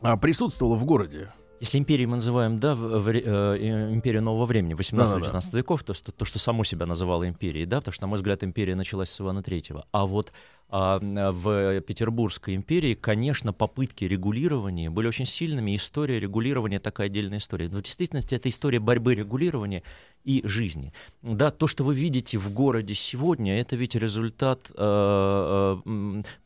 а, 0.03 0.17
присутствовала 0.17 0.75
в 0.75 0.85
городе. 0.85 1.31
Если 1.61 1.79
империей 1.79 2.07
мы 2.07 2.17
называем, 2.17 2.59
да, 2.59 2.75
в- 2.75 2.99
в 3.01 3.09
ре- 3.09 3.23
э, 3.25 3.93
империю 3.93 4.23
нового 4.23 4.45
времени, 4.45 4.75
18-19 4.75 5.55
веков, 5.55 5.83
то, 5.85 5.95
что- 5.95 6.13
то, 6.13 6.25
что 6.25 6.39
само 6.39 6.65
себя 6.65 6.85
называло 6.87 7.27
империей, 7.27 7.65
да, 7.67 7.79
потому 7.79 7.93
что, 7.95 8.03
на 8.03 8.09
мой 8.09 8.17
взгляд, 8.17 8.45
империя 8.45 8.75
началась 8.75 9.09
с 9.11 9.21
Ивана 9.21 9.43
Третьего. 9.43 9.87
А 9.91 10.05
вот 10.07 10.33
в 10.69 11.81
Петербургской 11.81 12.55
империи, 12.57 12.95
конечно, 12.95 13.53
попытки 13.53 14.05
регулирования 14.05 14.91
были 14.91 15.07
очень 15.07 15.27
сильными, 15.27 15.77
история 15.77 16.19
регулирования 16.19 16.81
такая 16.81 17.07
отдельная 17.07 17.39
история. 17.39 17.69
Но 17.69 17.79
в 17.79 17.83
действительности 17.83 18.35
это 18.35 18.49
история 18.49 18.81
борьбы 18.81 19.15
регулирования 19.15 19.83
и 20.27 20.43
жизни. 20.45 20.93
Да, 21.23 21.53
то, 21.53 21.69
что 21.69 21.85
вы 21.85 21.95
видите 21.95 22.37
в 22.37 22.53
городе 22.53 22.95
сегодня, 22.95 23.61
это 23.61 23.77
ведь 23.77 23.95
результат 23.95 24.71
э, 24.77 25.77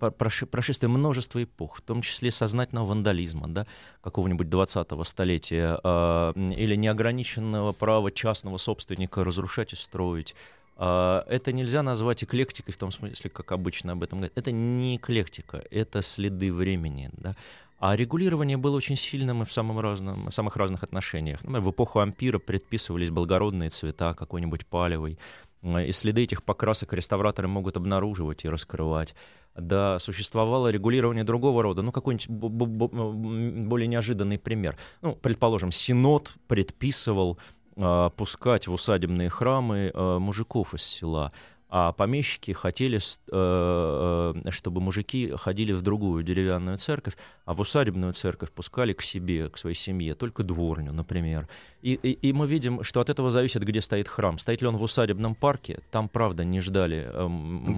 э, 0.01 0.11
прошествия 0.11 0.89
множества 0.89 1.43
эпох, 1.43 1.79
в 1.79 1.81
том 1.81 2.03
числе 2.03 2.31
сознательного 2.31 2.89
вандализма, 2.89 3.49
да, 3.49 3.67
какого-нибудь 4.03 4.49
20-го 4.49 5.03
столетия, 5.05 5.81
э, 5.83 6.33
или 6.59 6.77
неограниченного 6.77 7.73
права 7.73 8.11
частного 8.13 8.59
собственника 8.59 9.25
разрушать 9.25 9.73
и 9.73 9.77
строить. 9.77 10.35
А, 10.83 11.25
Это 11.29 11.53
нельзя 11.53 11.83
назвать 11.83 12.25
эклектикой 12.25 12.73
в 12.73 12.79
том 12.79 12.91
смысле, 12.91 13.29
как 13.31 13.53
обычно 13.53 13.93
об 13.93 14.03
этом 14.03 14.21
говорят. 14.21 14.39
Это 14.39 14.51
не 14.51 14.97
эклектика, 14.97 15.63
это 15.71 16.01
следы 16.01 16.55
времени. 16.55 17.11
Да? 17.13 17.37
А 17.79 17.95
регулирование 17.95 18.57
было 18.57 18.77
очень 18.77 18.97
сильным 18.97 19.43
и 19.43 19.45
в, 19.45 19.53
самом 19.53 19.79
разном, 19.79 20.31
в 20.31 20.35
самых 20.35 20.57
разных 20.57 20.83
отношениях. 20.83 21.43
Например, 21.43 21.61
в 21.61 21.71
эпоху 21.71 22.01
ампира 22.01 22.39
предписывались 22.39 23.11
благородные 23.11 23.69
цвета, 23.69 24.15
какой-нибудь 24.15 24.67
палевый. 24.67 25.19
Э, 25.63 25.87
И 25.87 25.93
следы 25.93 26.23
этих 26.23 26.43
покрасок 26.43 26.95
реставраторы 26.95 27.47
могут 27.47 27.77
обнаруживать 27.77 28.47
и 28.47 28.49
раскрывать. 28.49 29.15
Да, 29.55 29.99
существовало 29.99 30.69
регулирование 30.69 31.25
другого 31.25 31.63
рода. 31.63 31.83
Ну, 31.83 31.93
какой-нибудь 31.93 32.29
более 32.29 33.87
неожиданный 33.87 34.39
пример. 34.39 34.79
Ну, 35.03 35.15
предположим, 35.15 35.73
Синод 35.73 36.33
предписывал 36.47 37.37
а, 37.37 37.60
пускать 37.75 38.67
в 38.67 38.73
усадебные 38.73 39.29
храмы 39.29 39.91
а, 39.95 40.19
мужиков 40.19 40.75
из 40.75 40.83
села. 40.83 41.33
А 41.73 41.93
помещики 41.93 42.51
хотели, 42.51 42.99
э, 42.99 44.33
э, 44.45 44.51
чтобы 44.51 44.81
мужики 44.81 45.33
ходили 45.37 45.73
в 45.73 45.83
другую 45.83 46.25
деревянную 46.25 46.79
церковь, 46.79 47.17
а 47.45 47.55
в 47.55 47.61
усадебную 47.61 48.13
церковь 48.13 48.51
пускали 48.51 48.93
к 48.93 49.03
себе, 49.03 49.49
к 49.49 49.57
своей 49.57 49.77
семье, 49.77 50.17
только 50.17 50.43
дворню, 50.43 50.93
например. 50.93 51.49
И, 51.83 51.95
и- 51.95 52.29
и 52.29 52.33
мы 52.33 52.47
видим, 52.47 52.83
что 52.83 53.01
от 53.01 53.09
этого 53.09 53.31
зависит, 53.31 53.63
где 53.65 53.81
стоит 53.81 54.07
храм. 54.09 54.39
Стоит 54.39 54.61
ли 54.63 54.69
он 54.69 54.77
в 54.77 54.83
усадебном 54.83 55.35
парке, 55.35 55.81
там, 55.91 56.09
правда, 56.09 56.45
не 56.45 56.61
ждали 56.61 56.99
э, 57.07 57.25
м, 57.25 57.31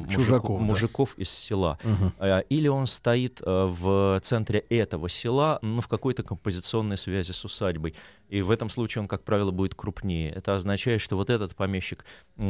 мужику- 0.06 0.10
Чужаков, 0.12 0.58
да. 0.60 0.64
мужиков 0.66 1.14
из 1.18 1.30
села. 1.30 1.78
А, 2.18 2.40
Или 2.40 2.68
он 2.68 2.86
стоит 2.86 3.40
э, 3.40 3.44
в 3.66 4.18
центре 4.22 4.60
этого 4.70 5.08
села, 5.08 5.58
ну, 5.62 5.80
в 5.80 5.88
какой-то 5.88 6.22
композиционной 6.22 6.96
связи 6.96 7.32
с 7.32 7.44
усадьбой. 7.44 7.94
И 8.28 8.40
в 8.42 8.50
этом 8.50 8.70
случае 8.70 9.02
он, 9.02 9.08
как 9.08 9.22
правило, 9.24 9.50
будет 9.50 9.74
крупнее. 9.74 10.30
Это 10.32 10.56
означает, 10.56 11.00
что 11.02 11.16
вот 11.16 11.28
этот 11.30 11.54
помещик 11.54 12.04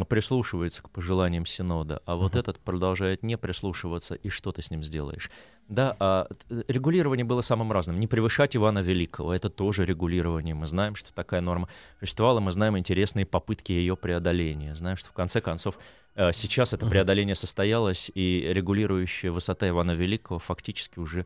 прислушивается 0.08 0.82
к 0.82 0.90
пожеланиям 0.90 1.44
Синода, 1.46 2.00
а 2.06 2.16
вот 2.16 2.36
этот 2.36 2.58
продолжает 2.60 3.22
не 3.22 3.36
прислушиваться, 3.36 4.14
и 4.14 4.28
что 4.28 4.52
ты 4.52 4.62
с 4.62 4.70
ним 4.70 4.82
сделаешь? 4.84 5.30
Да, 5.72 5.96
а 6.00 6.26
т- 6.48 6.64
регулирование 6.68 7.24
было 7.24 7.40
самым 7.40 7.72
разным. 7.72 7.98
Не 7.98 8.06
превышать 8.06 8.54
Ивана 8.54 8.80
Великого, 8.80 9.32
это 9.32 9.48
тоже 9.48 9.86
регулирование. 9.86 10.54
Мы 10.54 10.66
знаем, 10.66 10.94
что 10.96 11.14
такая 11.14 11.40
норма 11.40 11.66
существовала, 11.98 12.40
мы 12.40 12.52
знаем 12.52 12.76
интересные 12.76 13.24
попытки 13.24 13.72
ее 13.72 13.96
преодоления. 13.96 14.74
Знаем, 14.74 14.98
что 14.98 15.08
в 15.08 15.12
конце 15.12 15.40
концов 15.40 15.78
э, 16.14 16.32
сейчас 16.34 16.74
это 16.74 16.84
преодоление 16.84 17.34
состоялось, 17.34 18.10
и 18.14 18.46
регулирующая 18.52 19.30
высота 19.32 19.66
Ивана 19.66 19.92
Великого 19.92 20.38
фактически 20.38 20.98
уже 20.98 21.24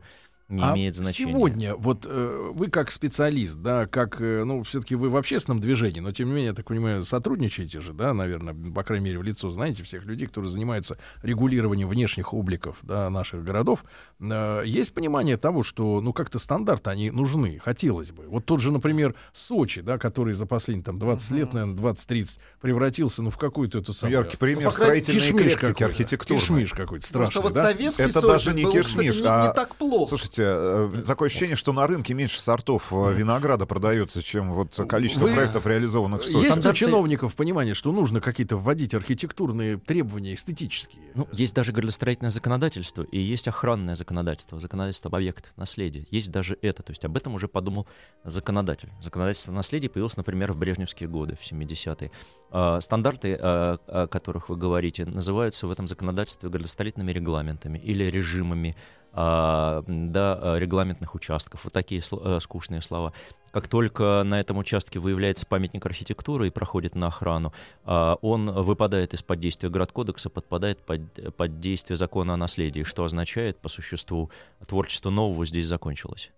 не 0.49 0.63
а 0.63 0.73
имеет 0.73 0.95
значения. 0.95 1.31
Сегодня, 1.31 1.75
вот 1.75 2.05
э, 2.05 2.51
вы 2.53 2.69
как 2.69 2.91
специалист, 2.91 3.55
да, 3.55 3.85
как, 3.85 4.21
э, 4.21 4.43
ну, 4.45 4.63
все-таки 4.63 4.95
вы 4.95 5.09
в 5.09 5.17
общественном 5.17 5.59
движении, 5.59 5.99
но 5.99 6.11
тем 6.11 6.29
не 6.29 6.33
менее, 6.35 6.49
я 6.49 6.53
так 6.53 6.67
понимаю, 6.67 7.03
сотрудничаете 7.03 7.81
же, 7.81 7.93
да, 7.93 8.13
наверное, 8.13 8.53
по 8.53 8.83
крайней 8.83 9.05
мере, 9.05 9.19
в 9.19 9.23
лицо 9.23 9.49
знаете 9.49 9.83
всех 9.83 10.05
людей, 10.05 10.27
которые 10.27 10.49
занимаются 10.49 10.97
регулированием 11.21 11.89
внешних 11.89 12.33
обликов, 12.33 12.77
да, 12.81 13.09
наших 13.09 13.43
городов. 13.43 13.83
Э, 14.19 14.63
есть 14.65 14.93
понимание 14.93 15.35
того, 15.37 15.63
что, 15.63 15.99
ну, 15.99 16.13
как-то 16.13 16.39
стандарты, 16.39 16.89
они 16.89 17.11
нужны, 17.11 17.59
хотелось 17.63 18.11
бы. 18.11 18.23
Вот 18.27 18.45
тот 18.45 18.61
же, 18.61 18.71
например, 18.71 19.15
Сочи, 19.33 19.81
да, 19.81 19.97
который 19.97 20.33
за 20.33 20.45
последние 20.45 20.85
там 20.85 20.97
20 20.97 21.31
лет, 21.31 21.53
наверное, 21.53 21.75
20-30 21.75 22.39
превратился, 22.61 23.21
ну, 23.21 23.31
в 23.31 23.37
какую-то 23.37 23.79
эту 23.79 23.93
самую... 23.93 24.19
Яркий 24.19 24.37
пример 24.37 24.65
Ну, 24.65 24.71
строительной 24.71 25.19
Кишмиш 25.19 25.41
эклектики 25.41 25.59
какой-то. 25.59 25.85
архитектурной. 25.85 26.41
Кишмиш 26.41 26.71
какой-то 26.71 27.05
страшный, 27.05 27.33
Просто 27.33 27.41
вот 27.41 27.53
да? 27.53 27.63
советский 27.71 28.03
Это 28.03 28.21
Сочи 28.21 28.27
даже 28.27 28.53
не 28.53 28.63
был, 28.63 28.71
кишмиш, 28.71 28.87
кстати, 29.11 29.21
не, 29.21 29.27
а- 29.27 29.47
не 29.47 29.53
так 29.53 29.75
плохо. 29.75 30.09
Слушайте, 30.09 30.36
э, 30.43 31.03
такое 31.05 31.27
ощущение, 31.29 31.55
что 31.55 31.73
на 31.73 31.87
рынке 31.87 32.13
меньше 32.13 32.39
сортов 32.41 32.91
э, 32.91 33.13
винограда 33.13 33.65
продается, 33.65 34.21
чем 34.23 34.53
вот 34.53 34.75
количество 34.87 35.25
Вы- 35.27 35.33
проектов, 35.33 35.65
реализованных 35.65 36.23
в. 36.23 36.25
Есть 36.27 36.57
у 36.57 36.61
Стандарты- 36.61 36.75
чиновников 36.79 37.35
понимание, 37.35 37.73
что 37.73 37.91
нужно 37.91 38.21
какие-то 38.21 38.57
вводить 38.57 38.93
архитектурные 38.93 39.77
требования 39.77 40.33
эстетические? 40.33 41.01
Ну, 41.15 41.27
есть 41.31 41.55
даже 41.55 41.71
градостроительное 41.71 42.31
законодательство, 42.31 43.03
и 43.03 43.19
есть 43.19 43.47
охранное 43.47 43.95
законодательство, 43.95 44.59
законодательство 44.59 45.09
об 45.09 45.15
объектах 45.15 45.51
наследия. 45.57 46.05
Есть 46.11 46.31
даже 46.31 46.57
это. 46.61 46.83
То 46.83 46.91
есть 46.91 47.03
об 47.05 47.15
этом 47.17 47.33
уже 47.33 47.47
подумал 47.47 47.87
законодатель. 48.23 48.89
Законодательство 49.01 49.51
о 49.53 49.55
наследии 49.55 49.87
появилось, 49.87 50.17
например, 50.17 50.53
в 50.53 50.57
брежневские 50.57 51.09
годы, 51.09 51.35
в 51.39 51.43
70-е. 51.45 52.11
А, 52.51 52.79
Стандарты, 52.81 53.37
а, 53.39 53.77
о 53.87 54.07
которых 54.07 54.49
вы 54.49 54.55
говорите, 54.57 55.05
называются 55.05 55.67
в 55.67 55.71
этом 55.71 55.87
законодательстве 55.87 56.49
градостроительными 56.49 57.11
регламентами 57.11 57.77
или 57.77 58.03
режимами 58.05 58.75
а, 59.13 59.83
да, 59.87 60.37
а, 60.41 60.57
регламентных 60.57 61.15
участков. 61.15 61.63
Вот 61.63 61.73
такие 61.73 62.01
э, 62.11 62.39
скучные 62.41 62.81
слова. 62.81 63.13
Как 63.51 63.67
только 63.67 64.23
на 64.25 64.39
этом 64.39 64.57
участке 64.57 64.99
выявляется 64.99 65.45
памятник 65.45 65.85
архитектуры 65.85 66.47
и 66.47 66.51
проходит 66.51 66.95
на 66.95 67.07
охрану, 67.07 67.53
а, 67.85 68.17
он 68.21 68.51
выпадает 68.51 69.13
из-под 69.13 69.39
действия 69.39 69.69
градкодекса, 69.69 70.29
подпадает 70.29 70.85
под, 70.85 71.35
под 71.35 71.59
действие 71.59 71.97
закона 71.97 72.35
о 72.35 72.37
наследии, 72.37 72.83
что 72.83 73.03
означает, 73.03 73.57
по 73.59 73.69
существу, 73.69 74.29
творчество 74.65 75.09
нового 75.09 75.45
здесь 75.45 75.67
закончилось. 75.67 76.31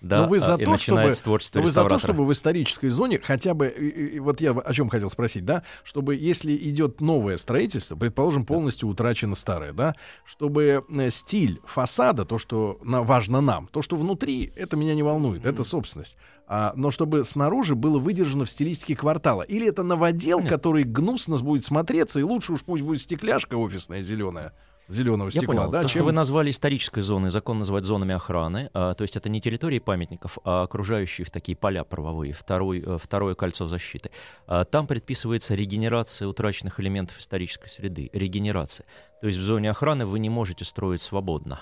Да, 0.00 0.22
Но 0.22 0.28
вы 0.28 0.38
за 0.38 0.54
а, 0.54 0.58
то, 0.58 0.78
чтобы, 0.78 1.12
вы 1.54 1.66
за 1.66 1.84
то, 1.84 1.98
чтобы 1.98 2.24
в 2.24 2.32
исторической 2.32 2.88
зоне 2.88 3.20
хотя 3.22 3.52
бы, 3.52 3.68
и- 3.68 4.16
и- 4.16 4.18
вот 4.18 4.40
я 4.40 4.52
о 4.52 4.72
чем 4.72 4.88
хотел 4.88 5.10
спросить, 5.10 5.44
да, 5.44 5.62
чтобы 5.84 6.16
если 6.16 6.56
идет 6.56 7.02
новое 7.02 7.36
строительство, 7.36 7.96
предположим, 7.96 8.46
полностью 8.46 8.88
утрачено 8.88 9.34
старое, 9.34 9.74
да, 9.74 9.94
чтобы 10.24 10.82
э, 10.88 11.10
стиль 11.10 11.60
фасада, 11.66 12.24
то, 12.24 12.38
что 12.38 12.78
на- 12.82 13.02
важно 13.02 13.42
нам, 13.42 13.68
то, 13.70 13.82
что 13.82 13.96
внутри, 13.96 14.50
это 14.56 14.74
меня 14.78 14.94
не 14.94 15.02
волнует, 15.02 15.44
это 15.44 15.64
собственность. 15.64 16.16
А, 16.46 16.72
но 16.76 16.90
чтобы 16.90 17.24
снаружи 17.26 17.74
было 17.74 17.98
выдержано 17.98 18.46
в 18.46 18.50
стилистике 18.50 18.96
квартала. 18.96 19.42
Или 19.42 19.68
это 19.68 19.82
новодел, 19.82 20.40
Нет. 20.40 20.48
который 20.48 20.84
гнусно 20.84 21.36
будет 21.36 21.66
смотреться, 21.66 22.18
и 22.20 22.22
лучше 22.22 22.54
уж 22.54 22.62
пусть 22.64 22.82
будет 22.82 23.02
стекляшка 23.02 23.54
офисная 23.56 24.00
зеленая, 24.02 24.54
зеленого 24.92 25.28
Я 25.28 25.30
стекла, 25.40 25.54
понял. 25.54 25.70
да, 25.70 25.82
То, 25.82 25.88
чем- 25.88 25.98
что 26.00 26.04
вы 26.04 26.12
назвали 26.12 26.50
исторической 26.50 27.00
зоной, 27.02 27.30
закон 27.30 27.58
называет 27.58 27.84
зонами 27.84 28.14
охраны. 28.14 28.70
а, 28.74 28.94
то 28.94 29.02
есть 29.02 29.16
это 29.16 29.28
не 29.28 29.40
территории 29.40 29.78
памятников, 29.78 30.38
а 30.44 30.62
окружающие 30.62 31.24
их 31.24 31.30
такие 31.30 31.56
поля 31.56 31.84
правовые, 31.84 32.32
второй, 32.32 32.82
э, 32.84 32.98
второе 33.00 33.34
кольцо 33.34 33.66
защиты. 33.68 34.10
А, 34.46 34.64
там 34.64 34.86
предписывается 34.86 35.54
регенерация 35.54 36.28
утраченных 36.28 36.80
элементов 36.80 37.18
исторической 37.18 37.68
среды. 37.68 38.10
Регенерация. 38.12 38.86
То 39.20 39.26
есть 39.26 39.38
в 39.38 39.42
зоне 39.42 39.70
охраны 39.70 40.06
вы 40.06 40.18
не 40.18 40.30
можете 40.30 40.64
строить 40.64 41.02
свободно. 41.02 41.60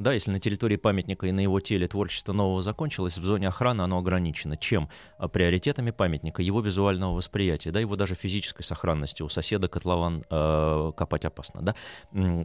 Да, 0.00 0.14
если 0.14 0.30
на 0.30 0.40
территории 0.40 0.76
памятника 0.76 1.26
и 1.26 1.32
на 1.32 1.40
его 1.40 1.60
теле 1.60 1.86
творчество 1.86 2.32
нового 2.32 2.62
закончилось, 2.62 3.18
в 3.18 3.24
зоне 3.24 3.48
охраны 3.48 3.82
оно 3.82 3.98
ограничено. 3.98 4.56
Чем? 4.56 4.88
А, 5.18 5.28
Приоритетами 5.28 5.90
памятника, 5.90 6.40
его 6.40 6.62
визуального 6.62 7.14
восприятия, 7.14 7.70
да, 7.70 7.80
его 7.80 7.96
даже 7.96 8.14
физической 8.14 8.62
сохранности. 8.62 9.22
У 9.22 9.28
соседа 9.28 9.68
котлован 9.68 10.24
э, 10.30 10.92
копать 10.96 11.26
опасно, 11.26 11.60
да. 11.60 11.74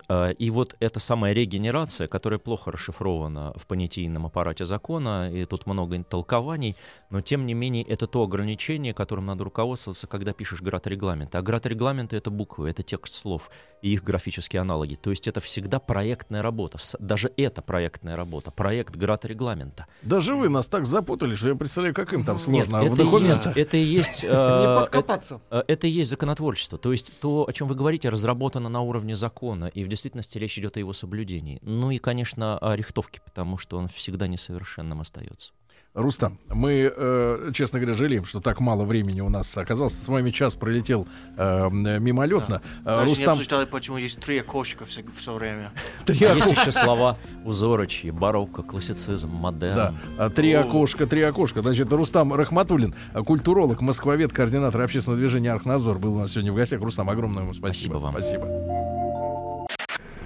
Э, 0.10 0.34
И 0.34 0.50
вот 0.50 0.76
эта 0.82 1.00
самая 1.00 1.32
регенерация, 1.32 2.10
которая 2.10 2.40
плохо 2.40 2.72
расшифрована 2.72 3.54
в 3.56 3.68
понятийном 3.68 4.26
аппарате 4.26 4.66
закона, 4.66 5.32
и 5.32 5.46
тут 5.46 5.66
много 5.66 6.04
толкований, 6.04 6.76
но 7.10 7.22
тем 7.22 7.46
не 7.46 7.54
менее 7.54 7.86
это 7.86 8.06
то 8.06 8.24
ограничение, 8.24 8.94
которым 8.94 9.28
надо 9.28 9.46
руководствоваться, 9.46 10.08
когда 10.08 10.34
пишешь 10.34 10.62
град-регламент. 10.62 11.34
А 11.36 11.42
град-регламенты— 11.42 12.18
это 12.18 12.32
буквы, 12.32 12.70
это 12.70 12.84
текст 12.84 13.14
слов 13.14 13.50
и 13.82 13.94
их 13.94 14.04
графические 14.04 14.62
аналоги. 14.62 14.96
То 14.96 15.12
есть 15.12 15.28
это 15.28 15.40
всегда 15.40 15.80
проектная 15.80 16.42
работа. 16.42 16.80
Даже 17.00 17.32
проектная 17.62 18.16
работа, 18.16 18.52
проект 18.52 18.96
град-регламента. 18.96 19.86
Даже 20.02 20.36
вы 20.36 20.50
нас 20.50 20.68
так 20.68 20.86
запутали, 20.86 21.36
что 21.36 21.50
я 21.50 21.56
представляю, 21.56 21.94
как 21.94 22.14
им 22.14 22.24
там 22.24 22.36
Нет, 22.38 22.44
сложно. 22.68 22.80
а 22.80 22.84
в 22.84 22.94
это, 22.94 23.04
и 23.04 23.26
есть, 23.26 23.46
это 23.46 23.78
и 23.78 23.84
есть... 23.84 24.24
э, 24.24 24.28
Не 24.28 24.34
это- 24.34 24.76
подкопаться. 24.82 25.42
Э, 25.50 25.64
Это 25.68 25.88
и 25.88 25.90
есть 25.90 26.10
законотворчество. 26.10 26.78
То 26.78 26.92
есть 26.92 27.14
то, 27.20 27.46
о 27.48 27.54
чем 27.54 27.68
вы 27.68 27.76
говорите, 27.76 28.10
разработано 28.10 28.70
на 28.70 28.82
уровне 28.82 29.16
закона, 29.16 29.66
и 29.66 29.84
в 29.84 29.88
действительности 29.88 30.38
речь 30.38 30.58
идет 30.58 30.78
о 30.78 30.80
его 30.80 30.94
соблюдении. 30.94 31.60
Ну 31.62 31.92
и, 31.92 31.98
конечно, 31.98 32.58
о 32.58 32.76
рихтовке, 32.76 33.22
потому 33.26 33.58
что 33.58 33.78
он 33.78 33.88
всегда 33.88 34.28
несовершенным 34.28 35.02
остается. 35.02 35.52
Рустам, 35.96 36.38
мы, 36.50 36.92
э, 36.94 37.52
честно 37.54 37.80
говоря, 37.80 37.98
жалеем, 37.98 38.26
что 38.26 38.42
так 38.42 38.60
мало 38.60 38.84
времени 38.84 39.22
у 39.22 39.30
нас 39.30 39.58
оказалось. 39.58 39.94
С 39.94 40.08
вами 40.10 40.30
час 40.32 40.56
пролетел 40.56 41.08
э, 41.38 41.70
мимолетно. 41.72 42.62
Э, 42.82 42.84
Даже 42.84 43.06
не 43.06 43.12
Рустам, 43.12 43.30
обсуждали, 43.32 43.66
почему 43.66 43.96
есть 43.96 44.20
три 44.20 44.40
окошка 44.40 44.84
все, 44.86 45.34
время. 45.34 45.72
три, 46.06 46.26
А 46.26 46.34
око- 46.36 46.50
есть 46.50 46.60
еще 46.60 46.72
слова 46.74 47.18
узорочьи, 47.46 48.12
барокко, 48.12 48.62
классицизм, 48.62 49.30
да, 49.30 49.38
модерн. 49.38 49.98
а, 50.18 50.30
три 50.30 50.52
окошка, 50.52 51.08
три 51.08 51.22
окошка. 51.22 51.62
Значит, 51.62 51.92
Рустам 51.94 52.34
Рахматуллин, 52.34 52.94
а, 53.14 53.24
культуролог, 53.24 53.80
москвовед, 53.80 54.34
координатор 54.34 54.82
общественного 54.82 55.18
движения 55.18 55.54
Архнадзор, 55.54 55.98
был 55.98 56.16
у 56.16 56.20
нас 56.20 56.32
сегодня 56.32 56.52
в 56.52 56.56
гостях. 56.56 56.82
Рустам, 56.82 57.10
огромное 57.10 57.44
вам 57.46 57.54
спасибо. 57.54 57.94
Спасибо 57.94 57.98
вам. 58.00 58.12
Спасибо. 58.12 59.56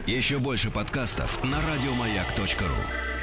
Еще 0.07 0.39
больше 0.39 0.71
подкастов 0.71 1.43
на 1.43 1.57
радиомаяк.ру. 1.61 3.18